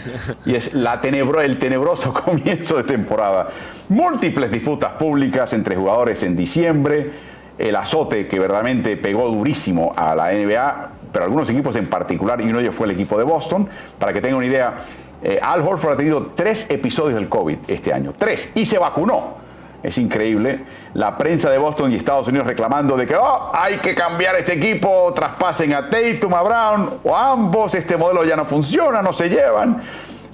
[0.47, 3.51] Y es la tenebro, el tenebroso comienzo de temporada.
[3.91, 10.33] Múltiples disputas públicas entre jugadores en diciembre el azote que verdaderamente pegó durísimo a la
[10.33, 13.69] NBA, pero algunos equipos en particular, y uno de ellos fue el equipo de Boston.
[13.99, 14.75] Para que tengan una idea,
[15.23, 19.47] eh, Al Horford ha tenido tres episodios del COVID este año, tres, y se vacunó.
[19.83, 20.65] Es increíble.
[20.95, 24.55] La prensa de Boston y Estados Unidos reclamando de que oh, hay que cambiar este
[24.55, 29.29] equipo, traspasen a Tatum, a Brown, o ambos, este modelo ya no funciona, no se
[29.29, 29.81] llevan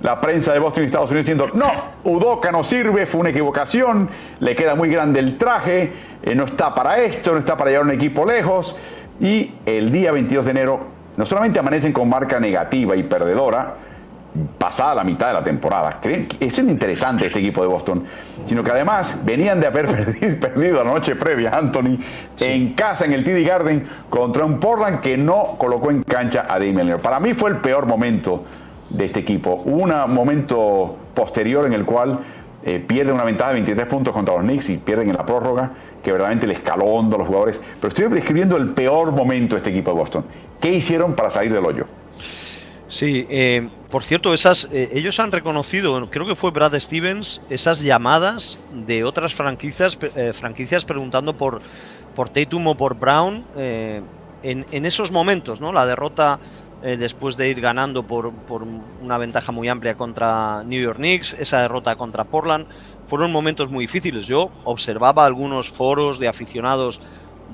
[0.03, 1.71] la prensa de Boston y Estados Unidos diciendo, no,
[2.11, 4.11] Udoca no sirve, fue una equivocación,
[4.41, 5.93] le queda muy grande el traje,
[6.23, 8.77] eh, no está para esto, no está para llevar un equipo lejos.
[9.21, 10.81] Y el día 22 de enero
[11.17, 13.75] no solamente amanecen con marca negativa y perdedora,
[14.59, 16.01] pasada la mitad de la temporada.
[16.03, 18.05] Eso es interesante este equipo de Boston,
[18.47, 19.87] sino que además venían de haber
[20.41, 21.99] perdido, la noche previa Anthony
[22.41, 26.59] en casa en el TD Garden contra un Portland que no colocó en cancha a
[26.59, 26.99] Damian.
[27.01, 28.45] Para mí fue el peor momento
[28.93, 29.55] de este equipo.
[29.65, 32.21] Un momento posterior en el cual
[32.65, 35.73] eh, pierden una ventaja de 23 puntos contra los Knicks y pierden en la prórroga,
[36.03, 37.61] que verdaderamente le escaló hondo a los jugadores.
[37.81, 40.25] Pero estoy describiendo el peor momento de este equipo de Boston.
[40.61, 41.87] ¿Qué hicieron para salir del hoyo?
[42.87, 47.81] Sí, eh, por cierto, esas, eh, ellos han reconocido, creo que fue Brad Stevens, esas
[47.81, 49.99] llamadas de otras franquicias,
[50.35, 51.63] franquicias preguntando por,
[52.15, 55.73] por Tatum o por Brown en, en, esos momentos, ¿no?
[55.73, 56.39] La derrota
[56.83, 58.65] eh, después de ir ganando por, por,
[59.01, 62.67] una ventaja muy amplia contra New York Knicks, esa derrota contra Portland,
[63.07, 64.27] fueron momentos muy difíciles.
[64.27, 67.01] Yo observaba algunos foros de aficionados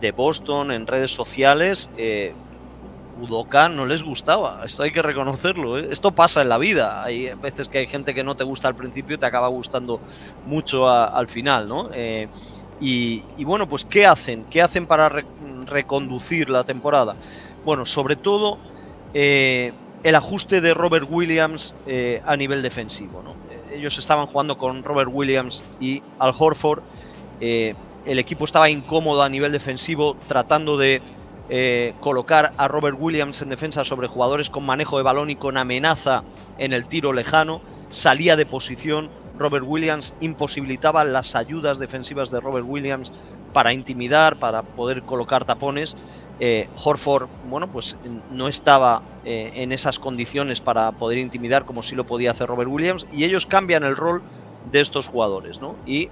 [0.01, 2.33] de Boston en redes sociales, eh,
[3.21, 5.89] Udoka no les gustaba, esto hay que reconocerlo, ¿eh?
[5.91, 8.77] esto pasa en la vida, hay veces que hay gente que no te gusta al
[8.77, 10.01] principio y te acaba gustando
[10.47, 11.91] mucho al final, ¿no?
[11.93, 12.29] Eh,
[12.81, 14.45] y, bueno, pues ¿qué hacen?
[14.49, 15.09] ¿Qué hacen para
[15.67, 17.17] reconducir la temporada?
[17.65, 18.59] Bueno, sobre todo
[19.15, 19.73] eh,
[20.03, 21.75] el ajuste de Robert Williams
[22.25, 23.23] a nivel defensivo.
[23.73, 26.83] Ellos estaban jugando con Robert Williams y Al Horford,
[27.41, 31.03] el equipo estaba incómodo a nivel defensivo tratando de
[31.51, 35.57] eh, colocar a Robert Williams en defensa sobre jugadores con manejo de balón y con
[35.57, 36.23] amenaza
[36.59, 37.63] en el tiro lejano.
[37.89, 39.09] Salía de posición.
[39.39, 43.13] Robert Williams imposibilitaba las ayudas defensivas de Robert Williams
[43.53, 45.97] para intimidar, para poder colocar tapones.
[46.41, 47.97] Eh, Horford, bueno, pues
[48.31, 52.71] no estaba eh, en esas condiciones para poder intimidar como sí lo podía hacer Robert
[52.71, 54.23] Williams y ellos cambian el rol
[54.71, 55.77] de estos jugadores, ¿no?
[55.87, 56.09] Y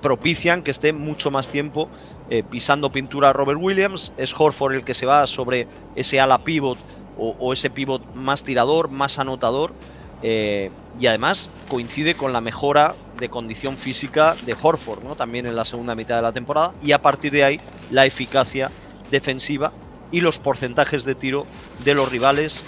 [0.00, 1.88] propician que esté mucho más tiempo
[2.32, 4.14] eh, pisando pintura Robert Williams.
[4.16, 6.78] Es Horford el que se va sobre ese ala pivot
[7.18, 9.74] o, ese pivot más tirador, más anotador.
[10.22, 15.14] Eh, y además coincide con la mejora de condición física de Horford, ¿no?
[15.14, 16.72] también en la segunda mitad de la temporada.
[16.82, 17.60] Y a partir de ahí,
[17.90, 18.70] la eficacia
[19.12, 19.70] defensiva
[20.10, 21.46] y los porcentajes de tiro
[21.84, 22.62] de los rivales.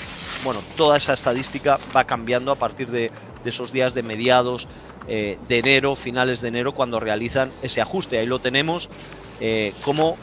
[0.44, 3.10] Bueno, toda esa estadística va cambiando a partir de,
[3.44, 4.68] esos días de mediados
[5.08, 8.18] eh, de enero, finales de enero, cuando realizan ese ajuste.
[8.18, 8.88] Ahí lo tenemos
[9.40, 10.16] eh, cómo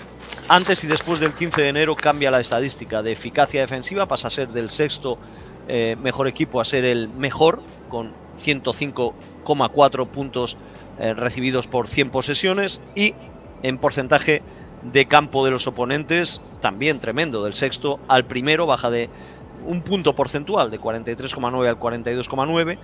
[0.48, 4.32] antes y después del 15 de enero cambia la estadística de eficacia defensiva, pasa a
[4.32, 5.20] ser del sexto
[5.68, 10.58] eh, mejor equipo a ser el mejor, con 105,4 puntos
[11.16, 13.16] recibidos por 100 posesiones y
[13.64, 14.44] en porcentaje
[14.84, 19.10] de campo de los oponentes, también tremendo, del sexto al primero, baja de
[19.66, 22.78] un punto porcentual de 43,9 al 42,9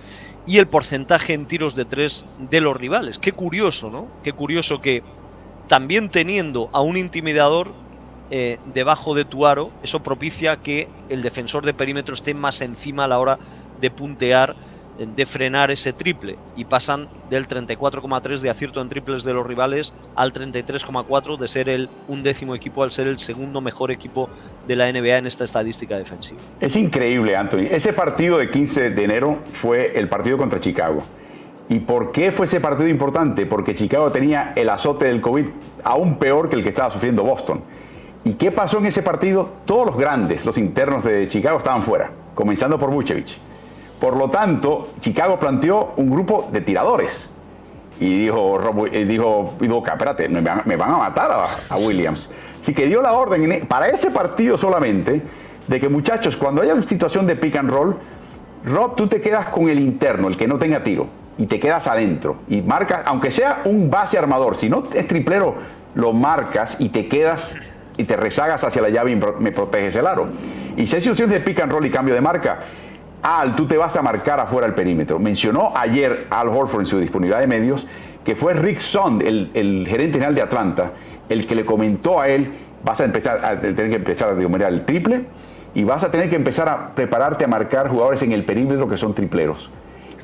[0.46, 3.18] y el porcentaje en tiros de tres de los rivales.
[3.18, 4.06] Qué curioso, ¿no?
[4.22, 5.02] Qué curioso que
[5.66, 7.72] también teniendo a un intimidador
[8.30, 13.04] eh, debajo de tu aro, eso propicia que el defensor de perímetro esté más encima
[13.04, 13.38] a la hora
[13.80, 14.54] de puntear,
[14.98, 16.36] de frenar ese triple.
[16.56, 21.68] Y pasan del 34,3 de acierto en triples de los rivales al 33,4 de ser
[21.68, 24.28] el undécimo equipo al ser el segundo mejor equipo
[24.66, 26.40] de la NBA en esta estadística defensiva.
[26.60, 27.68] Es increíble, Anthony.
[27.70, 31.02] Ese partido de 15 de enero fue el partido contra Chicago.
[31.70, 33.44] ¿Y por qué fue ese partido importante?
[33.44, 35.46] Porque Chicago tenía el azote del COVID
[35.84, 37.62] aún peor que el que estaba sufriendo Boston.
[38.24, 39.50] ¿Y qué pasó en ese partido?
[39.64, 43.47] Todos los grandes, los internos de Chicago estaban fuera, comenzando por Vucevic.
[44.00, 47.28] Por lo tanto, Chicago planteó un grupo de tiradores.
[48.00, 48.60] Y dijo,
[48.92, 49.54] eh, dijo
[49.84, 52.30] espérate, me van, a matar a, Williams.
[52.60, 55.22] Así que dio la orden e, para ese partido solamente
[55.66, 57.96] de que muchachos, cuando haya una situación de pick and roll,
[58.64, 61.06] Rob, tú te quedas con el interno, el que no tenga tiro
[61.38, 65.54] y te quedas adentro y marcas, aunque sea un base armador, si no es triplero,
[65.94, 67.54] lo marcas y te quedas
[67.96, 70.28] y te rezagas hacia la llave y me proteges el aro.
[70.76, 72.60] Y si hay situaciones de pick and roll y cambio de marca,
[73.22, 75.18] Al, tú te vas a marcar afuera del perímetro.
[75.18, 77.86] Mencionó ayer Al Horford en su disponibilidad de medios
[78.24, 80.92] que fue Rick Sond, el, gerente general de Atlanta,
[81.28, 82.52] el que le comentó a él,
[82.84, 85.22] vas a empezar a tener que empezar a numerar el triple
[85.74, 88.96] y vas a tener que empezar a prepararte a marcar jugadores en el perímetro que
[88.96, 89.70] son tripleros.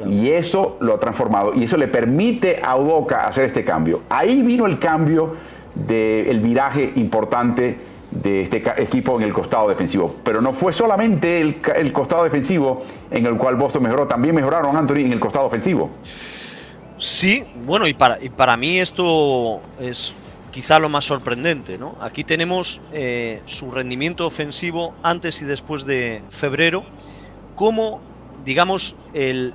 [0.06, 4.02] Y eso lo ha transformado y eso le permite a Udoca hacer este cambio.
[4.10, 5.36] Ahí vino el cambio
[5.74, 7.78] del viraje importante
[8.14, 10.16] de este equipo en el costado defensivo.
[10.24, 15.00] Pero no fue solamente el, costado defensivo en el cual Boston mejoró, también mejoraron Anthony
[15.00, 15.90] en el costado ofensivo.
[16.98, 20.14] Sí, bueno, y para, y para mí esto es
[20.52, 21.96] quizá lo más sorprendente, ¿no?
[22.00, 26.84] Aquí tenemos eh, su rendimiento ofensivo antes y después de febrero,
[27.56, 28.00] como
[28.44, 29.54] digamos, el,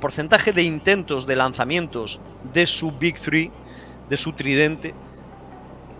[0.00, 2.20] porcentaje de intentos de lanzamientos
[2.52, 3.50] de su Big Three,
[4.08, 4.94] de su tridente,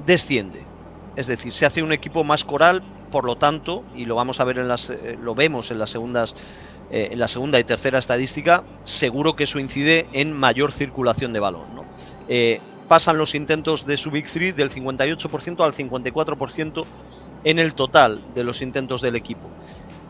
[0.05, 0.63] desciende.
[1.17, 4.45] Es decir, se hace un equipo más coral, por lo tanto, y lo vamos a
[4.45, 6.35] ver en las, eh, lo vemos en las segundas,
[6.91, 11.41] eh, en la segunda y tercera estadística, seguro que eso incide en mayor circulación de
[11.41, 11.67] balón.
[12.29, 16.85] Eh, pasan los intentos de su Big Three del 58% al 54%
[17.45, 19.49] en el total de los intentos del equipo.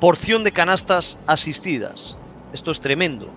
[0.00, 2.16] Porción de canastas asistidas.
[2.52, 3.30] Esto es tremendo.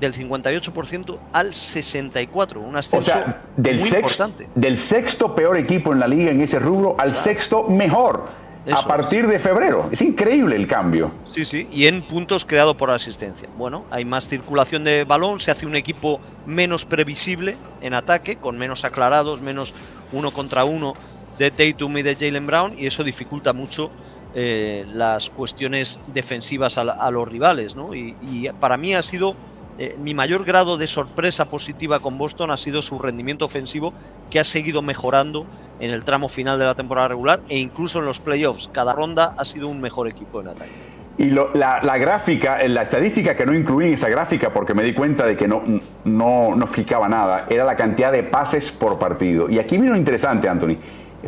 [0.00, 2.56] Del 58% al 64%.
[2.56, 3.12] Un ascenso
[3.56, 4.48] del muy importante.
[4.54, 8.48] Del sexto peor equipo en la liga en ese rubro al sexto mejor.
[8.70, 9.88] a partir de febrero.
[9.90, 11.10] Es increíble el cambio.
[11.32, 11.66] Sí, sí.
[11.72, 13.48] Y en puntos creados por asistencia.
[13.56, 18.58] Bueno, hay más circulación de balón, se hace un equipo menos previsible en ataque, con
[18.58, 19.72] menos aclarados, menos
[20.12, 20.92] uno contra uno
[21.38, 23.90] de Tatum y de Jalen Brown, y eso dificulta mucho
[24.34, 27.74] eh, las cuestiones defensivas a, los rivales.
[27.74, 27.94] ¿no?
[27.94, 29.34] Y, para mí ha sido
[29.78, 33.92] eh, mi mayor grado de sorpresa positiva con Boston ha sido su rendimiento ofensivo
[34.28, 35.46] que ha seguido mejorando
[35.78, 38.68] en el tramo final de la temporada regular e incluso en los playoffs.
[38.72, 40.72] Cada ronda ha sido un mejor equipo en ataque.
[41.16, 45.26] Y la, gráfica, la estadística que no incluí en esa gráfica porque me di cuenta
[45.26, 45.62] de que no,
[46.04, 49.48] no, no explicaba nada, era la cantidad de pases por partido.
[49.48, 50.76] Y aquí vino interesante, Anthony.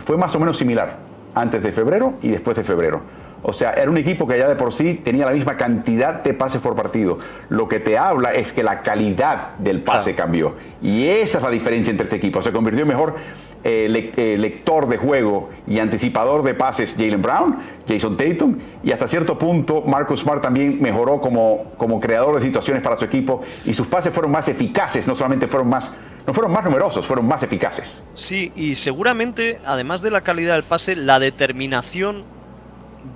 [0.05, 0.99] Fue más o menos similar
[1.35, 3.01] antes de febrero y después de febrero.
[3.43, 6.35] O sea, era un equipo que ya de por sí tenía la misma cantidad de
[6.35, 7.19] pases por partido.
[7.49, 10.55] Lo que te habla es que la calidad del pase cambió.
[10.83, 12.43] Y esa es la diferencia entre este equipo.
[12.43, 13.15] Se convirtió en mejor
[13.63, 19.07] eh, eh, lector de juego y anticipador de pases Jalen Brown, Jason Tatum y hasta
[19.07, 23.75] cierto punto Marcus Smart también mejoró como, como creador de situaciones para su equipo y
[23.75, 25.93] sus pases fueron más eficaces, no solamente fueron más
[26.27, 28.01] no fueron más numerosos, fueron más eficaces.
[28.15, 32.25] Sí, y seguramente, además de la calidad del pase, la determinación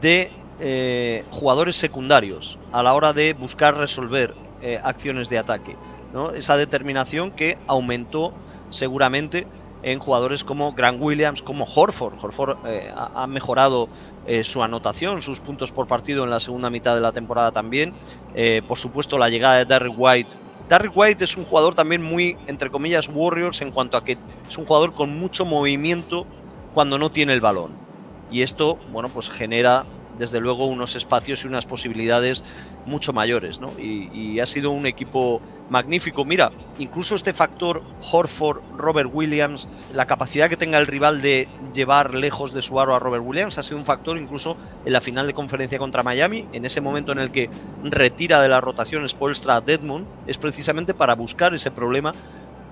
[0.01, 0.31] de
[0.61, 4.35] eh, jugadores secundarios a la hora de buscar resolver
[4.83, 5.77] acciones de ataque.
[6.15, 6.31] ¿no?
[6.31, 8.33] Esa determinación que aumentó
[8.71, 9.47] seguramente
[9.85, 12.15] en jugadores como Grant Williams, como Horford.
[12.21, 13.89] Horford eh, ha, mejorado
[14.27, 17.93] eh, su anotación, sus puntos por partido en la segunda mitad de la temporada también.
[18.35, 20.31] Eh, por supuesto, la llegada de Derrick White.
[20.69, 24.17] Derrick White es un jugador también muy, entre comillas, Warriors en cuanto a que
[24.49, 26.27] es un jugador con mucho movimiento
[26.73, 27.84] cuando no tiene el balón.
[28.31, 29.85] Y esto, bueno, pues genera
[30.19, 32.45] desde luego unos espacios y unas posibilidades
[32.87, 33.73] mucho mayores, ¿no?
[33.79, 35.41] y ha sido un equipo
[35.71, 36.25] magnífico.
[36.25, 42.15] Mira, incluso este factor Horford, Robert Williams, la capacidad que tenga el rival de llevar
[42.15, 45.27] lejos de su aro a Robert Williams ha sido un factor incluso en la final
[45.27, 47.49] de conferencia contra Miami, en ese momento en el que
[47.83, 52.15] retira de la rotación Spolstra a Deadmond, es precisamente para buscar ese problema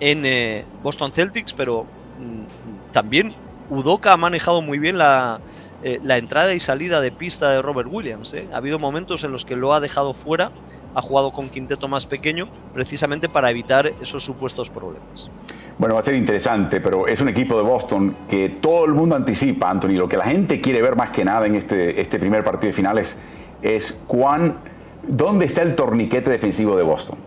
[0.00, 3.34] en eh, Boston Celtics, pero mm, también
[3.72, 5.40] Udoka ha manejado muy bien la,
[5.82, 8.34] eh, la entrada y salida de pista de Robert Williams.
[8.34, 8.46] ¿eh?
[8.52, 10.52] Ha habido momentos en los que lo ha dejado fuera
[10.94, 15.30] ha jugado con quinteto más pequeño precisamente para evitar esos supuestos problemas.
[15.78, 19.16] Bueno, va a ser interesante, pero es un equipo de Boston que todo el mundo
[19.16, 19.94] anticipa, Anthony.
[19.94, 22.74] Lo que la gente quiere ver más que nada en este, este primer partido de
[22.74, 23.18] finales
[23.62, 24.58] es cuán,
[25.02, 27.18] dónde está el torniquete defensivo de Boston.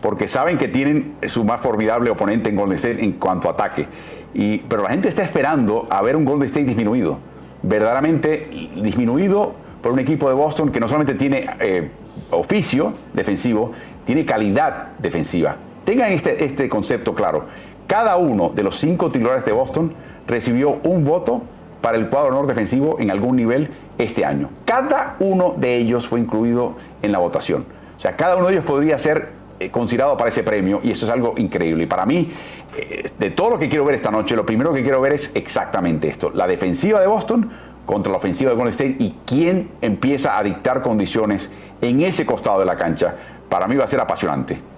[0.00, 3.86] Porque saben que tienen su más formidable oponente en Golden State en cuanto a ataque.
[4.34, 7.18] Y, pero la gente está esperando a ver un Golden State disminuido.
[7.62, 11.90] Verdaderamente disminuido por un equipo de Boston que no solamente tiene eh,
[12.30, 13.72] oficio defensivo,
[14.06, 15.56] tiene calidad defensiva.
[15.84, 17.46] Tengan este, este concepto claro.
[17.86, 19.92] Cada uno de los cinco titulares de Boston
[20.26, 21.42] recibió un voto
[21.80, 23.68] para el cuadro honor defensivo en algún nivel
[23.98, 24.48] este año.
[24.64, 27.66] Cada uno de ellos fue incluido en la votación.
[27.98, 29.30] O sea, cada uno de ellos podría ser
[29.70, 31.84] considerado para ese premio y eso es algo increíble.
[31.84, 32.30] Y para mí,
[32.76, 35.30] eh, de todo lo que quiero ver esta noche, lo primero que quiero ver es
[35.34, 36.30] exactamente esto.
[36.30, 37.50] La defensiva de Boston
[37.86, 42.60] contra la ofensiva de Golden State y quién empieza a dictar condiciones en ese costado
[42.60, 43.14] de la cancha,
[43.48, 44.72] para mí va a ser apasionante.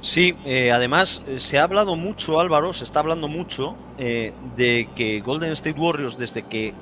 [0.00, 4.88] Sí, eh, además eh, se ha hablado mucho, Álvaro, se está hablando mucho eh, de
[4.94, 6.74] que Golden State Warriors, desde que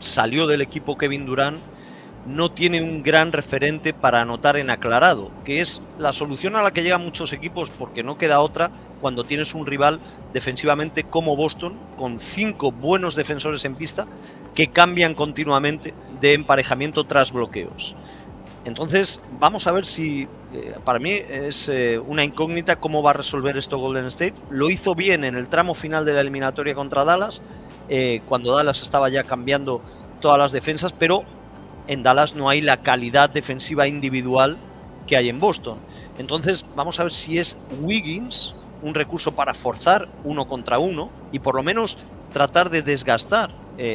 [0.00, 1.58] salió del equipo Kevin Durant,
[2.28, 6.72] no tiene un gran referente para anotar en aclarado, que es la solución a la
[6.72, 10.00] que llegan muchos equipos porque no queda otra cuando tienes un rival
[10.32, 14.06] defensivamente como Boston, con cinco buenos defensores en pista
[14.54, 17.94] que cambian continuamente de emparejamiento tras bloqueos.
[18.64, 23.14] Entonces, vamos a ver si, eh, para mí es eh, una incógnita cómo va a
[23.14, 24.34] resolver esto Golden State.
[24.50, 27.40] Lo hizo bien en el tramo final de la eliminatoria contra Dallas,
[27.88, 29.80] eh, cuando Dallas estaba ya cambiando
[30.20, 31.24] todas las defensas, pero
[31.88, 34.56] en Dallas no hay la calidad defensiva individual
[35.06, 35.78] que hay en Boston.
[36.18, 41.40] Entonces, vamos a ver si es Wiggins un recurso para forzar uno contra uno y
[41.40, 41.98] por lo menos
[42.32, 43.50] tratar de desgastar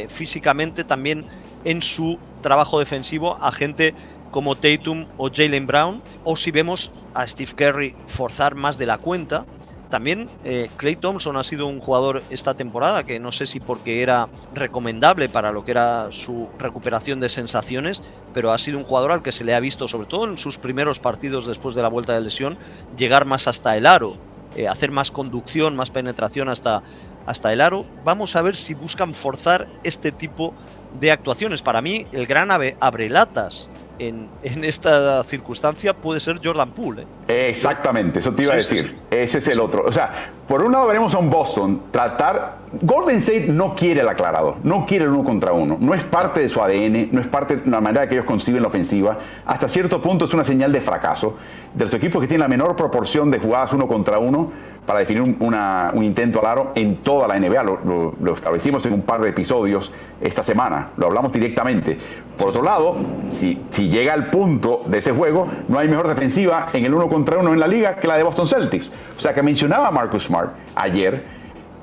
[0.10, 1.26] físicamente también
[1.64, 3.94] en su trabajo defensivo a gente
[4.32, 8.98] como Tatum o Jalen Brown, o si vemos a Steve Curry forzar más de la
[8.98, 9.46] cuenta.
[9.90, 10.30] También
[10.78, 14.28] Clay eh, Thompson ha sido un jugador esta temporada que no sé si porque era
[14.54, 18.02] recomendable para lo que era su recuperación de sensaciones,
[18.34, 20.58] pero ha sido un jugador al que se le ha visto, sobre todo en sus
[20.58, 22.58] primeros partidos después de la vuelta de lesión,
[22.98, 24.18] llegar más hasta el aro,
[24.56, 26.84] eh, hacer más conducción, más penetración hasta,
[27.26, 27.86] hasta el aro.
[28.04, 30.54] Vamos a ver si buscan forzar este tipo
[31.00, 31.62] de actuaciones.
[31.62, 32.50] Para mí, el gran
[32.80, 33.70] abrelatas
[34.00, 37.04] en, en, esta circunstancia puede ser Jordan Poole.
[37.04, 37.06] ¿eh?
[37.28, 38.98] Exactamente, eso te iba a decir.
[39.10, 39.86] Ese es el otro.
[39.86, 40.12] O sea,
[40.48, 42.64] por un lado veremos a un Boston tratar.
[42.82, 45.78] Golden State no quiere el aclarado, no quiere el uno contra uno.
[45.80, 48.62] No es parte de su ADN, no es parte de la manera que ellos conciben
[48.62, 49.18] la ofensiva.
[49.46, 51.38] Hasta cierto punto es una señal de fracaso.
[51.74, 54.52] De los equipos que tienen la menor proporción de jugadas uno contra uno
[54.86, 57.64] para definir un, intento al aro en toda la NBA.
[57.64, 59.92] Lo, establecimos en un par de episodios
[60.22, 61.98] esta semana, lo hablamos directamente.
[62.38, 62.96] Por otro lado,
[63.30, 67.08] si, si llega al punto de ese juego, no hay mejor defensiva en el uno
[67.14, 68.92] contra uno en la liga que la de Boston Celtics.
[69.16, 71.24] O sea que mencionaba Marcus Smart ayer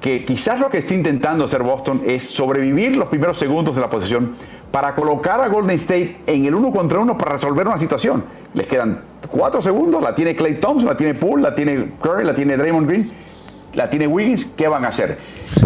[0.00, 3.88] que quizás lo que está intentando hacer Boston es sobrevivir los primeros segundos de la
[3.88, 4.34] posición
[4.72, 8.24] para colocar a Golden State en el uno contra uno para resolver una situación.
[8.54, 12.34] Les quedan cuatro segundos, la tiene Clay Thompson, la tiene Poole, la tiene Curry, la
[12.34, 13.12] tiene Draymond Green,
[13.74, 15.18] la tiene Wiggins, ¿qué van a hacer?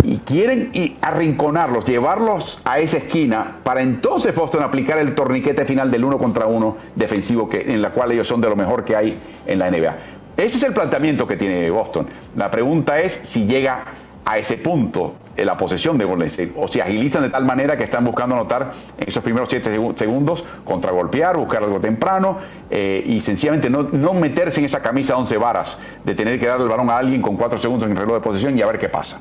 [0.02, 0.70] Y quieren
[1.00, 6.46] arrinconarlos, llevarlos a esa esquina para entonces Boston aplicar el torniquete final del uno contra
[6.46, 9.70] uno defensivo que, en la cual ellos son de lo mejor que hay en la
[9.70, 9.96] NBA.
[10.36, 12.08] Ese es el planteamiento que tiene Boston.
[12.36, 13.84] La pregunta es si llega
[14.24, 17.76] a ese punto en la posesión de Golden State o si agilizan de tal manera
[17.76, 22.38] que están buscando anotar en esos primeros 7 segundos, contragolpear, buscar algo temprano
[22.70, 26.64] eh, y sencillamente no, no, meterse en esa camisa 11 varas de tener que darle
[26.64, 28.78] el balón a alguien con 4 segundos en el reloj de posesión y a ver
[28.78, 29.18] qué pasa.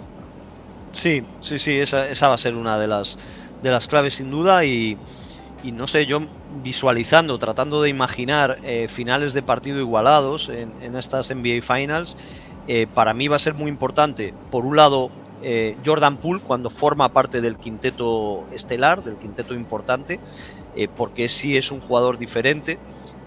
[0.92, 3.18] Sí, sí, sí, esa, esa va a ser una de las,
[3.64, 4.96] de las claves sin duda y,
[5.64, 6.22] y no sé, yo
[6.64, 12.16] visualizando, tratando de imaginar eh, finales de partido igualados en, en estas NBA Finals,
[12.68, 15.10] eh, para mí va a ser muy importante, por un lado,
[15.42, 20.20] eh, Jordan Poole cuando forma parte del quinteto estelar, del quinteto importante,
[20.76, 22.80] eh, porque sí es un jugador diferente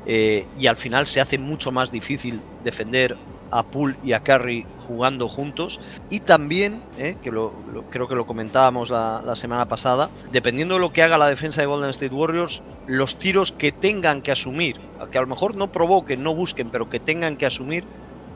[0.08, 3.16] y al final se hace mucho más difícil defender
[3.50, 5.80] a Poole y a Curry jugando juntos.
[6.10, 7.52] Y también, que lo,
[7.90, 11.60] creo que lo comentábamos la, la, semana pasada, dependiendo de lo que haga la defensa
[11.60, 14.76] de Golden State Warriors, los tiros que tengan que asumir,
[15.10, 17.82] que a lo mejor no provoquen, no busquen, pero que tengan que asumir,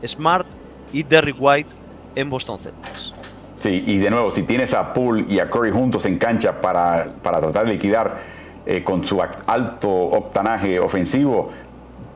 [0.05, 0.49] Smart
[0.93, 1.71] y Derrick White
[2.15, 3.15] en Boston Celtics.
[3.59, 7.09] Sí, y de nuevo, si tienes a Poole y a Curry juntos en cancha para,
[7.23, 8.19] para tratar de liquidar
[8.65, 11.51] eh, con su alto octanaje ofensivo,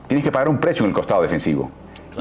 [0.07, 1.69] tienes que pagar un precio en el costado defensivo.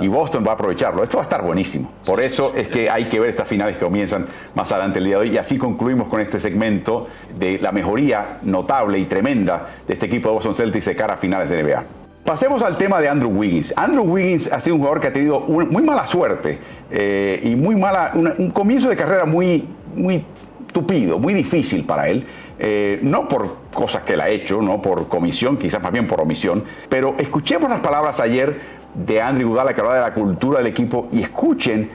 [0.01, 1.03] Y Boston va a aprovecharlo.
[1.03, 1.91] Esto va a estar buenísimo.
[2.05, 5.17] Por eso es que hay que ver estas finales que comienzan más adelante el día
[5.17, 5.31] de hoy.
[5.31, 7.07] Y así concluimos con este segmento
[7.39, 11.17] de la mejoría notable y tremenda de este equipo de Boston Celtics de cara a
[11.17, 12.04] finales de NBA.
[12.25, 13.75] Pasemos al tema de Andrew Wiggins.
[13.77, 16.59] Andrew Wiggins ha sido un jugador que ha tenido muy mala suerte
[16.91, 20.25] eh, y muy mala, un comienzo de carrera muy, muy
[20.73, 22.27] tupido, muy difícil para él.
[22.59, 26.21] Eh, no por cosas que él ha hecho, no por comisión, quizás más bien por
[26.21, 28.59] omisión, pero escuchemos las palabras ayer
[28.95, 31.91] de Andrew Gudala que hablaba de la cultura del equipo y escuchen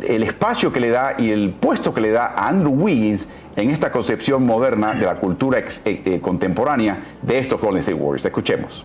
[0.00, 3.70] el espacio que le da y el puesto que le da a Andrew Wiggins en
[3.70, 8.24] esta concepción moderna de la cultura eh, contemporánea de estos Golden State Warriors.
[8.24, 8.84] Escuchemos.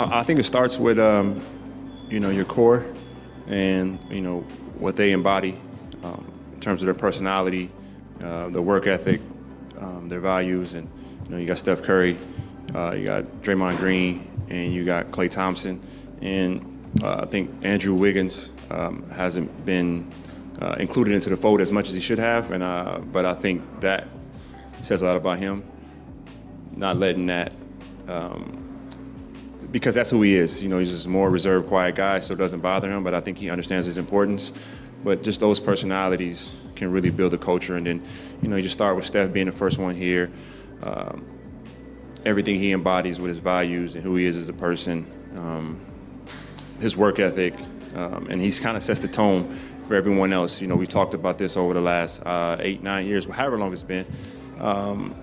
[0.00, 1.42] I think it starts with um,
[2.08, 2.86] you know your core
[3.48, 4.40] and you know
[4.78, 5.58] what they embody
[6.04, 7.68] um, in terms of their personality,
[8.22, 9.20] uh, their work ethic,
[9.80, 10.88] um, their values, and
[11.24, 12.16] you know you got Steph Curry,
[12.76, 15.82] uh, you got Draymond Green, and you got Klay Thompson,
[16.22, 20.08] and uh, I think Andrew Wiggins um, hasn't been
[20.62, 23.34] uh, included into the fold as much as he should have, and uh, but I
[23.34, 24.06] think that
[24.80, 25.64] says a lot about him,
[26.76, 27.52] not letting that.
[28.06, 28.67] Um,
[29.70, 30.62] because that's who he is.
[30.62, 33.04] You know, he's just a more reserved, quiet guy, so it doesn't bother him.
[33.04, 34.52] But I think he understands his importance.
[35.04, 37.76] But just those personalities can really build a culture.
[37.76, 38.08] And then,
[38.42, 40.30] you know, you just start with Steph being the first one here.
[40.82, 41.24] Um,
[42.24, 45.80] everything he embodies with his values and who he is as a person, um,
[46.80, 47.54] his work ethic,
[47.94, 50.60] um, and he's kind of sets the tone for everyone else.
[50.60, 53.72] You know, we talked about this over the last uh, eight, nine years, however long
[53.72, 54.06] it's been.
[54.58, 55.14] Um,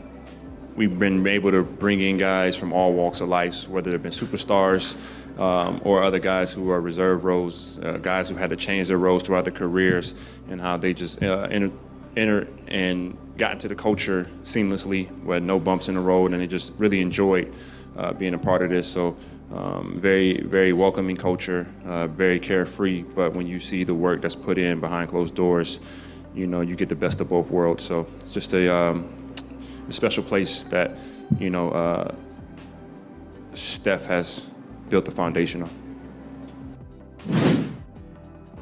[0.75, 4.11] we've been able to bring in guys from all walks of life, whether they've been
[4.11, 4.95] superstars
[5.39, 8.97] um, or other guys who are reserve roles, uh, guys who had to change their
[8.97, 10.13] roles throughout their careers,
[10.49, 11.71] and how they just uh, enter,
[12.15, 16.47] enter and got into the culture seamlessly, with no bumps in the road, and they
[16.47, 17.53] just really enjoyed
[17.97, 18.87] uh, being a part of this.
[18.87, 19.15] So.
[19.53, 23.03] Um, very, very welcoming culture, uh, very carefree.
[23.03, 25.79] But when you see the work that's put in behind closed doors,
[26.33, 27.83] you know you get the best of both worlds.
[27.83, 29.24] So it's just a um,
[29.89, 30.91] a special place that
[31.39, 32.13] you know uh,
[33.53, 34.47] Steph has
[34.89, 35.69] built the foundation on.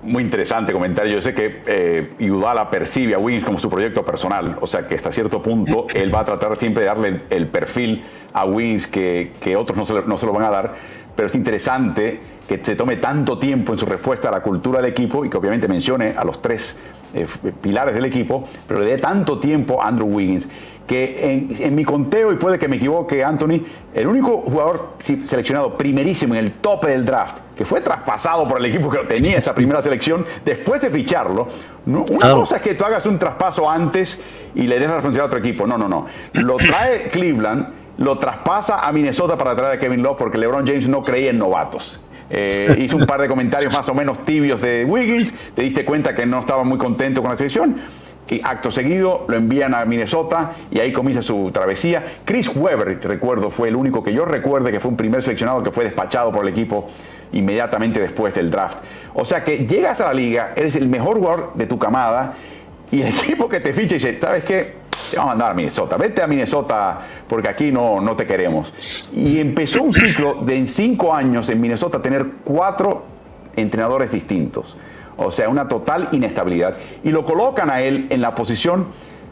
[0.04, 1.14] Muy interesante comentario.
[1.14, 4.96] Yo sé que eh, Udala percibe a Wiggins como su proyecto personal, o sea que
[4.96, 9.32] hasta cierto punto él va a tratar siempre de darle el, perfil a Wiggins que,
[9.40, 10.76] que otros no se, no se, lo van a dar,
[11.16, 14.92] pero es interesante que se tome tanto tiempo en su respuesta a la cultura del
[14.92, 16.78] equipo y que obviamente mencione a los tres
[17.14, 17.26] eh,
[17.62, 20.50] pilares del equipo, pero le dé tanto tiempo a Andrew Wiggins
[20.88, 23.62] que en, mi conteo, y puede que me equivoque Anthony,
[23.94, 28.66] el único jugador seleccionado primerísimo en el tope del draft, que fue traspasado por el
[28.66, 31.48] equipo que tenía esa primera selección, después de ficharlo,
[31.86, 34.20] una cosa es que tú hagas un traspaso antes
[34.56, 36.08] y le des la responsabilidad a otro equipo, no, no, no,
[36.42, 40.88] lo trae Cleveland, lo traspasa a Minnesota para traer a Kevin Love porque LeBron James
[40.88, 42.02] no creía en novatos.
[42.30, 46.16] Eh, hizo un par de comentarios más o menos tibios de Wiggins, te diste cuenta
[46.16, 47.80] que no estaba muy contento con la selección
[48.30, 52.04] y acto seguido lo envían a Minnesota y ahí comienza su travesía.
[52.26, 55.72] Chris Webber, recuerdo, fue el único que yo recuerde que fue un primer seleccionado que
[55.72, 56.90] fue despachado por el equipo
[57.34, 58.78] inmediatamente después del draft.
[59.14, 62.34] O sea que llegas a la liga, eres el mejor jugador de tu camada
[62.92, 64.84] y el equipo que te ficha dice, ¿sabes qué?
[65.10, 69.10] Te vamos a mandar a Minnesota, vete a Minnesota porque aquí no, no te queremos.
[69.14, 73.04] Y empezó un ciclo de en cinco años en Minnesota tener cuatro
[73.56, 74.78] entrenadores distintos.
[75.18, 76.76] O sea, una total inestabilidad.
[77.04, 78.88] Y lo colocan a él en la posición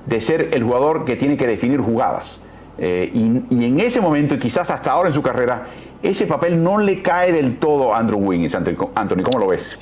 [0.05, 2.39] de ser el jugador que tiene que definir jugadas.
[2.77, 5.67] Eh, y, en ese momento, y quizás hasta ahora en su carrera,
[6.01, 8.55] ese papel no le cae del todo a Andrew Wiggins.
[8.55, 9.77] Anthony, ¿cómo lo ves?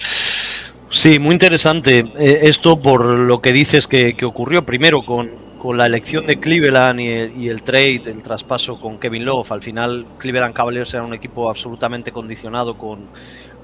[0.92, 5.78] Sí, muy interesante eh, esto por lo que dices que, que ocurrió primero con, con,
[5.78, 9.52] la elección de Cleveland y el, y el, trade, el traspaso con Kevin Love.
[9.52, 13.08] Al final, Cleveland Cavaliers era un equipo absolutamente condicionado con,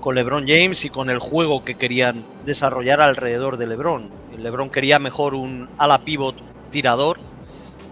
[0.06, 4.11] con LeBron James y con el juego que querían desarrollar alrededor de LeBron.
[4.38, 6.36] LeBron quería mejor un ala pivot
[6.69, 7.18] tirador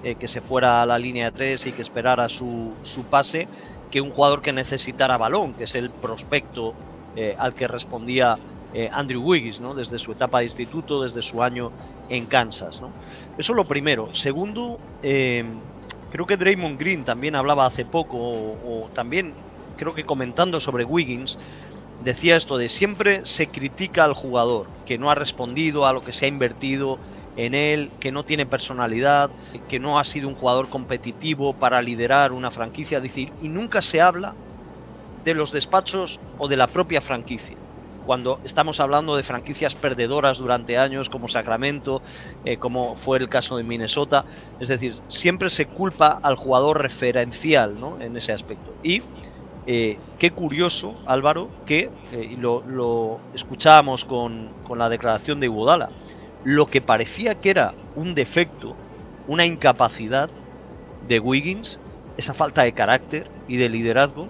[0.03, 3.47] eh, que se fuera a la línea de tres y que esperara su, su pase
[3.89, 6.75] que un jugador que necesitara balón, que es el prospecto
[7.15, 8.37] eh, al que respondía
[8.75, 9.73] eh, Andrew Wiggins, ¿no?
[9.73, 11.71] desde su etapa de instituto, desde su año
[12.09, 12.79] en Kansas.
[12.79, 12.91] ¿no?
[13.39, 14.13] Eso es lo primero.
[14.13, 19.33] Segundo, creo que Draymond Green también hablaba hace poco, o, también
[19.77, 21.39] creo que comentando sobre Wiggins,
[22.03, 26.13] decía esto de siempre se critica al jugador, que no ha respondido a lo que
[26.13, 26.99] se ha invertido
[27.37, 29.31] en él, que no tiene personalidad,
[29.67, 33.01] que no ha sido un jugador competitivo para liderar una franquicia,
[33.41, 34.33] y nunca se habla
[35.23, 37.57] de los despachos o de la propia franquicia.
[38.05, 42.01] Cuando estamos hablando de franquicias perdedoras durante años como Sacramento,
[42.43, 44.25] eh, como fue el caso de Minnesota,
[44.59, 48.01] es decir, siempre se culpa al jugador referencial ¿no?
[48.01, 48.73] en ese aspecto.
[48.83, 49.01] Y
[49.65, 55.89] eh, qué curioso, Álvaro, que eh, lo, lo, escuchábamos con, con, la declaración de Iguodala.
[56.43, 58.75] Lo que parecía que era un defecto,
[59.27, 60.29] una incapacidad
[61.07, 61.79] de Wiggins,
[62.17, 64.27] esa falta de carácter y de liderazgo,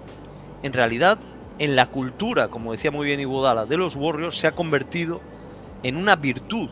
[0.62, 1.18] en realidad
[1.58, 5.20] en la cultura, como decía muy bien Iguodala, de los Warriors se ha convertido
[5.82, 6.68] en una virtud,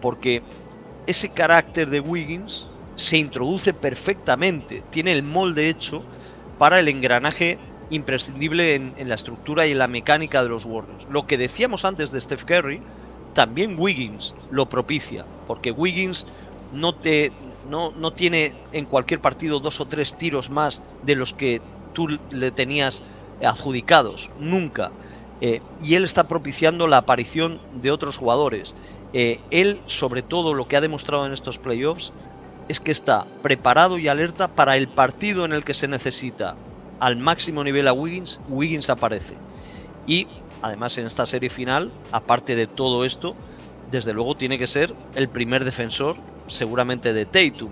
[0.00, 0.42] porque
[1.06, 2.66] ese carácter de Wiggins
[2.96, 6.02] se introduce perfectamente, tiene el molde hecho
[6.58, 7.58] para el engranaje
[7.90, 11.06] imprescindible en, la estructura y en la mecánica de los Warriors.
[11.10, 12.80] Lo que decíamos antes de Steph Curry,
[13.34, 16.26] también Wiggins lo propicia, porque Wiggins
[16.72, 17.32] no, te,
[17.68, 21.60] no, no tiene en cualquier partido dos o tres tiros más de los que
[21.92, 23.02] tú le tenías
[23.42, 24.90] adjudicados, nunca.
[25.40, 28.74] Eh, y él está propiciando la aparición de otros jugadores.
[29.12, 32.12] Eh, él, sobre todo, lo que ha demostrado en estos playoffs
[32.68, 36.56] es que está preparado y alerta para el partido en el que se necesita
[37.00, 39.34] al máximo nivel a Wiggins, Wiggins aparece.
[40.06, 40.26] Y
[40.62, 43.34] además en esta serie final, aparte de todo esto,
[43.90, 46.16] desde luego tiene que ser el primer defensor
[46.46, 47.70] seguramente de Tatum,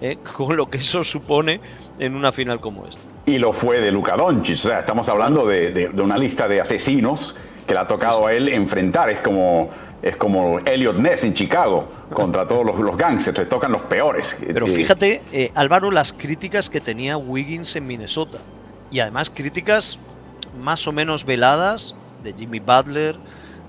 [0.00, 0.18] ¿eh?
[0.36, 1.60] con lo que eso supone
[1.98, 3.02] en una final como esta.
[3.26, 6.46] Y lo fue de Luka Doncic, o sea, estamos hablando de, de, de una lista
[6.46, 7.34] de asesinos
[7.66, 9.70] que le ha tocado a él enfrentar, es como
[10.02, 14.36] es como Elliot Ness en Chicago contra todos los, los gangsters, le tocan los peores.
[14.40, 18.38] Pero fíjate, eh, Álvaro, las críticas que tenía Wiggins en Minnesota.
[18.90, 19.98] Y además críticas
[20.58, 23.16] más o menos veladas de Jimmy Butler,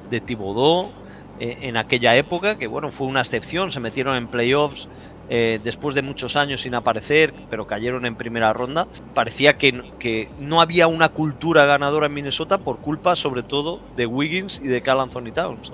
[0.10, 0.92] de Thibodeau,
[1.40, 4.88] eh, en aquella época, que bueno, fue una excepción, se metieron en playoffs
[5.30, 8.88] eh, después de muchos años sin aparecer, pero cayeron en primera ronda.
[9.14, 14.06] Parecía que, que, no había una cultura ganadora en Minnesota por culpa sobre todo de
[14.06, 15.74] Wiggins y de Cal Anthony Towns.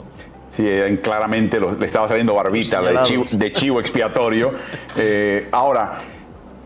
[0.49, 0.68] Sí,
[1.02, 4.53] claramente lo, le estaba saliendo barbita de chivo, de chivo, expiatorio.
[4.95, 5.98] Eh, ahora,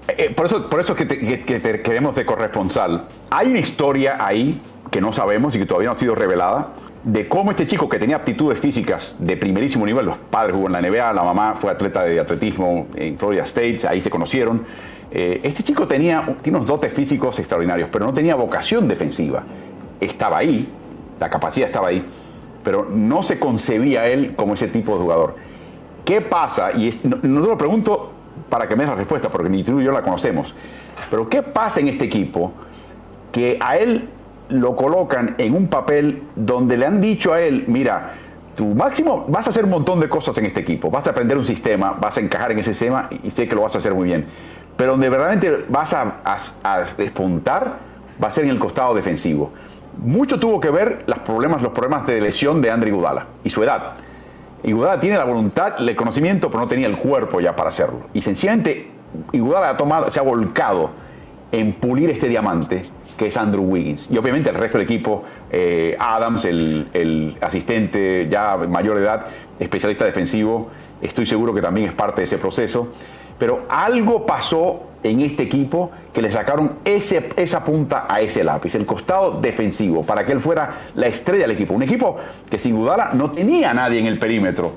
[0.07, 3.07] eh, por eso, por eso es que te, que, queremos de corresponsal.
[3.29, 6.69] Hay una historia ahí que no sabemos y que todavía no ha sido revelada
[7.03, 10.73] de cómo este chico que tenía aptitudes físicas de primerísimo nivel, los padres jugó en
[10.73, 14.65] la NBA, la mamá fue atleta de atletismo en Florida State, ahí se conocieron.
[15.11, 19.43] Eh, este chico tenía, tiene unos dotes físicos extraordinarios, pero no tenía vocación defensiva.
[20.01, 20.69] Estaba ahí,
[21.19, 22.05] la capacidad estaba ahí,
[22.63, 25.35] pero no se concebía él como ese tipo de jugador.
[26.03, 26.71] ¿Qué pasa?
[26.73, 28.16] Y es, no te lo pregunto
[28.49, 30.53] para que me des la respuesta, porque ni tú y yo la conocemos,
[31.09, 32.51] pero ¿qué pasa en este equipo
[33.31, 34.09] que a él
[34.49, 38.13] lo colocan en un papel donde le han dicho a él, mira,
[38.55, 41.37] tu máximo vas a hacer un montón de cosas en este equipo, vas a aprender
[41.37, 43.93] un sistema, vas a encajar en ese sistema y sé que lo vas a hacer
[43.93, 44.25] muy bien,
[44.75, 47.75] pero donde verdaderamente vas a, a, a despuntar
[48.23, 49.51] va a ser en el costado defensivo.
[49.97, 53.63] Mucho tuvo que ver los problemas, los problemas de lesión de André Iguodala y su
[53.63, 53.93] edad.
[54.63, 58.01] Iguodala tiene la voluntad, el conocimiento, pero no tenía el cuerpo ya para hacerlo.
[58.13, 58.87] Y sencillamente
[59.31, 60.89] Iguodala ha tomado, se ha volcado
[61.51, 62.81] en pulir este diamante
[63.17, 64.09] que es Andrew Wiggins.
[64.11, 69.25] Y obviamente el resto del equipo, eh, Adams, el, el, asistente ya mayor de edad,
[69.59, 70.69] especialista defensivo,
[71.01, 72.93] estoy seguro que también es parte de ese proceso,
[73.39, 78.75] pero algo pasó en este equipo que le sacaron ese, esa punta a ese lápiz,
[78.75, 81.73] el costado defensivo, para que él fuera la estrella del equipo.
[81.73, 82.17] Un equipo
[82.49, 84.73] que sin duda no tenía a nadie en el perímetro,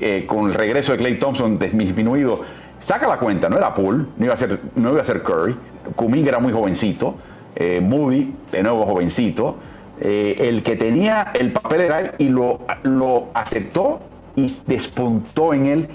[0.00, 2.40] eh, con el regreso de Clay Thompson disminuido.
[2.80, 5.56] Saca la cuenta, no era Poole, no iba a ser, no iba a ser Curry,
[5.96, 7.16] Kuminga era muy jovencito,
[7.56, 9.56] eh, Moody, de nuevo jovencito.
[10.00, 14.00] Eh, el que tenía el papel era él y lo, lo aceptó
[14.36, 15.88] y despuntó en él.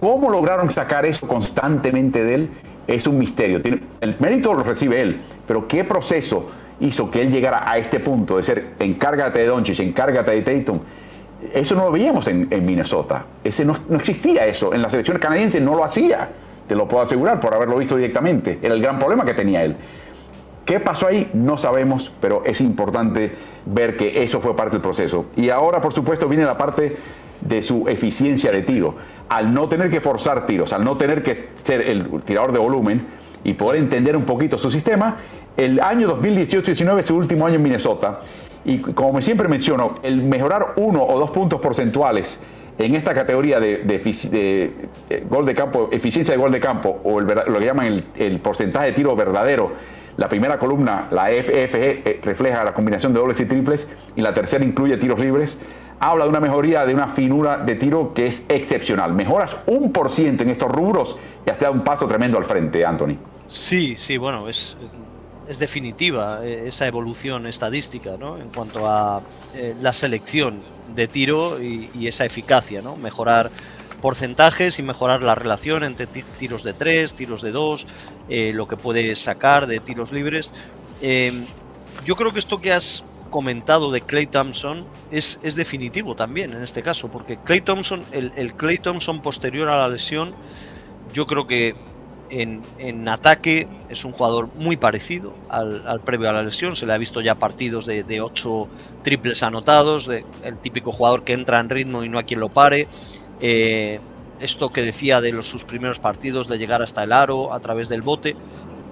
[0.00, 2.50] ¿Cómo lograron sacar eso constantemente de él?
[2.86, 3.60] Es un misterio.
[4.00, 6.46] el mérito lo recibe él, pero ¿qué proceso
[6.80, 10.80] hizo que él llegara a este punto de ser encárgate de Doncic, encárgate de Tatum?
[11.52, 13.24] Eso no lo veíamos en, Minnesota.
[13.42, 14.72] Ese no, no, existía eso.
[14.72, 16.28] En la selección canadiense no lo hacía.
[16.68, 18.58] Te lo puedo asegurar por haberlo visto directamente.
[18.62, 19.76] Era el gran problema que tenía él.
[20.64, 21.28] ¿Qué pasó ahí?
[21.32, 23.32] No sabemos, pero es importante
[23.66, 25.26] ver que eso fue parte del proceso.
[25.36, 26.96] Y ahora, por supuesto, viene la parte
[27.40, 28.94] de su eficiencia de tiro.
[29.28, 33.06] Al no tener que forzar tiros, al no tener que ser el tirador de volumen
[33.44, 35.16] y poder entender un poquito su sistema,
[35.56, 38.20] el año 2018-19 es su último año en Minnesota.
[38.64, 42.38] Y como siempre menciono, el mejorar uno o dos puntos porcentuales
[42.78, 47.58] en esta categoría de, eh, gol de campo, eficiencia de gol de campo, o lo
[47.58, 49.72] que llaman el, el porcentaje de tiro verdadero,
[50.16, 54.34] la primera columna, la FFG, eh, refleja la combinación de dobles y triples y la
[54.34, 55.58] tercera incluye tiros libres.
[56.04, 59.12] Habla de una mejoría de una finura de tiro que es excepcional.
[59.12, 61.16] Mejoras un por ciento en estos rubros
[61.46, 63.14] y has dado un paso tremendo al frente, Anthony.
[63.46, 64.76] Sí, sí, bueno, es,
[65.48, 68.36] es definitiva eh, esa evolución estadística ¿no?
[68.36, 69.22] en cuanto a
[69.54, 70.60] eh, la selección
[70.92, 72.96] de tiro y, esa eficacia, ¿no?
[72.96, 73.52] mejorar
[74.00, 77.86] porcentajes y mejorar la relación entre tiros de 3, tiros de 2,
[78.28, 80.52] eh, lo que puede sacar de tiros libres.
[82.04, 86.62] Yo creo que esto que has comentado de Clay Thompson es, es definitivo también en
[86.62, 90.32] este caso, porque Clay Thompson, el, el Clay Thompson posterior a la lesión,
[91.12, 91.74] yo creo que
[92.30, 96.76] en, en, ataque es un jugador muy parecido al, al, previo a la lesión.
[96.76, 98.68] Se le ha visto ya partidos de, de ocho
[99.02, 102.48] triples anotados, de, el típico jugador que entra en ritmo y no hay quien lo
[102.48, 102.88] pare.
[103.40, 104.00] Eh,
[104.40, 107.88] esto que decía de los, sus primeros partidos, de llegar hasta el aro a través
[107.88, 108.34] del bote,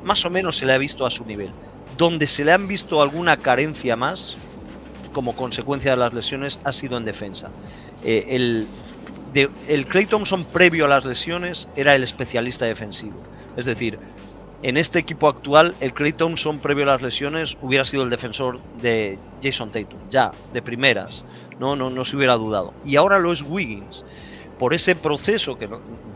[0.04, 1.50] más o menos se le ha visto a su nivel.
[1.96, 4.36] Donde se le han visto alguna carencia más,
[5.12, 7.50] como consecuencia de las lesiones, ha sido en defensa.
[8.04, 8.66] Eh, el,
[9.68, 13.20] el Clay Thompson previo a las lesiones era el especialista defensivo.
[13.56, 13.98] Es decir,
[14.62, 18.60] en este equipo actual, el Clay Thompson previo a las lesiones hubiera sido el defensor
[18.82, 21.24] de Jason Tatum, ya, de primeras,
[21.58, 22.74] no, no, no se hubiera dudado.
[22.84, 24.04] Y ahora lo es Wiggins
[24.58, 25.66] por ese proceso, que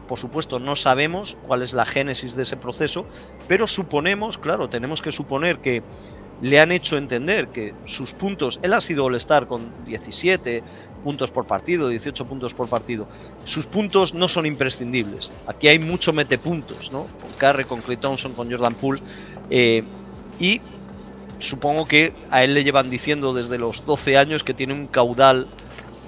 [0.08, 3.06] por supuesto no sabemos cuál es la génesis de ese proceso,
[3.48, 5.82] pero suponemos, claro, tenemos que suponer que
[6.42, 10.62] le han hecho entender que sus puntos, él ha sido All-Star con 17
[11.02, 13.06] puntos por partido, 18 puntos por partido,
[13.44, 15.32] sus puntos no son imprescindibles.
[15.46, 17.06] Aquí hay mucho metepuntos, ¿no?
[17.20, 19.00] Con Carre, con Clay Thompson, con Jordan Poole,
[19.50, 19.84] eh,
[20.38, 20.60] y
[21.38, 25.46] supongo que a él le llevan diciendo desde los 12 años que tiene un caudal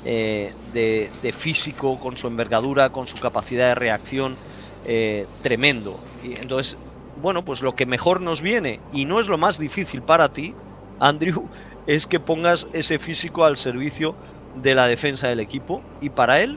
[0.08, 4.36] eh, de, físico, con su envergadura, con su capacidad de reacción
[4.84, 5.98] eh, tremendo.
[6.22, 6.76] Y entonces,
[7.20, 10.54] bueno, pues lo que mejor nos viene, y no es lo más difícil para ti,
[11.00, 11.48] Andrew,
[11.88, 14.14] es que pongas ese físico al servicio
[14.62, 16.56] de la defensa del equipo, y para él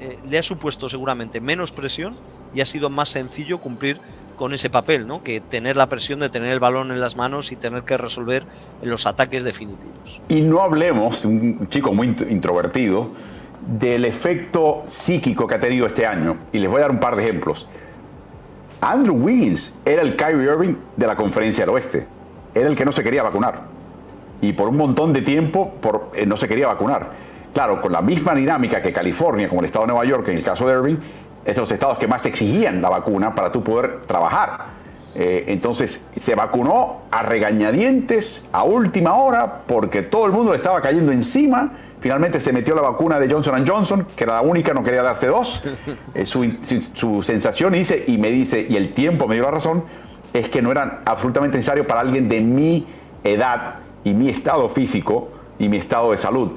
[0.00, 2.16] eh, le ha supuesto seguramente menos presión
[2.52, 4.00] y ha sido más sencillo cumplir
[4.38, 5.22] con ese papel, ¿no?
[5.22, 8.44] Que tener la presión de tener el balón en las manos y tener que resolver
[8.80, 10.22] los ataques definitivos.
[10.28, 13.10] Y no hablemos, un chico muy introvertido,
[13.68, 16.36] del efecto psíquico que ha tenido este año.
[16.52, 17.68] Y les voy a dar un par de ejemplos.
[18.80, 22.06] Andrew Wiggins era el Kyrie Irving de la conferencia del oeste.
[22.54, 23.62] Era el que no se quería vacunar.
[24.40, 25.74] Y por un montón de tiempo
[26.14, 27.28] eh, no se quería vacunar.
[27.52, 30.44] Claro, con la misma dinámica que California, como el estado de Nueva York, en el
[30.44, 30.96] caso de Irving,
[31.48, 34.66] es los estados que más exigían la vacuna para tú poder trabajar.
[35.14, 40.82] Eh, entonces se vacunó a regañadientes a última hora porque todo el mundo le estaba
[40.82, 41.72] cayendo encima.
[42.00, 45.28] Finalmente se metió la vacuna de Johnson Johnson, que era la única, no quería darse
[45.28, 45.62] dos.
[46.14, 46.54] Eh, su,
[46.92, 49.84] su, sensación dice, y me dice, y el tiempo me dio la razón,
[50.34, 52.86] es que no eran absolutamente necesarios para alguien de mi
[53.24, 56.52] edad y mi estado físico y mi estado de salud.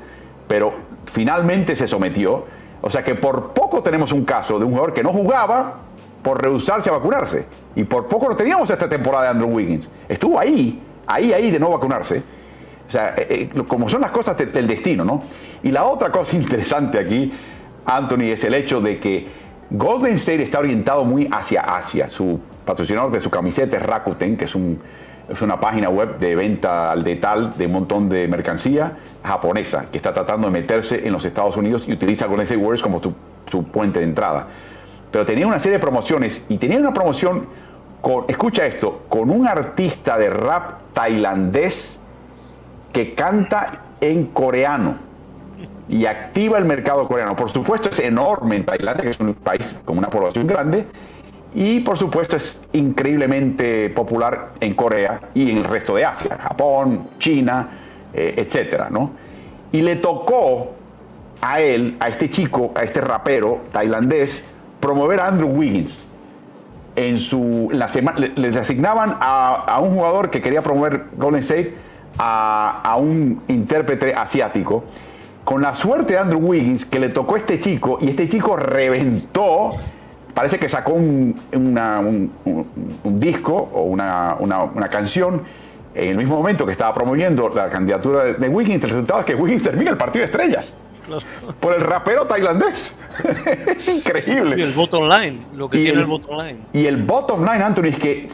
[0.50, 0.74] Pero
[1.06, 2.46] finalmente se sometió
[2.82, 5.76] o sea que por poco tenemos un caso de un jugador que no jugaba
[6.22, 7.46] por rehusarse a vacunarse.
[7.76, 9.90] Y por poco lo teníamos esta temporada de Andrew Wiggins.
[10.08, 12.24] Estuvo ahí, ahí, ahí de no vacunarse.
[12.88, 15.24] O sea, eh, eh, como son las cosas del destino, ¿no?
[15.64, 17.32] Y la otra cosa interesante aquí,
[17.86, 19.28] Anthony, es el hecho de que
[19.70, 22.10] Golden State está orientado muy hacia Asia.
[22.10, 24.80] Su patrocinador de su camiseta es Rakuten, que es un,
[25.32, 29.98] es una página web de venta al detal de un montón de mercancía japonesa que
[29.98, 33.14] está tratando de meterse en los Estados Unidos y utiliza Golden State Warriors como su,
[33.50, 34.48] su puente de entrada.
[35.12, 37.46] Pero tenía una serie de promociones y tenía una promoción
[38.02, 42.00] con, escucha esto, con un artista de rap tailandés
[42.92, 44.96] que canta en coreano
[45.88, 47.36] y activa el mercado coreano.
[47.36, 50.86] Por supuesto es enorme en Tailandia, que es un país con una población grande,
[51.54, 57.10] y por supuesto es increíblemente popular en Corea y en el resto de Asia, Japón,
[57.20, 57.68] China,
[58.14, 59.12] eh, etcétera, ¿no?
[59.72, 60.72] Y le tocó
[61.42, 64.44] a él, a este chico, a este rapero tailandés,
[64.80, 66.04] promover a Andrew Wiggins.
[66.96, 71.74] En su, la semana, les asignaban a, a, un jugador que quería promover Golden State
[72.18, 74.84] a, a un intérprete asiático
[75.44, 78.56] con la suerte de Andrew Wiggins que le tocó a este chico y este chico
[78.56, 79.70] reventó,
[80.34, 82.32] parece que sacó un, una, un,
[83.04, 85.44] un, disco o una, una, canción
[85.94, 89.26] en el mismo momento que estaba promoviendo la candidatura de, de Wiggins, el resultado es
[89.26, 90.74] que Wiggins termina el partido de estrellas.
[91.60, 92.98] Por el rapero tailandés.
[93.78, 94.56] es increíble.
[94.58, 96.60] Y el bottom line, lo que y tiene el, el bottom line.
[96.72, 98.30] Y el bottom line, Anthony, es que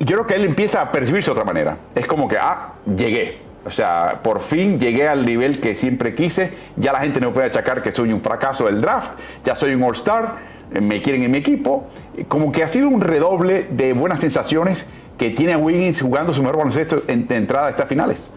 [0.00, 1.78] yo creo que él empieza a percibirse de otra manera.
[1.94, 6.52] Es como que, ah, llegué o sea, por fin llegué al nivel que siempre quise.
[6.76, 9.12] Ya la gente no puede achacar que soy un fracaso del draft.
[9.44, 10.53] Ya soy un All-Star.
[10.80, 11.88] Me quieren en mi equipo.
[12.28, 14.88] Como que ha sido un redoble de buenas sensaciones
[15.18, 18.30] que tiene Wiggins jugando su mejor baloncesto en, de entrada a estas finales.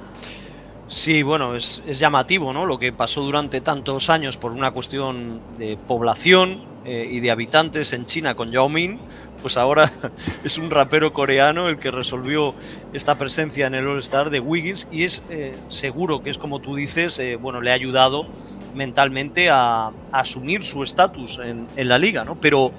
[0.87, 2.65] Sí, bueno, es, es, llamativo, ¿no?
[2.65, 7.91] Lo que pasó durante tantos años por una cuestión de población eh, y de habitantes
[7.91, 8.97] en China con Yao Ming,
[9.41, 9.91] pues ahora
[10.45, 12.55] es un rapero coreano el que resolvió
[12.93, 16.77] esta presencia en el All-Star de Wiggins y es eh, seguro que es como tú
[16.77, 18.27] dices, eh, bueno, le ha ayudado
[18.75, 22.35] mentalmente a, asumir su estatus en, en, la liga, ¿no?
[22.35, 22.71] Pero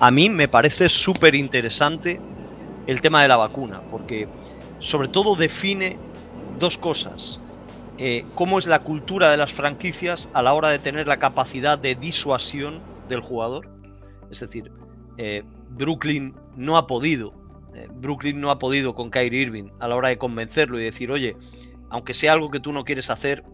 [0.00, 2.20] a mí me parece súper interesante
[2.86, 4.28] el tema de la vacuna, porque
[4.78, 5.96] sobre todo define
[6.58, 7.40] dos cosas.
[7.96, 11.78] Eh, cómo es la cultura de las franquicias a la hora de tener la capacidad
[11.78, 13.68] de disuasión del jugador.
[14.30, 14.72] Es decir,
[15.16, 17.32] eh, Brooklyn no ha podido,
[17.74, 21.12] eh, Brooklyn no ha podido con Kyrie Irving a la hora de convencerlo y decir,
[21.12, 21.36] oye,
[21.88, 23.44] aunque sea algo que tú no quieres hacer,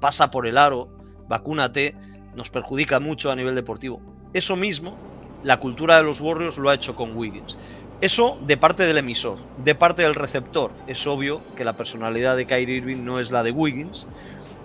[0.00, 0.88] pasa por el aro,
[1.28, 1.94] vacúnate,
[2.34, 4.00] nos perjudica mucho a nivel deportivo.
[4.32, 4.96] Eso mismo,
[5.42, 7.56] la cultura de los Warriors lo ha hecho con Wiggins.
[8.00, 10.72] Eso de parte del emisor, de parte del receptor.
[10.86, 14.06] Es obvio que la personalidad de Kyrie Irving no es la de Wiggins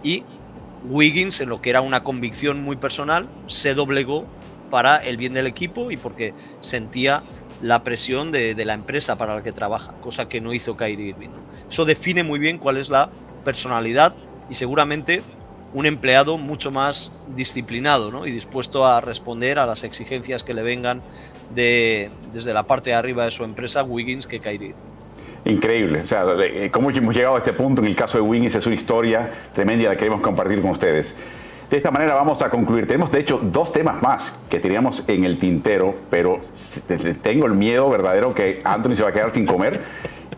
[0.04, 0.24] y
[0.86, 4.26] Wiggins, en lo que era una convicción muy personal, se doblegó
[4.70, 7.24] para el bien del equipo y porque sentía
[7.62, 11.30] la presión de, la empresa para la que trabaja, cosa que no hizo Kyrie Irving.
[11.70, 13.10] Eso define muy bien cuál es la
[13.44, 14.16] personalidad
[14.50, 15.22] y seguramente
[15.74, 18.26] un empleado mucho más disciplinado ¿no?
[18.26, 21.02] y dispuesto a responder a las exigencias que le vengan
[21.54, 24.74] de, desde la parte de arriba de su empresa, Wiggins, que Kyrie.
[25.46, 26.26] Increíble, o sea,
[26.72, 29.84] cómo hemos llegado a este punto en el caso de Wiggins es una historia tremenda
[29.84, 31.16] y la queremos compartir con ustedes.
[31.70, 32.88] De esta manera vamos a concluir.
[32.88, 36.40] Tenemos de hecho dos temas más que teníamos en el tintero, pero
[37.22, 39.82] tengo el miedo verdadero que Anthony se va a quedar sin comer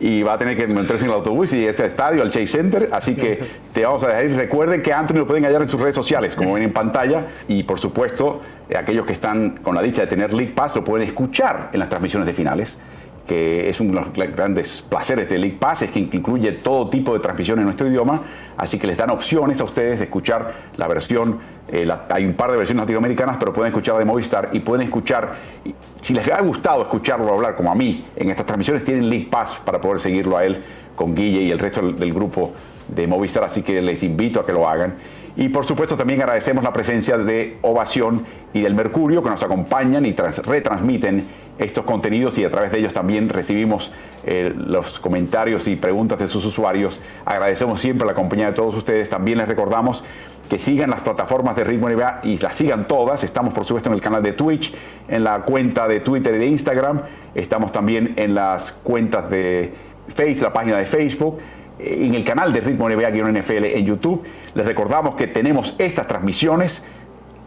[0.01, 2.89] y va a tener que meterse en el autobús y este estadio, al Chase Center.
[2.91, 3.39] Así que
[3.73, 4.25] te vamos a dejar.
[4.25, 7.27] Y recuerden que Anthony lo pueden hallar en sus redes sociales, como ven en pantalla.
[7.47, 8.41] Y por supuesto,
[8.75, 11.87] aquellos que están con la dicha de tener League Pass lo pueden escuchar en las
[11.87, 12.79] transmisiones de finales
[13.27, 17.13] que es uno de los grandes placeres de League Pass, es que incluye todo tipo
[17.13, 18.21] de transmisión en nuestro idioma,
[18.57, 22.51] así que les dan opciones a ustedes de escuchar la versión, eh, hay un par
[22.51, 25.35] de versiones latinoamericanas, pero pueden escuchar de Movistar y pueden escuchar,
[26.01, 29.57] si les ha gustado escucharlo hablar como a mí, en estas transmisiones tienen League Pass
[29.63, 30.63] para poder seguirlo a él
[30.95, 32.51] con Guille y el resto del, grupo
[32.87, 34.95] de Movistar, así que les invito a que lo hagan.
[35.37, 40.05] Y por supuesto también agradecemos la presencia de Ovación y del Mercurio que nos acompañan
[40.05, 41.25] y trans, retransmiten
[41.61, 43.91] estos contenidos y a través de ellos también recibimos
[44.25, 46.99] eh, los comentarios y preguntas de sus usuarios.
[47.23, 49.09] Agradecemos siempre la compañía de todos ustedes.
[49.09, 50.03] También les recordamos
[50.49, 53.23] que sigan las plataformas de Ritmo NBA y las sigan todas.
[53.23, 54.73] Estamos por supuesto en el canal de Twitch,
[55.07, 57.01] en la cuenta de Twitter y de Instagram.
[57.35, 59.73] Estamos también en las cuentas de
[60.13, 61.39] Facebook, la página de Facebook,
[61.77, 64.23] en el canal de Ritmo NBA-NFL en YouTube.
[64.55, 66.83] Les recordamos que tenemos estas transmisiones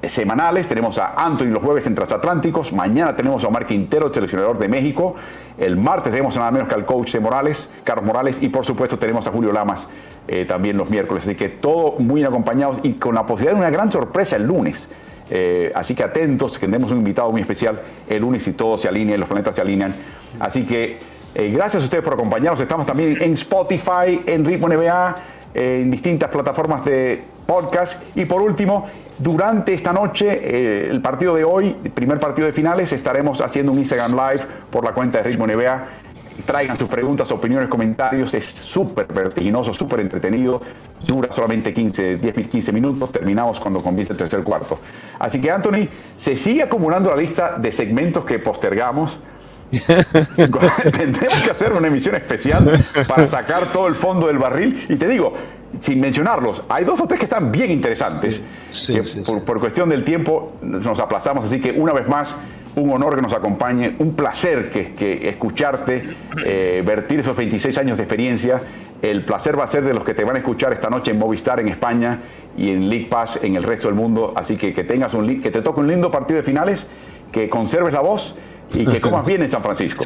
[0.08, 0.66] semanales.
[0.66, 2.72] Tenemos a Anthony los jueves en Transatlánticos.
[2.72, 5.14] Mañana tenemos a Omar Quintero, el seleccionador de México.
[5.58, 8.42] El martes tenemos nada menos que al coach de Morales, Carlos Morales.
[8.42, 9.86] Y por supuesto tenemos a Julio Lamas
[10.26, 11.24] eh, también los miércoles.
[11.24, 14.88] Así que todo muy acompañados y con la posibilidad de una gran sorpresa el lunes.
[15.30, 18.88] Eh, así que atentos, que tenemos un invitado muy especial el lunes y todo se
[18.88, 19.94] alinea, los planetas se alinean.
[20.40, 20.98] Así que
[21.34, 22.60] eh, gracias a ustedes por acompañarnos.
[22.60, 25.16] Estamos también en Spotify, en Ritmo NBA,
[25.54, 28.02] en distintas plataformas de podcast.
[28.14, 28.86] Y por último,
[29.18, 33.72] durante esta noche, eh, el partido de hoy, el primer partido de finales, estaremos haciendo
[33.72, 36.04] un Instagram Live por la cuenta de Ritmo NBA
[36.44, 38.34] traigan sus preguntas, opiniones, comentarios.
[38.34, 40.60] Es súper vertiginoso, súper entretenido.
[41.06, 43.12] Dura solamente 15, 10, 15 minutos.
[43.12, 44.78] Terminamos cuando comienza el tercer cuarto.
[45.18, 49.18] Así que, Anthony, se sigue acumulando la lista de segmentos que postergamos.
[50.92, 54.86] Tendremos que hacer una emisión especial para sacar todo el fondo del barril.
[54.88, 55.34] Y te digo,
[55.80, 58.40] sin mencionarlos, hay dos o tres que están bien interesantes.
[58.70, 59.44] Sí, que sí, por, sí.
[59.44, 62.36] por cuestión del tiempo nos aplazamos, así que una vez más,
[62.76, 66.02] un honor que nos acompañe, un placer que, que escucharte,
[66.44, 68.60] eh, vertir esos 26 años de experiencia.
[69.00, 71.18] El placer va a ser de los que te van a escuchar esta noche en
[71.18, 72.20] Movistar en España
[72.56, 74.32] y en League Pass en el resto del mundo.
[74.34, 76.88] Así que que tengas un que te toque un lindo partido de finales,
[77.30, 78.34] que conserves la voz
[78.72, 80.04] y que comas bien en San Francisco.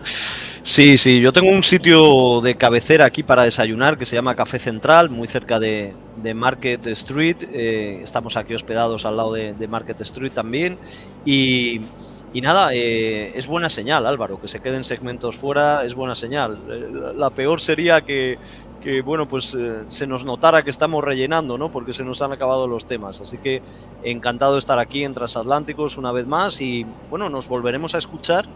[0.63, 4.59] Sí, sí, yo tengo un sitio de cabecera aquí para desayunar que se llama Café
[4.59, 7.37] Central, muy cerca de, de Market Street.
[7.53, 10.77] Eh, estamos aquí hospedados al lado de, Market Street también.
[11.25, 11.81] Y,
[12.35, 16.59] y nada, eh, es buena señal, Álvaro, que se queden segmentos fuera, es buena señal.
[16.69, 18.39] Eh, la peor sería que,
[18.81, 21.71] que bueno, pues eh, se nos notara que estamos rellenando, ¿no?
[21.71, 23.21] Porque se nos han acabado los temas.
[23.21, 23.63] Así que
[24.03, 28.47] encantado de estar aquí en Transatlánticos una vez más y bueno, nos volveremos a escuchar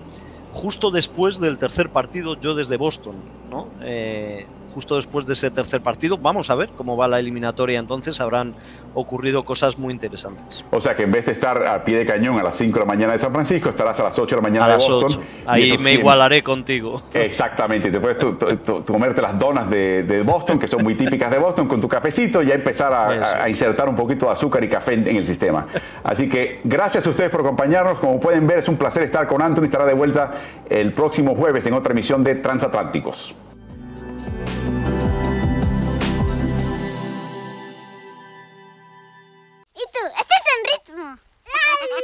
[0.53, 3.15] justo después del tercer partido, yo desde Boston,
[3.51, 3.69] ¿no?
[3.81, 8.21] Eh, justo después de ese tercer partido, vamos a ver cómo va la eliminatoria entonces,
[8.21, 8.55] habrán
[8.95, 10.65] ocurrido cosas muy interesantes.
[10.71, 12.81] O sea que en vez de estar al pie de cañón a las 5 de
[12.81, 14.89] la mañana de San Francisco, estarás a las 8 de la mañana A de las
[14.89, 15.11] Boston.
[15.13, 15.21] 8.
[15.21, 17.03] y Ahí me siempre- igualaré contigo.
[17.15, 20.95] Exactamente, te puedes tu- tu- tu- comerte las donas de, de Boston, que son muy
[20.95, 24.27] típicas de Boston, con tu cafecito y ya empezar a, a- a insertar un poquito
[24.27, 25.67] de azúcar y café en, en el sistema.
[26.05, 27.99] Así que gracias a ustedes por acompañarnos.
[27.99, 29.65] Como pueden ver, es un placer estar con Anthony.
[29.65, 30.31] Estará de vuelta
[30.69, 33.35] el próximo jueves en otra emisión de Transatlánticos.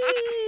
[0.01, 0.48] Bye.